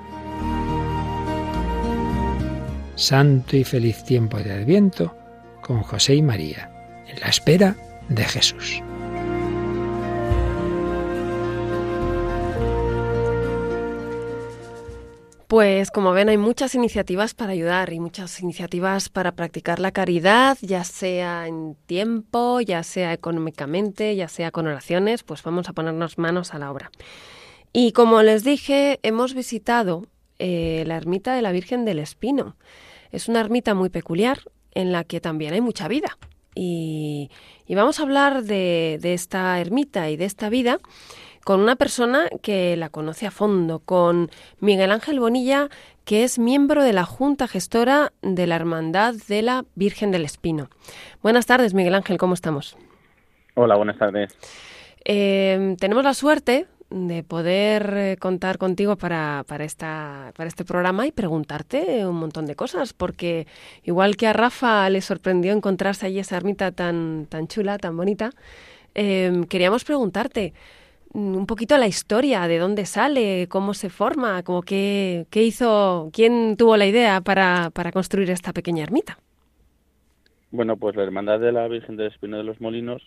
Santo 2.95 3.57
y 3.57 3.65
feliz 3.65 4.05
tiempo 4.05 4.39
de 4.39 4.53
Adviento 4.53 5.17
con 5.63 5.83
José 5.83 6.15
y 6.15 6.23
María, 6.23 6.71
en 7.09 7.21
la 7.21 7.29
espera 7.29 7.77
de 8.09 8.25
Jesús. 8.25 8.83
Pues 15.53 15.91
como 15.91 16.13
ven 16.13 16.31
hay 16.31 16.39
muchas 16.39 16.75
iniciativas 16.75 17.35
para 17.35 17.53
ayudar 17.53 17.93
y 17.93 18.01
muchas 18.01 18.41
iniciativas 18.41 19.11
para 19.11 19.33
practicar 19.33 19.81
la 19.81 19.93
caridad, 19.93 20.57
ya 20.63 20.83
sea 20.83 21.47
en 21.47 21.77
tiempo, 21.85 22.63
ya 22.63 22.83
sea 22.83 23.13
económicamente, 23.13 24.17
ya 24.17 24.29
sea 24.29 24.51
con 24.51 24.67
oraciones, 24.67 25.25
pues 25.25 25.43
vamos 25.43 25.69
a 25.69 25.75
ponernos 25.75 26.17
manos 26.17 26.55
a 26.55 26.59
la 26.59 26.71
obra. 26.71 26.91
Y 27.75 27.93
como 27.93 28.23
les 28.23 28.45
dije, 28.45 28.99
hemos 29.03 29.35
visitado 29.35 30.07
eh, 30.45 30.83
la 30.89 30.97
ermita 30.97 31.37
de 31.37 31.43
la 31.43 31.53
Virgen 31.53 31.85
del 31.85 32.01
Espino. 32.01 32.57
Es 33.13 33.29
una 33.29 33.39
ermita 33.39 33.75
muy 33.75 33.91
peculiar 33.91 34.41
en 34.75 34.91
la 34.91 35.05
que 35.05 35.21
también 35.21 35.55
hay 35.55 35.61
mucha 35.61 35.87
vida. 35.87 36.19
Y, 36.57 37.31
y 37.65 37.77
vamos 37.77 38.01
a 38.01 38.03
hablar 38.03 38.43
de, 38.43 38.99
de 39.01 39.15
esta 39.15 39.61
ermita 39.61 40.11
y 40.11 40.17
de 40.17 40.25
esta 40.25 40.49
vida 40.49 40.81
con 41.45 41.61
una 41.61 41.77
persona 41.77 42.29
que 42.43 42.77
la 42.77 42.89
conoce 42.89 43.27
a 43.27 43.31
fondo, 43.31 43.79
con 43.79 44.31
Miguel 44.59 44.91
Ángel 44.91 45.21
Bonilla, 45.21 45.69
que 46.05 46.25
es 46.25 46.41
miembro 46.41 46.83
de 46.83 46.93
la 46.93 47.05
Junta 47.05 47.47
Gestora 47.47 48.13
de 48.23 48.49
la 48.49 48.57
Hermandad 48.57 49.15
de 49.29 49.43
la 49.43 49.65
Virgen 49.77 50.11
del 50.11 50.25
Espino. 50.25 50.71
Buenas 51.23 51.47
tardes, 51.47 51.73
Miguel 51.73 51.95
Ángel, 51.95 52.19
¿cómo 52.19 52.35
estamos? 52.35 52.77
Hola, 53.55 53.77
buenas 53.77 53.97
tardes. 53.97 54.37
Eh, 55.05 55.77
tenemos 55.79 56.03
la 56.03 56.15
suerte 56.15 56.67
de 56.93 57.23
poder 57.23 57.95
eh, 57.97 58.17
contar 58.19 58.59
contigo 58.59 58.97
para, 58.97 59.45
para, 59.47 59.65
esta, 59.65 60.33
para 60.37 60.49
este 60.49 60.65
programa 60.65 61.07
y 61.07 61.13
preguntarte 61.13 62.07
un 62.07 62.17
montón 62.17 62.47
de 62.47 62.55
cosas, 62.55 62.93
porque 62.93 63.47
igual 63.83 64.17
que 64.17 64.27
a 64.27 64.33
Rafa 64.33 64.89
le 64.91 65.01
sorprendió 65.01 65.53
encontrarse 65.53 66.07
allí 66.07 66.19
esa 66.19 66.37
ermita 66.37 66.73
tan, 66.73 67.27
tan 67.29 67.49
chula, 67.49 67.79
tan 67.79 67.97
bonita, 67.97 68.31
eh, 68.95 69.45
queríamos 69.49 69.85
preguntarte, 69.85 70.53
Mm, 71.15 71.37
un 71.37 71.47
poquito 71.47 71.77
la 71.77 71.87
historia, 71.87 72.49
de 72.49 72.59
dónde 72.59 72.87
sale, 72.87 73.47
cómo 73.49 73.75
se 73.75 73.91
forma, 73.91 74.43
como 74.43 74.63
qué, 74.63 75.27
qué 75.31 75.43
hizo, 75.43 76.11
quién 76.13 76.57
tuvo 76.57 76.77
la 76.77 76.87
idea 76.87 77.21
para, 77.21 77.71
para 77.71 77.93
construir 77.93 78.31
esta 78.31 78.53
pequeña 78.53 78.83
ermita. 78.83 79.19
Bueno, 80.51 80.77
pues 80.77 80.97
la 80.97 81.03
Hermandad 81.03 81.39
de 81.39 81.53
la 81.53 81.69
Virgen 81.69 81.97
del 81.97 82.09
Espino 82.09 82.39
de 82.39 82.45
los 82.45 82.61
Molinos 82.61 83.03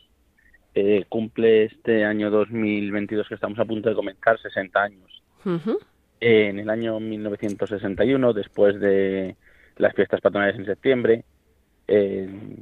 eh, 0.76 1.06
cumple 1.10 1.64
este 1.66 2.06
año 2.06 2.30
2022 2.30 3.28
que 3.28 3.36
estamos 3.36 3.58
a 3.60 3.66
punto 3.66 3.90
de 3.90 3.96
comenzar 3.96 4.40
60 4.40 4.82
años. 4.82 5.24
en 6.20 6.60
el 6.60 6.70
año 6.70 7.00
1961, 7.00 8.34
después 8.34 8.80
de 8.80 9.36
las 9.78 9.94
fiestas 9.94 10.22
patronales 10.22 10.56
en 10.58 10.66
septiembre, 10.66 11.24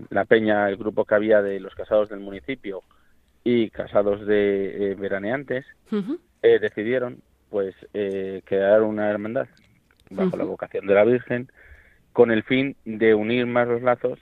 la 0.09 0.25
peña, 0.25 0.67
el 0.69 0.77
grupo 0.77 1.05
que 1.05 1.15
había 1.15 1.41
de 1.41 1.59
los 1.59 1.73
casados 1.75 2.09
del 2.09 2.19
municipio, 2.19 2.83
y 3.43 3.69
casados 3.69 4.25
de 4.25 4.91
eh, 4.91 4.95
veraneantes 4.95 5.65
eh, 6.41 6.59
decidieron 6.59 7.21
pues 7.49 7.75
eh, 7.93 8.41
crear 8.45 8.81
una 8.81 9.09
hermandad 9.09 9.47
bajo 10.09 10.37
la 10.37 10.45
vocación 10.45 10.87
de 10.87 10.93
la 10.93 11.03
Virgen 11.03 11.51
con 12.13 12.31
el 12.31 12.43
fin 12.43 12.75
de 12.85 13.13
unir 13.13 13.45
más 13.45 13.67
los 13.67 13.81
lazos 13.81 14.19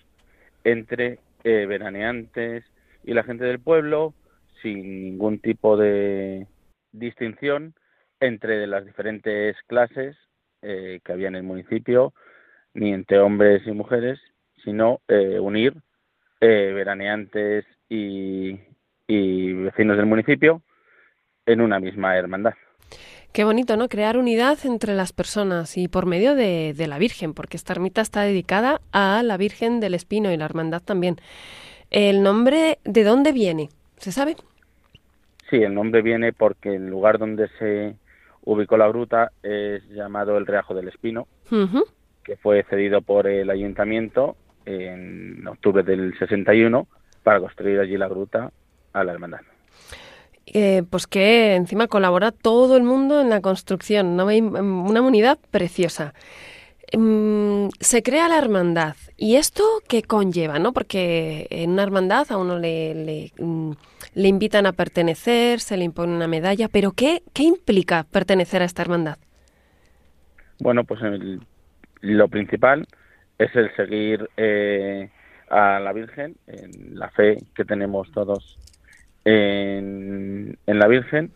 entre 0.64 1.20
veraneantes 1.44 2.64
y 3.04 3.14
la 3.14 3.24
gente 3.24 3.46
del 3.46 3.60
pueblo 3.60 4.14
sin 4.62 5.04
ningún 5.04 5.40
tipo 5.40 5.78
de 5.78 6.48
distinción 6.92 7.74
entre 8.20 8.68
las 8.68 8.86
diferentes 8.86 9.56
clases 9.68 10.16
que 10.62 11.02
había 11.08 11.28
en 11.28 11.36
el 11.36 11.44
municipio 11.44 12.14
ni 12.76 12.94
entre 12.94 13.20
hombres 13.20 13.66
y 13.66 13.72
mujeres 13.72 14.20
sino 14.64 15.00
unir 15.08 15.74
veraneantes 16.40 17.66
y, 17.90 18.60
y 19.08 19.54
vecinos 19.54 19.98
del 19.98 20.06
municipio 20.06 20.62
en 21.46 21.62
una 21.62 21.80
misma 21.80 22.16
hermandad. 22.16 22.54
Qué 23.34 23.46
bonito, 23.46 23.78
¿no? 23.78 23.88
Crear 23.88 24.18
unidad 24.18 24.58
entre 24.66 24.94
las 24.94 25.14
personas 25.14 25.78
y 25.78 25.88
por 25.88 26.06
medio 26.06 26.36
de, 26.36 26.74
la 26.88 26.98
Virgen, 26.98 27.34
porque 27.34 27.56
esta 27.56 27.72
ermita 27.72 28.02
está 28.02 28.24
dedicada 28.24 28.82
a 28.92 29.24
la 29.24 29.38
Virgen 29.38 29.80
del 29.80 29.94
Espino 29.94 30.34
y 30.34 30.38
la 30.38 30.44
hermandad 30.44 30.82
también. 30.82 31.16
¿El 31.92 32.24
nombre 32.24 32.80
de 32.86 33.04
dónde 33.04 33.34
viene? 33.34 33.70
¿Se 33.98 34.14
sabe? 34.14 34.38
Sí, 35.50 35.58
el 35.58 35.74
nombre 35.74 36.02
viene 36.02 36.32
porque 36.32 36.74
el 36.74 36.88
lugar 36.88 37.20
donde 37.20 37.50
se 37.60 37.96
ubicó 38.44 38.78
la 38.78 38.88
gruta 38.88 39.34
es 39.44 39.84
llamado 39.90 40.38
el 40.38 40.48
Reajo 40.48 40.74
del 40.74 40.88
Espino, 40.88 41.28
que 42.24 42.38
fue 42.38 42.64
cedido 42.64 43.02
por 43.02 43.28
el 43.28 43.50
ayuntamiento 43.50 44.38
en 44.66 45.46
octubre 45.46 45.84
del 45.84 46.18
61 46.18 46.88
para 47.24 47.42
construir 47.42 47.80
allí 47.82 47.98
la 47.98 48.08
gruta 48.08 48.52
a 48.94 49.04
la 49.04 49.12
hermandad. 49.12 49.42
Eh, 50.46 50.84
pues 50.90 51.08
que 51.08 51.56
encima 51.56 51.88
colabora 51.88 52.32
todo 52.32 52.78
el 52.78 52.84
mundo 52.84 53.20
en 53.20 53.30
la 53.30 53.42
construcción, 53.42 54.16
¿no? 54.16 54.26
una 54.26 55.02
unidad 55.02 55.40
preciosa. 55.52 56.14
Mm, 56.98 57.70
se 57.80 58.04
crea 58.04 58.28
la 58.28 58.38
hermandad. 58.38 58.96
¿Y 59.18 59.36
esto 59.36 59.64
qué 59.88 60.04
conlleva? 60.04 60.60
¿no? 60.60 60.74
Porque 60.74 61.48
en 61.50 61.72
una 61.72 61.84
hermandad 61.84 62.32
a 62.32 62.38
uno 62.38 62.60
le, 62.60 62.94
le, 62.94 63.32
mm, 63.38 63.72
invitan 64.16 64.66
a 64.66 64.74
pertenecer, 64.74 65.60
se 65.60 65.78
le 65.78 65.86
impone 65.86 66.16
una 66.16 66.28
medalla, 66.28 66.68
pero 66.68 66.92
¿qué, 66.92 67.24
qué 67.34 67.44
implica 67.44 68.04
pertenecer 68.04 68.62
a 68.62 68.66
esta 68.66 68.82
hermandad? 68.82 69.18
Bueno, 70.60 70.84
pues 70.84 71.00
lo 72.02 72.28
principal 72.28 72.86
es 73.38 73.56
el 73.56 73.76
seguir 73.76 74.30
eh, 74.38 75.10
a 75.50 75.80
la 75.80 75.94
Virgen 75.94 76.36
en 76.48 77.00
la 77.00 77.10
fe 77.10 77.38
que 77.56 77.66
tenemos 77.66 78.12
todos 78.12 78.60
en, 79.26 80.58
la 80.68 80.88
Virgen 80.88 81.32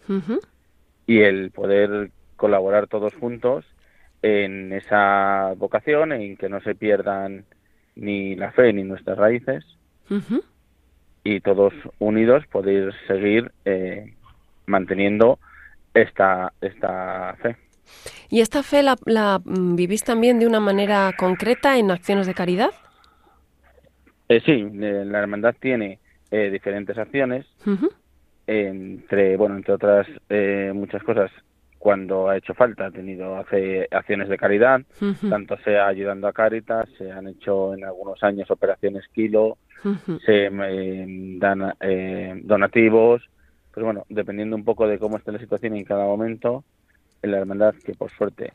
y 1.08 1.20
el 1.20 1.52
poder 1.52 2.12
colaborar 2.36 2.88
todos 2.88 3.14
juntos 3.16 3.66
en 4.26 4.74
esa 4.74 5.54
vocación, 5.56 6.12
en 6.12 6.36
que 6.36 6.50
no 6.50 6.60
se 6.62 6.74
pierdan 6.74 7.46
ni 7.96 8.36
la 8.36 8.52
fe 8.52 8.74
ni 8.74 8.84
nuestras 8.84 9.18
raíces 9.20 9.64
y 11.24 11.40
todos 11.42 11.74
unidos 12.00 12.44
poder 12.48 12.92
seguir 13.08 13.52
eh, 13.66 14.14
manteniendo 14.66 15.38
esta, 15.94 16.54
esta 16.60 17.36
fe. 17.42 17.56
¿Y 18.30 18.42
esta 18.42 18.64
fe 18.64 18.82
la, 18.82 18.96
la, 19.06 19.40
mm, 19.44 19.76
vivís 19.76 20.04
también 20.04 20.40
de 20.40 20.48
una 20.48 20.60
manera 20.60 21.14
concreta 21.18 21.78
en 21.78 21.92
acciones 21.92 22.26
de 22.26 22.34
caridad? 22.34 22.72
Eh, 24.28 24.42
sí, 24.44 24.54
eh, 24.54 25.04
la 25.06 25.20
hermandad 25.20 25.56
tiene 25.60 26.00
eh, 26.32 26.50
diferentes 26.50 26.98
acciones, 26.98 27.46
entre, 28.48 29.38
bueno, 29.38 29.56
entre 29.56 29.74
otras 29.74 30.08
eh, 30.30 30.72
muchas 30.74 31.04
cosas, 31.04 31.32
cuando 31.80 32.30
ha 32.30 32.38
hecho 32.38 32.54
falta, 32.54 32.88
ha 32.88 32.92
tenido 32.92 33.38
hace 33.38 33.88
acciones 33.92 34.30
de 34.30 34.38
caridad, 34.38 34.82
tanto 35.30 35.58
sea 35.58 35.88
ayudando 35.88 36.28
a 36.28 36.34
Cáritas, 36.34 36.90
se 36.98 37.12
han 37.12 37.28
hecho 37.28 37.74
en 37.74 37.84
algunos 37.84 38.24
años 38.24 38.50
operaciones 38.50 39.06
kilo, 39.14 39.58
se 40.26 40.50
eh, 40.52 41.06
dan 41.38 41.74
donativos, 42.44 43.22
pues 43.72 43.84
bueno, 43.84 44.06
dependiendo 44.10 44.56
un 44.56 44.64
poco 44.64 44.88
de 44.88 44.98
cómo 44.98 45.18
esté 45.18 45.32
la 45.32 45.40
situación 45.40 45.76
en 45.76 45.84
cada 45.84 46.06
momento, 46.06 46.64
en 47.22 47.32
la 47.32 47.40
hermandad, 47.40 47.76
que 47.86 47.94
por 47.94 48.12
suerte 48.12 48.54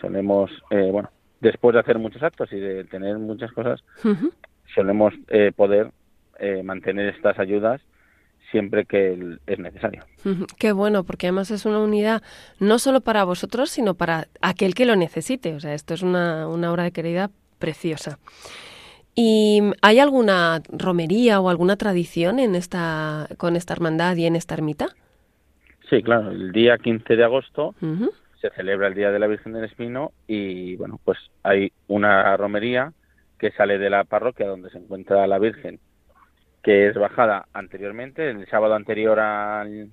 solemos, 0.00 0.50
bueno, 0.70 1.10
después 1.40 1.74
de 1.74 1.80
hacer 1.80 1.98
muchos 1.98 2.22
actos 2.22 2.52
y 2.52 2.60
de 2.60 2.84
tener 2.84 3.18
muchas 3.18 3.50
cosas, 3.52 3.82
solemos 4.74 5.14
poder 5.56 5.90
eh, 6.40 6.62
mantener 6.62 7.08
estas 7.08 7.36
ayudas 7.40 7.80
siempre 8.50 8.84
que 8.84 9.36
es 9.46 9.58
necesario. 9.58 10.04
Qué 10.58 10.72
bueno, 10.72 11.04
porque 11.04 11.26
además 11.26 11.50
es 11.50 11.66
una 11.66 11.80
unidad 11.80 12.22
no 12.60 12.78
solo 12.78 13.00
para 13.00 13.24
vosotros, 13.24 13.70
sino 13.70 13.94
para 13.94 14.28
aquel 14.40 14.74
que 14.74 14.86
lo 14.86 14.96
necesite. 14.96 15.54
O 15.54 15.60
sea, 15.60 15.74
esto 15.74 15.94
es 15.94 16.02
una, 16.02 16.48
una 16.48 16.72
obra 16.72 16.84
de 16.84 16.92
caridad 16.92 17.30
preciosa. 17.58 18.18
¿Y 19.14 19.60
hay 19.82 19.98
alguna 19.98 20.62
romería 20.68 21.40
o 21.40 21.48
alguna 21.48 21.76
tradición 21.76 22.38
en 22.38 22.54
esta, 22.54 23.28
con 23.36 23.56
esta 23.56 23.72
hermandad 23.72 24.16
y 24.16 24.26
en 24.26 24.36
esta 24.36 24.54
ermita? 24.54 24.90
Sí, 25.90 26.02
claro. 26.02 26.30
El 26.30 26.52
día 26.52 26.78
15 26.78 27.16
de 27.16 27.24
agosto 27.24 27.74
se 28.40 28.50
celebra 28.50 28.86
el 28.86 28.94
Día 28.94 29.10
de 29.10 29.18
la 29.18 29.26
Virgen 29.26 29.52
del 29.52 29.64
Espino 29.64 30.12
y, 30.28 30.76
bueno, 30.76 31.00
pues 31.04 31.18
hay 31.42 31.72
una 31.88 32.36
romería 32.36 32.92
que 33.38 33.50
sale 33.52 33.78
de 33.78 33.90
la 33.90 34.04
parroquia 34.04 34.46
donde 34.46 34.70
se 34.70 34.78
encuentra 34.78 35.26
la 35.26 35.38
Virgen 35.38 35.80
que 36.62 36.88
es 36.88 36.94
bajada 36.94 37.46
anteriormente, 37.52 38.30
el 38.30 38.46
sábado 38.48 38.74
anterior 38.74 39.20
al, 39.20 39.90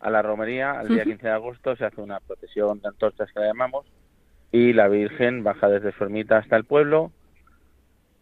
a 0.00 0.10
la 0.10 0.22
romería, 0.22 0.72
al 0.72 0.88
día 0.88 1.04
15 1.04 1.26
de 1.26 1.32
agosto, 1.32 1.76
se 1.76 1.84
hace 1.84 2.00
una 2.00 2.20
procesión 2.20 2.80
de 2.80 2.88
antorchas 2.88 3.30
que 3.32 3.40
la 3.40 3.46
llamamos, 3.46 3.86
y 4.52 4.72
la 4.72 4.88
Virgen 4.88 5.42
baja 5.42 5.68
desde 5.68 5.92
su 5.92 6.04
ermita 6.04 6.38
hasta 6.38 6.56
el 6.56 6.64
pueblo. 6.64 7.12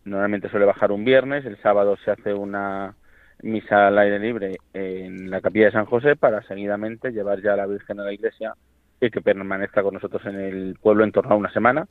Normalmente 0.05 0.49
suele 0.51 0.66
bajar 0.66 0.93
un 0.93 1.05
viernes, 1.05 1.45
el 1.45 1.61
sábado 1.62 1.97
se 2.05 2.11
hace 2.11 2.35
una 2.35 2.95
misa 3.43 3.89
al 3.89 3.99
aire 3.99 4.18
libre 4.18 4.57
en 4.72 5.30
la 5.30 5.41
capilla 5.41 5.66
de 5.66 5.72
San 5.72 5.87
José 5.87 6.16
para 6.16 6.43
seguidamente 6.43 7.11
llevar 7.11 7.43
ya 7.43 7.53
a 7.53 7.57
la 7.57 7.66
Virgen 7.66 8.01
a 8.01 8.05
la 8.05 8.12
iglesia 8.12 8.55
y 9.01 9.11
que 9.11 9.20
permanezca 9.20 9.82
con 9.82 9.95
nosotros 9.95 10.24
en 10.26 10.41
el 10.41 10.78
pueblo 10.80 11.05
en 11.05 11.12
torno 11.12 11.35
a 11.35 11.39
una 11.39 11.53
semana. 11.53 11.87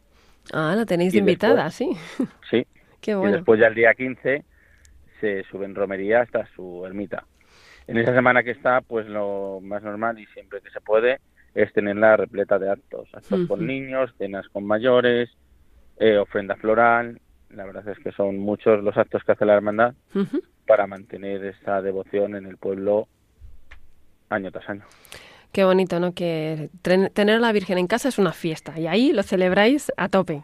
Ah, 0.51 0.73
la 0.75 0.85
tenéis 0.85 1.13
invitada, 1.13 1.69
sí. 1.69 1.91
Sí. 2.49 2.65
Qué 3.01 3.15
bueno. 3.15 3.31
Y 3.31 3.33
después 3.35 3.59
ya 3.59 3.67
el 3.67 3.75
día 3.75 3.93
15 3.93 4.43
se 5.19 5.43
sube 5.43 5.65
en 5.65 5.75
romería 5.75 6.21
hasta 6.21 6.47
su 6.55 6.85
ermita. 6.85 7.25
En 7.87 7.97
esa 7.97 8.13
semana 8.13 8.43
que 8.43 8.51
está, 8.51 8.81
pues 8.81 9.07
lo 9.07 9.59
más 9.61 9.83
normal 9.83 10.19
y 10.19 10.25
siempre 10.27 10.61
que 10.61 10.69
se 10.69 10.81
puede 10.81 11.19
es 11.53 11.71
tenerla 11.73 12.17
repleta 12.17 12.57
de 12.57 12.71
actos, 12.71 13.09
actos 13.13 13.47
con 13.47 13.65
niños, 13.65 14.13
cenas 14.17 14.47
con 14.49 14.65
mayores, 14.65 15.29
eh, 15.97 16.17
ofrenda 16.17 16.55
floral. 16.55 17.19
La 17.49 17.65
verdad 17.65 17.87
es 17.89 17.99
que 17.99 18.11
son 18.11 18.39
muchos 18.39 18.83
los 18.83 18.97
actos 18.97 19.23
que 19.23 19.33
hace 19.33 19.45
la 19.45 19.53
hermandad 19.53 19.93
para 20.65 20.87
mantener 20.87 21.43
esa 21.45 21.81
devoción 21.81 22.35
en 22.35 22.45
el 22.47 22.57
pueblo 22.57 23.07
año 24.29 24.51
tras 24.51 24.69
año. 24.69 24.85
Qué 25.51 25.63
bonito, 25.63 25.99
¿no? 25.99 26.13
Que 26.13 26.71
tener 26.81 27.35
a 27.37 27.39
la 27.39 27.51
Virgen 27.51 27.77
en 27.77 27.85
casa 27.85 28.09
es 28.09 28.17
una 28.17 28.33
fiesta 28.33 28.79
y 28.79 28.87
ahí 28.87 29.13
lo 29.13 29.21
celebráis 29.21 29.91
a 29.97 30.09
tope. 30.09 30.41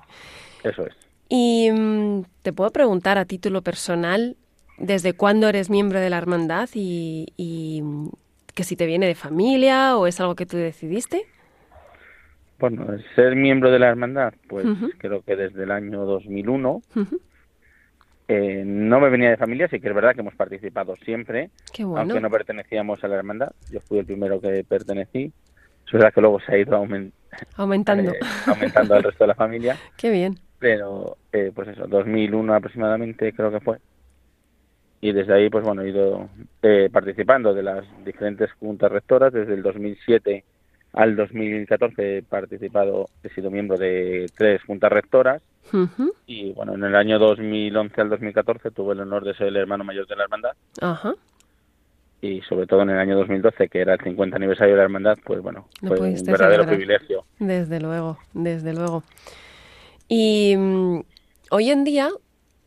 Eso 0.63 0.85
es. 0.85 0.93
Y 1.29 1.71
mm, 1.71 2.23
te 2.43 2.53
puedo 2.53 2.71
preguntar 2.71 3.17
a 3.17 3.25
título 3.25 3.63
personal, 3.63 4.37
desde 4.79 5.13
cuándo 5.13 5.47
eres 5.47 5.69
miembro 5.69 5.99
de 5.99 6.09
la 6.09 6.17
hermandad 6.17 6.69
y, 6.73 7.83
que 8.55 8.63
si 8.63 8.75
te 8.75 8.85
viene 8.85 9.07
de 9.07 9.15
familia 9.15 9.97
o 9.97 10.07
es 10.07 10.19
algo 10.19 10.35
que 10.35 10.45
tú 10.45 10.57
decidiste. 10.57 11.25
Bueno, 12.57 12.87
ser 13.15 13.35
miembro 13.35 13.71
de 13.71 13.79
la 13.79 13.87
hermandad, 13.87 14.33
pues 14.47 14.65
creo 14.97 15.21
que 15.21 15.35
desde 15.35 15.63
el 15.63 15.71
año 15.71 16.03
2001. 16.03 16.81
eh, 18.27 18.63
no 18.65 18.99
me 18.99 19.09
venía 19.09 19.29
de 19.29 19.37
familia, 19.37 19.69
sí 19.69 19.79
que 19.79 19.87
es 19.87 19.95
verdad 19.95 20.13
que 20.13 20.21
hemos 20.21 20.35
participado 20.35 20.95
siempre, 20.97 21.51
aunque 21.95 22.19
no 22.19 22.29
pertenecíamos 22.29 23.01
a 23.03 23.07
la 23.07 23.15
hermandad. 23.15 23.51
Yo 23.71 23.79
fui 23.79 23.99
el 23.99 24.05
primero 24.05 24.41
que 24.41 24.65
pertenecí. 24.67 25.31
Es 25.85 25.93
verdad 25.93 26.13
que 26.13 26.21
luego 26.21 26.39
se 26.41 26.53
ha 26.53 26.57
ido 26.57 26.75
aumentando, 27.55 28.11
eh, 28.13 28.19
aumentando 28.45 28.93
al 28.93 29.03
resto 29.03 29.23
de 29.23 29.27
la 29.29 29.35
familia. 29.35 29.77
Qué 29.97 30.09
bien. 30.09 30.37
Pero, 30.59 31.17
eh, 31.31 31.51
pues 31.55 31.69
eso, 31.69 31.87
2001 31.87 32.53
aproximadamente 32.53 33.31
creo 33.31 33.49
que 33.51 33.61
fue 33.61 33.77
y 35.01 35.11
desde 35.11 35.33
ahí 35.33 35.49
pues 35.49 35.63
bueno 35.63 35.81
he 35.81 35.89
ido 35.89 36.29
eh, 36.61 36.89
participando 36.91 37.53
de 37.53 37.63
las 37.63 37.85
diferentes 38.03 38.51
juntas 38.53 38.91
rectoras. 38.91 39.31
Desde 39.31 39.53
el 39.53 39.63
2007 39.63 40.43
al 40.93 41.15
2014 41.15 42.17
he 42.17 42.23
participado 42.23 43.07
he 43.23 43.29
sido 43.29 43.49
miembro 43.49 43.77
de 43.77 44.25
tres 44.35 44.61
juntas 44.63 44.91
rectoras. 44.91 45.41
Y 46.25 46.51
bueno 46.53 46.73
en 46.73 46.83
el 46.83 46.95
año 46.95 47.19
2011 47.19 48.01
al 48.01 48.09
2014 48.09 48.71
tuve 48.71 48.93
el 48.93 49.01
honor 49.01 49.23
de 49.23 49.35
ser 49.35 49.47
el 49.47 49.57
hermano 49.57 49.83
mayor 49.83 50.07
de 50.07 50.15
la 50.15 50.23
hermandad. 50.23 50.51
Y 52.21 52.41
sobre 52.41 52.67
todo 52.67 52.81
en 52.81 52.89
el 52.89 52.99
año 52.99 53.15
2012 53.15 53.69
que 53.69 53.79
era 53.79 53.93
el 53.93 54.01
50 54.01 54.35
aniversario 54.35 54.73
de 54.73 54.77
la 54.79 54.83
hermandad 54.83 55.17
pues 55.23 55.41
bueno 55.41 55.67
fue 55.79 55.99
un 55.99 56.15
verdadero 56.25 56.65
privilegio. 56.65 57.23
Desde 57.39 57.79
luego 57.79 58.17
desde 58.33 58.73
luego. 58.73 59.03
Y 60.09 60.55
mm, 60.57 61.03
hoy 61.51 61.69
en 61.69 61.83
día 61.85 62.09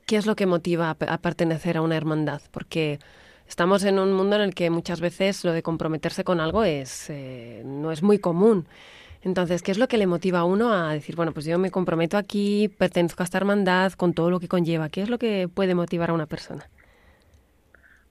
¿Qué 0.07 0.17
es 0.17 0.27
lo 0.27 0.37
que 0.37 0.47
motiva 0.47 0.91
a, 0.91 1.19
pertenecer 1.19 1.77
a 1.77 1.83
una 1.83 1.97
hermandad? 1.97 2.43
Porque 2.51 2.99
estamos 3.47 3.85
en 3.85 3.99
un 3.99 4.13
mundo 4.13 4.37
en 4.37 4.43
el 4.43 4.55
que 4.55 4.71
muchas 4.71 5.01
veces 5.01 5.45
lo 5.45 5.53
de 5.53 5.63
comprometerse 5.63 6.25
con 6.25 6.41
algo 6.41 6.65
es 6.65 7.09
eh, 7.11 7.63
no 7.65 7.93
es 7.93 8.03
muy 8.03 8.19
común. 8.19 8.67
Entonces, 9.23 9.63
¿qué 9.63 9.71
es 9.71 9.79
lo 9.79 9.87
que 9.87 9.99
le 9.99 10.09
motiva 10.09 10.41
a 10.41 10.45
uno 10.45 10.73
a 10.73 10.93
decir, 10.93 11.15
bueno, 11.15 11.33
pues 11.33 11.47
yo 11.47 11.57
me 11.59 11.71
comprometo 11.71 12.17
aquí, 12.17 12.69
pertenezco 12.77 13.23
a 13.23 13.25
esta 13.25 13.39
hermandad 13.39 13.93
con 13.93 14.15
todo 14.15 14.31
lo 14.31 14.41
que 14.41 14.49
conlleva? 14.49 14.89
¿Qué 14.89 15.03
es 15.03 15.09
lo 15.09 15.19
que 15.19 15.49
puede 15.53 15.77
motivar 15.77 16.11
a 16.11 16.15
una 16.15 16.27
persona? 16.27 16.65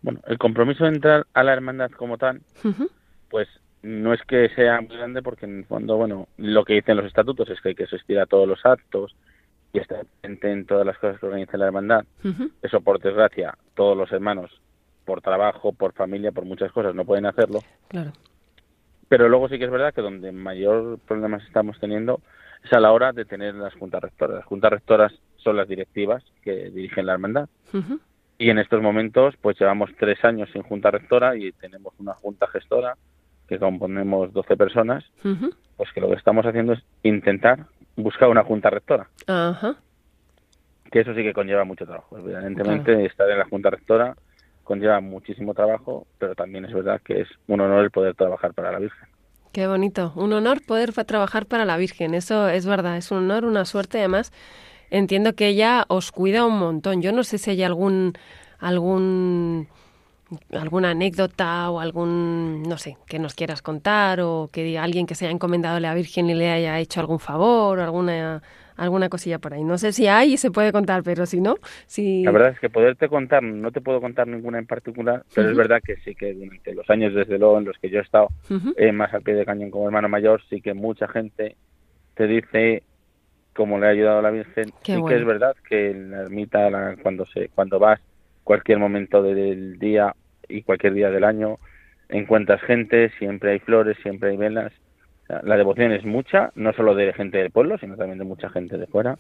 Bueno, 0.02 0.22
el 0.26 0.38
compromiso 0.38 0.86
de 0.86 0.92
entrar 0.92 1.28
a 1.34 1.44
la 1.44 1.54
hermandad 1.54 1.92
como 1.92 2.18
tal, 2.18 2.42
pues 3.30 3.48
no 3.84 4.14
es 4.14 4.22
que 4.24 4.50
sea 4.56 4.82
muy 4.82 4.96
grande 4.96 5.22
porque 5.22 5.46
en 5.46 5.60
el 5.60 5.66
fondo, 5.66 5.98
bueno, 5.98 6.28
lo 6.38 6.64
que 6.64 6.76
dicen 6.76 6.98
los 6.98 7.06
estatutos 7.06 7.50
es 7.50 7.60
que 7.62 7.70
hay 7.70 7.76
que 7.76 7.84
asistir 7.84 8.20
a 8.20 8.26
todos 8.26 8.48
los 8.48 8.66
actos, 8.66 9.16
y 9.74 9.80
estar 9.80 10.06
presente 10.06 10.52
en 10.52 10.66
todas 10.66 10.86
las 10.86 10.98
cosas 10.98 11.20
que 11.20 11.26
organiza 11.26 11.58
la 11.58 11.68
hermandad. 11.68 12.06
Eso, 12.62 12.82
por 12.82 13.00
desgracia, 13.00 13.58
todos 13.74 13.98
los 13.98 14.12
hermanos, 14.12 14.52
por 15.06 15.22
trabajo, 15.22 15.74
por 15.74 15.94
familia, 15.94 16.32
por 16.32 16.46
muchas 16.46 16.72
cosas, 16.72 16.94
no 16.96 17.06
pueden 17.06 17.26
hacerlo. 17.26 17.60
Claro. 17.88 18.12
Pero 19.08 19.28
luego 19.28 19.50
sí 19.50 19.58
que 19.58 19.66
es 19.66 19.72
verdad 19.72 19.94
que 19.94 20.02
donde 20.02 20.32
mayor 20.32 21.00
problemas 21.08 21.44
estamos 21.44 21.80
teniendo 21.80 22.22
es 22.64 22.72
a 22.74 22.80
la 22.80 22.92
hora 22.92 23.12
de 23.12 23.26
tener 23.26 23.56
las 23.56 23.74
juntas 23.74 24.02
rectoras. 24.02 24.38
Las 24.38 24.46
juntas 24.46 24.72
rectoras 24.72 25.14
son 25.38 25.58
las 25.58 25.68
directivas 25.68 26.24
que 26.44 26.70
dirigen 26.70 27.06
la 27.06 27.14
hermandad. 27.14 27.50
Y 28.38 28.50
en 28.50 28.58
estos 28.58 28.82
momentos, 28.82 29.36
pues 29.42 29.60
llevamos 29.60 29.90
tres 30.00 30.24
años 30.24 30.50
sin 30.52 30.64
junta 30.64 30.92
rectora 30.92 31.36
y 31.36 31.52
tenemos 31.52 31.94
una 32.00 32.14
junta 32.14 32.48
gestora 32.48 32.96
que 33.48 33.60
componemos 33.60 34.32
12 34.34 34.56
personas, 34.56 35.04
pues 35.76 35.92
que 35.94 36.02
lo 36.02 36.08
que 36.08 36.16
estamos 36.16 36.46
haciendo 36.46 36.74
es 36.74 36.84
intentar 37.04 37.66
buscar 37.96 38.30
una 38.30 38.44
junta 38.44 38.70
rectora. 38.70 39.08
Ajá. 39.28 39.76
Que 40.92 41.00
eso 41.00 41.14
sí 41.14 41.24
que 41.24 41.34
conlleva 41.34 41.64
mucho 41.64 41.86
trabajo. 41.86 42.18
Evidentemente, 42.18 43.06
estar 43.06 43.30
en 43.30 43.40
la 43.40 43.46
junta 43.46 43.70
rectora 43.70 44.16
conlleva 44.64 45.00
muchísimo 45.00 45.54
trabajo, 45.54 46.08
pero 46.18 46.36
también 46.36 46.66
es 46.66 46.74
verdad 46.74 47.02
que 47.04 47.22
es 47.22 47.28
un 47.48 47.62
honor 47.62 47.84
el 47.84 47.92
poder 47.92 48.16
trabajar 48.16 48.54
para 48.54 48.72
la 48.72 48.80
Virgen. 48.80 49.08
Qué 49.52 49.68
bonito, 49.68 50.14
un 50.16 50.32
honor 50.32 50.60
poder 50.66 50.94
trabajar 50.94 51.46
para 51.46 51.66
la 51.66 51.76
Virgen, 51.76 52.14
eso 52.14 52.48
es 52.48 52.66
verdad, 52.66 52.96
es 52.96 53.12
un 53.12 53.18
honor, 53.18 53.44
una 53.44 53.66
suerte 53.66 54.00
además. 54.00 54.32
Entiendo 54.90 55.34
que 55.34 55.48
ella 55.48 55.86
os 55.88 56.12
cuida 56.12 56.46
un 56.46 56.58
montón. 56.58 57.02
Yo 57.02 57.12
no 57.12 57.24
sé 57.24 57.38
si 57.38 57.52
hay 57.52 57.64
algún 57.64 58.14
algún 58.60 59.68
alguna 60.54 60.92
anécdota 60.92 61.70
o 61.70 61.80
algún, 61.80 62.64
no 62.64 62.78
sé, 62.78 62.98
que 63.08 63.20
nos 63.20 63.36
quieras 63.36 63.62
contar 63.62 64.22
o 64.22 64.50
que 64.52 64.78
alguien 64.78 65.06
que 65.06 65.16
se 65.16 65.26
haya 65.26 65.34
encomendado 65.34 65.78
a 65.78 65.80
la 65.80 65.94
Virgen 65.94 66.30
y 66.30 66.34
le 66.34 66.50
haya 66.50 66.80
hecho 66.80 67.00
algún 67.00 67.20
favor 67.20 67.80
o 67.80 67.84
alguna, 67.84 68.42
alguna 68.78 69.10
cosilla 69.10 69.40
por 69.40 69.54
ahí. 69.54 69.64
No 69.64 69.78
sé 69.78 69.92
si 69.92 70.08
hay 70.08 70.34
y 70.34 70.38
se 70.38 70.52
puede 70.52 70.72
contar, 70.72 71.04
pero 71.04 71.26
si 71.26 71.42
no, 71.42 71.56
si... 71.86 72.24
La 72.24 72.32
verdad 72.32 72.50
es 72.50 72.60
que 72.60 72.70
poderte 72.70 73.10
contar, 73.10 73.44
no 73.44 73.72
te 73.72 73.82
puedo 73.82 74.00
contar 74.00 74.28
ninguna 74.28 74.60
en 74.60 74.68
particular, 74.68 75.24
pero 75.34 75.50
es 75.50 75.58
verdad 75.58 75.82
que 75.84 75.98
sí 75.98 76.16
que 76.16 76.34
durante 76.34 76.74
los 76.74 76.90
años, 76.90 77.14
desde 77.14 77.38
luego, 77.38 77.58
en 77.58 77.66
los 77.66 77.78
que 77.78 77.90
yo 77.90 78.00
he 78.00 78.04
estado 78.04 78.30
eh, 78.78 78.92
más 78.92 79.14
al 79.14 79.22
pie 79.22 79.34
de 79.34 79.46
cañón 79.46 79.72
como 79.72 79.86
hermano 79.86 80.10
mayor, 80.10 80.42
sí 80.50 80.62
que 80.62 80.74
mucha 80.74 81.08
gente 81.08 81.56
te 82.16 82.28
dice 82.28 82.84
cómo 83.54 83.78
le 83.80 83.88
ha 83.88 83.90
ayudado 83.90 84.20
a 84.20 84.22
la 84.22 84.32
Virgen. 84.32 84.70
y 84.86 85.06
que 85.06 85.16
es 85.16 85.26
verdad 85.26 85.56
que 85.68 85.92
en 85.92 86.12
la 86.12 86.22
ermita, 86.22 86.96
cuando, 87.02 87.26
se, 87.26 87.50
cuando 87.50 87.80
vas 87.80 88.00
cualquier 88.44 88.80
momento 88.80 89.22
del 89.22 89.78
día 89.78 90.16
y 90.52 90.64
cualquier 90.64 90.94
día 90.94 91.10
del 91.10 91.24
año 91.24 91.58
encuentras 92.10 92.62
gente, 92.62 93.10
siempre 93.18 93.52
hay 93.52 93.60
flores, 93.60 93.98
siempre 94.02 94.32
hay 94.32 94.38
velas. 94.38 94.72
la 95.44 95.58
devoción 95.58 95.92
es 95.92 96.04
mucha, 96.04 96.52
no 96.56 96.74
solo 96.74 96.94
de 96.94 97.14
gente 97.14 97.38
del 97.38 97.52
pueblo, 97.52 97.78
sino 97.78 97.96
también 97.96 98.20
de 98.20 98.26
mucha 98.26 98.50
gente 98.50 98.78
de 98.78 98.88
fuera. 98.88 99.16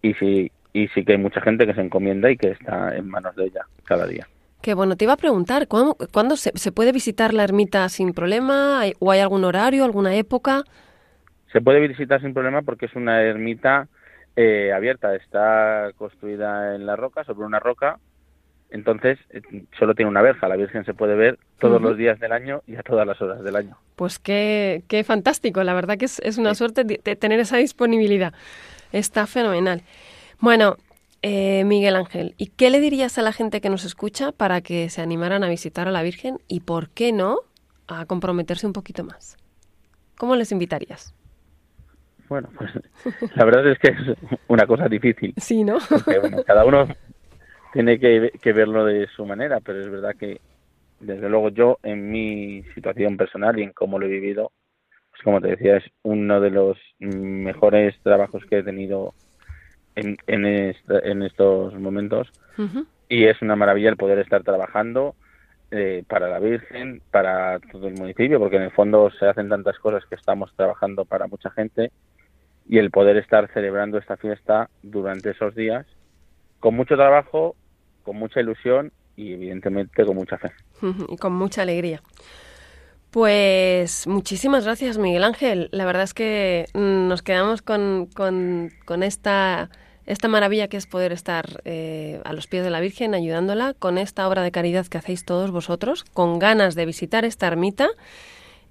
Y 0.00 0.14
sí, 0.14 0.50
y 0.72 0.88
sí 0.88 1.04
que 1.04 1.12
hay 1.12 1.18
mucha 1.18 1.40
gente 1.40 1.66
que 1.66 1.74
se 1.74 1.80
encomienda 1.80 2.30
y 2.30 2.36
que 2.36 2.50
está 2.50 2.96
en 2.96 3.08
manos 3.08 3.34
de 3.36 3.46
ella 3.46 3.66
cada 3.84 4.06
día. 4.06 4.26
Qué 4.62 4.74
bueno, 4.74 4.96
te 4.96 5.04
iba 5.04 5.14
a 5.14 5.16
preguntar, 5.16 5.66
¿cuándo, 5.66 5.96
¿cuándo 6.12 6.36
se, 6.36 6.72
puede 6.72 6.92
visitar 6.92 7.34
la 7.34 7.42
ermita 7.42 7.88
sin 7.88 8.12
problema? 8.12 8.82
¿O 9.00 9.10
hay 9.10 9.18
algún 9.18 9.44
horario, 9.44 9.84
alguna 9.84 10.14
época? 10.14 10.62
Se 11.52 11.60
puede 11.60 11.80
visitar 11.80 12.20
sin 12.20 12.32
problema 12.32 12.62
porque 12.62 12.86
es 12.86 12.94
una 12.94 13.22
ermita 13.22 13.88
eh, 14.36 14.72
abierta, 14.72 15.16
está 15.16 15.90
construida 15.96 16.76
en 16.76 16.86
la 16.86 16.94
roca, 16.94 17.24
sobre 17.24 17.44
una 17.44 17.58
roca, 17.58 17.98
entonces, 18.72 19.18
eh, 19.30 19.42
solo 19.78 19.94
tiene 19.94 20.10
una 20.10 20.22
verja. 20.22 20.48
La 20.48 20.56
Virgen 20.56 20.84
se 20.84 20.94
puede 20.94 21.14
ver 21.14 21.38
todos 21.58 21.80
los 21.80 21.96
días 21.96 22.18
del 22.18 22.32
año 22.32 22.62
y 22.66 22.76
a 22.76 22.82
todas 22.82 23.06
las 23.06 23.20
horas 23.20 23.44
del 23.44 23.54
año. 23.54 23.76
Pues 23.96 24.18
qué, 24.18 24.82
qué 24.88 25.04
fantástico. 25.04 25.62
La 25.62 25.74
verdad 25.74 25.98
que 25.98 26.06
es, 26.06 26.38
una 26.38 26.54
suerte 26.54 26.84
de, 26.84 26.98
tener 27.16 27.38
esa 27.38 27.58
disponibilidad. 27.58 28.32
Está 28.92 29.26
fenomenal. 29.26 29.82
Bueno, 30.40 30.76
Eh, 31.24 31.62
Miguel 31.64 31.94
Ángel, 31.94 32.34
¿y 32.36 32.48
qué 32.48 32.68
le 32.68 32.80
dirías 32.80 33.16
a 33.16 33.22
la 33.22 33.32
gente 33.32 33.60
que 33.60 33.70
nos 33.70 33.84
escucha 33.84 34.32
para 34.32 34.60
que 34.60 34.90
se 34.90 35.02
animaran 35.02 35.44
a 35.44 35.48
visitar 35.48 35.86
a 35.86 35.92
la 35.92 36.02
Virgen 36.02 36.38
y, 36.48 36.60
por 36.60 36.88
qué 36.88 37.12
no, 37.12 37.38
a 37.86 38.06
comprometerse 38.06 38.66
un 38.66 38.72
poquito 38.72 39.04
más? 39.04 39.36
¿Cómo 40.16 40.34
les 40.34 40.50
invitarías? 40.50 41.14
Bueno, 42.28 42.48
pues 42.58 42.72
la 43.36 43.44
verdad 43.44 43.68
es 43.68 43.78
que 43.78 43.90
es 43.90 44.18
una 44.48 44.66
cosa 44.66 44.88
difícil. 44.88 45.32
Sí, 45.36 45.62
¿no? 45.62 45.78
Porque, 45.88 46.18
bueno, 46.18 46.42
cada 46.44 46.64
uno 46.64 46.88
tiene 47.72 47.98
que, 47.98 48.32
que 48.40 48.52
verlo 48.52 48.84
de 48.84 49.06
su 49.08 49.24
manera, 49.26 49.60
pero 49.60 49.80
es 49.80 49.90
verdad 49.90 50.14
que, 50.16 50.40
desde 51.00 51.28
luego, 51.28 51.48
yo 51.48 51.78
en 51.82 52.10
mi 52.10 52.62
situación 52.74 53.16
personal 53.16 53.58
y 53.58 53.62
en 53.62 53.72
cómo 53.72 53.98
lo 53.98 54.06
he 54.06 54.10
vivido, 54.10 54.52
pues 55.10 55.22
como 55.22 55.40
te 55.40 55.48
decía, 55.48 55.78
es 55.78 55.84
uno 56.02 56.40
de 56.40 56.50
los 56.50 56.78
mejores 56.98 57.98
trabajos 58.02 58.44
que 58.48 58.58
he 58.58 58.62
tenido 58.62 59.14
en, 59.94 60.16
en, 60.26 61.22
estos 61.22 61.74
momentos. 61.74 62.28
Y 63.08 63.24
es 63.24 63.42
una 63.42 63.56
maravilla 63.56 63.90
el 63.90 63.96
poder 63.96 64.18
estar 64.18 64.42
trabajando 64.42 65.14
eh, 65.70 66.04
para 66.08 66.28
la 66.28 66.38
Virgen, 66.38 67.02
para 67.10 67.58
todo 67.58 67.88
el 67.88 67.94
municipio, 67.94 68.38
porque 68.38 68.56
en 68.56 68.62
el 68.62 68.70
fondo 68.70 69.10
se 69.18 69.26
hacen 69.26 69.48
tantas 69.48 69.78
cosas 69.78 70.04
que 70.06 70.14
estamos 70.14 70.54
trabajando 70.56 71.04
para 71.04 71.26
mucha 71.26 71.50
gente 71.50 71.90
y 72.68 72.78
el 72.78 72.90
poder 72.90 73.16
estar 73.16 73.50
celebrando 73.52 73.98
esta 73.98 74.16
fiesta 74.16 74.70
durante 74.82 75.30
esos 75.30 75.54
días 75.54 75.86
con 76.62 76.76
mucho 76.76 76.94
trabajo, 76.94 77.56
con 78.02 78.16
mucha 78.16 78.40
ilusión 78.40 78.92
y 79.16 79.32
evidentemente 79.32 80.04
con 80.04 80.16
mucha 80.16 80.38
fe. 80.38 80.52
Y 81.08 81.16
con 81.16 81.32
mucha 81.32 81.62
alegría. 81.62 82.02
Pues 83.12 84.06
muchísimas 84.06 84.64
gracias, 84.64 84.96
Miguel 84.96 85.22
Ángel. 85.24 85.68
La 85.70 85.84
verdad 85.84 86.04
es 86.04 86.14
que 86.14 86.64
mm, 86.72 87.08
nos 87.08 87.20
quedamos 87.20 87.60
con, 87.60 88.08
con, 88.14 89.02
esta, 89.02 89.68
esta 90.06 90.28
maravilla 90.28 90.68
que 90.68 90.78
es 90.78 90.86
poder 90.86 91.12
estar 91.12 91.60
eh, 91.66 92.22
a 92.24 92.32
los 92.32 92.46
pies 92.46 92.64
de 92.64 92.70
la 92.70 92.80
Virgen 92.80 93.14
ayudándola, 93.14 93.74
con 93.74 93.98
esta 93.98 94.26
obra 94.26 94.42
de 94.42 94.50
caridad 94.50 94.86
que 94.86 94.96
hacéis 94.96 95.26
todos 95.26 95.50
vosotros, 95.50 96.04
con 96.04 96.38
ganas 96.38 96.74
de 96.74 96.86
visitar 96.86 97.26
esta 97.26 97.48
ermita 97.48 97.90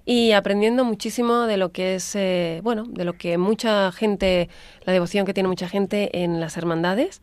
y 0.04 0.32
aprendiendo 0.32 0.84
muchísimo 0.84 1.42
de 1.42 1.56
lo 1.56 1.70
que 1.70 1.94
es, 1.94 2.16
eh, 2.16 2.60
bueno, 2.64 2.84
de 2.88 3.04
lo 3.04 3.12
que 3.12 3.38
mucha 3.38 3.92
gente, 3.92 4.48
la 4.84 4.92
devoción 4.92 5.24
que 5.24 5.34
tiene 5.34 5.48
mucha 5.48 5.68
gente 5.68 6.24
en 6.24 6.40
las 6.40 6.56
hermandades. 6.56 7.22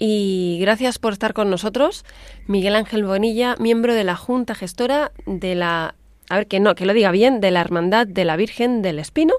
Y 0.00 0.58
gracias 0.60 0.98
por 0.98 1.12
estar 1.12 1.34
con 1.34 1.50
nosotros, 1.50 2.04
Miguel 2.46 2.74
Ángel 2.74 3.04
Bonilla, 3.04 3.54
miembro 3.60 3.94
de 3.94 4.02
la 4.02 4.16
Junta 4.16 4.54
Gestora 4.54 5.12
de 5.26 5.54
la 5.54 5.94
a 6.30 6.36
ver, 6.36 6.46
que 6.46 6.60
no, 6.60 6.76
que 6.76 6.86
lo 6.86 6.94
diga 6.94 7.10
bien, 7.10 7.40
de 7.40 7.50
la 7.50 7.60
Hermandad 7.60 8.06
de 8.06 8.24
la 8.24 8.36
Virgen 8.36 8.82
del 8.82 9.00
Espino. 9.00 9.34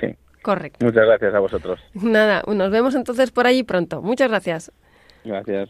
Sí. 0.00 0.14
Correcto. 0.40 0.86
Muchas 0.86 1.04
gracias 1.04 1.34
a 1.34 1.40
vosotros. 1.40 1.80
Nada, 1.94 2.42
nos 2.46 2.70
vemos 2.70 2.94
entonces 2.94 3.32
por 3.32 3.48
allí 3.48 3.64
pronto. 3.64 4.00
Muchas 4.00 4.30
gracias. 4.30 4.72
Gracias. 5.24 5.68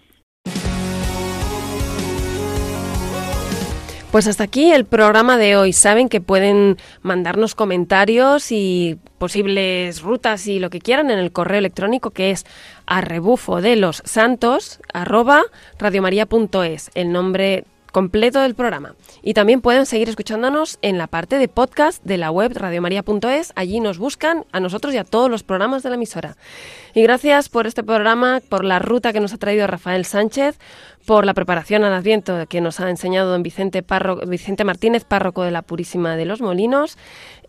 Pues 4.11 4.27
hasta 4.27 4.43
aquí 4.43 4.73
el 4.73 4.87
programa 4.87 5.39
de 5.39 5.57
hoy. 5.57 5.73
Saben 5.73 6.09
que 6.09 6.21
pueden 6.21 6.79
mandarnos 7.03 7.55
comentarios 7.55 8.51
y 8.51 8.99
posibles 9.19 10.03
rutas 10.03 10.49
y 10.49 10.59
lo 10.59 10.69
que 10.69 10.81
quieran 10.81 11.13
en 11.13 11.21
el 11.21 11.31
correo 11.31 11.61
electrónico 11.61 12.11
que 12.11 12.33
es 12.33 12.45
a 12.87 13.03
rebufo 13.03 13.61
de 13.61 13.77
los 13.77 14.03
santos 14.05 14.81
arroba. 14.93 15.43
El 16.95 17.13
nombre 17.13 17.65
completo 17.93 18.41
del 18.41 18.55
programa. 18.55 18.95
Y 19.23 19.35
también 19.35 19.61
pueden 19.61 19.87
seguir 19.87 20.09
escuchándonos 20.09 20.79
en 20.83 20.99
la 20.99 21.07
parte 21.07 21.39
de 21.39 21.49
podcast 21.49 22.03
de 22.05 22.17
la 22.17 22.31
web 22.31 22.53
radiomaria.es. 22.55 23.53
Allí 23.57 23.81
nos 23.81 23.99
buscan 23.99 24.45
a 24.53 24.61
nosotros 24.61 24.95
y 24.95 24.99
a 24.99 25.05
todos 25.05 25.31
los 25.31 25.43
programas 25.43 25.83
de 25.83 25.91
la 25.91 25.97
emisora. 25.97 26.37
Y 26.95 27.03
gracias 27.03 27.49
por 27.49 27.67
este 27.67 27.83
programa, 27.83 28.41
por 28.49 28.65
la 28.65 28.79
ruta 28.79 29.13
que 29.13 29.21
nos 29.21 29.33
ha 29.33 29.39
traído 29.39 29.67
Rafael 29.67 30.05
Sánchez, 30.05 30.59
por 31.07 31.27
la 31.27 31.35
preparación 31.35 31.85
al 31.85 31.93
Adviento 31.93 32.47
que 32.49 32.61
nos 32.61 32.81
ha 32.81 32.89
enseñado 32.89 33.31
don 33.31 33.43
Vicente, 33.43 33.85
Vicente 34.27 34.65
Martínez, 34.65 35.05
párroco 35.05 35.43
de 35.43 35.51
la 35.51 35.63
Purísima 35.63 36.17
de 36.17 36.25
los 36.25 36.41
Molinos. 36.41 36.99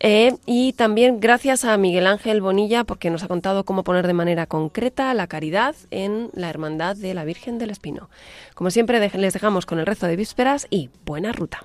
Eh, 0.00 0.34
y 0.46 0.72
también 0.72 1.20
gracias 1.20 1.64
a 1.64 1.76
Miguel 1.76 2.06
Ángel 2.06 2.40
Bonilla 2.40 2.84
porque 2.84 3.10
nos 3.10 3.22
ha 3.22 3.28
contado 3.28 3.64
cómo 3.64 3.84
poner 3.84 4.06
de 4.06 4.14
manera 4.14 4.46
concreta 4.46 5.12
la 5.14 5.26
caridad 5.26 5.76
en 5.90 6.30
la 6.34 6.50
Hermandad 6.50 6.96
de 6.96 7.14
la 7.14 7.24
Virgen 7.24 7.58
del 7.58 7.70
Espino. 7.70 8.10
Como 8.54 8.70
siempre, 8.70 8.98
les 8.98 9.32
dejamos 9.32 9.66
con 9.66 9.78
el 9.78 9.86
rezo 9.86 10.06
de 10.06 10.16
vísperas 10.16 10.66
y 10.70 10.90
buena 11.04 11.32
ruta. 11.32 11.64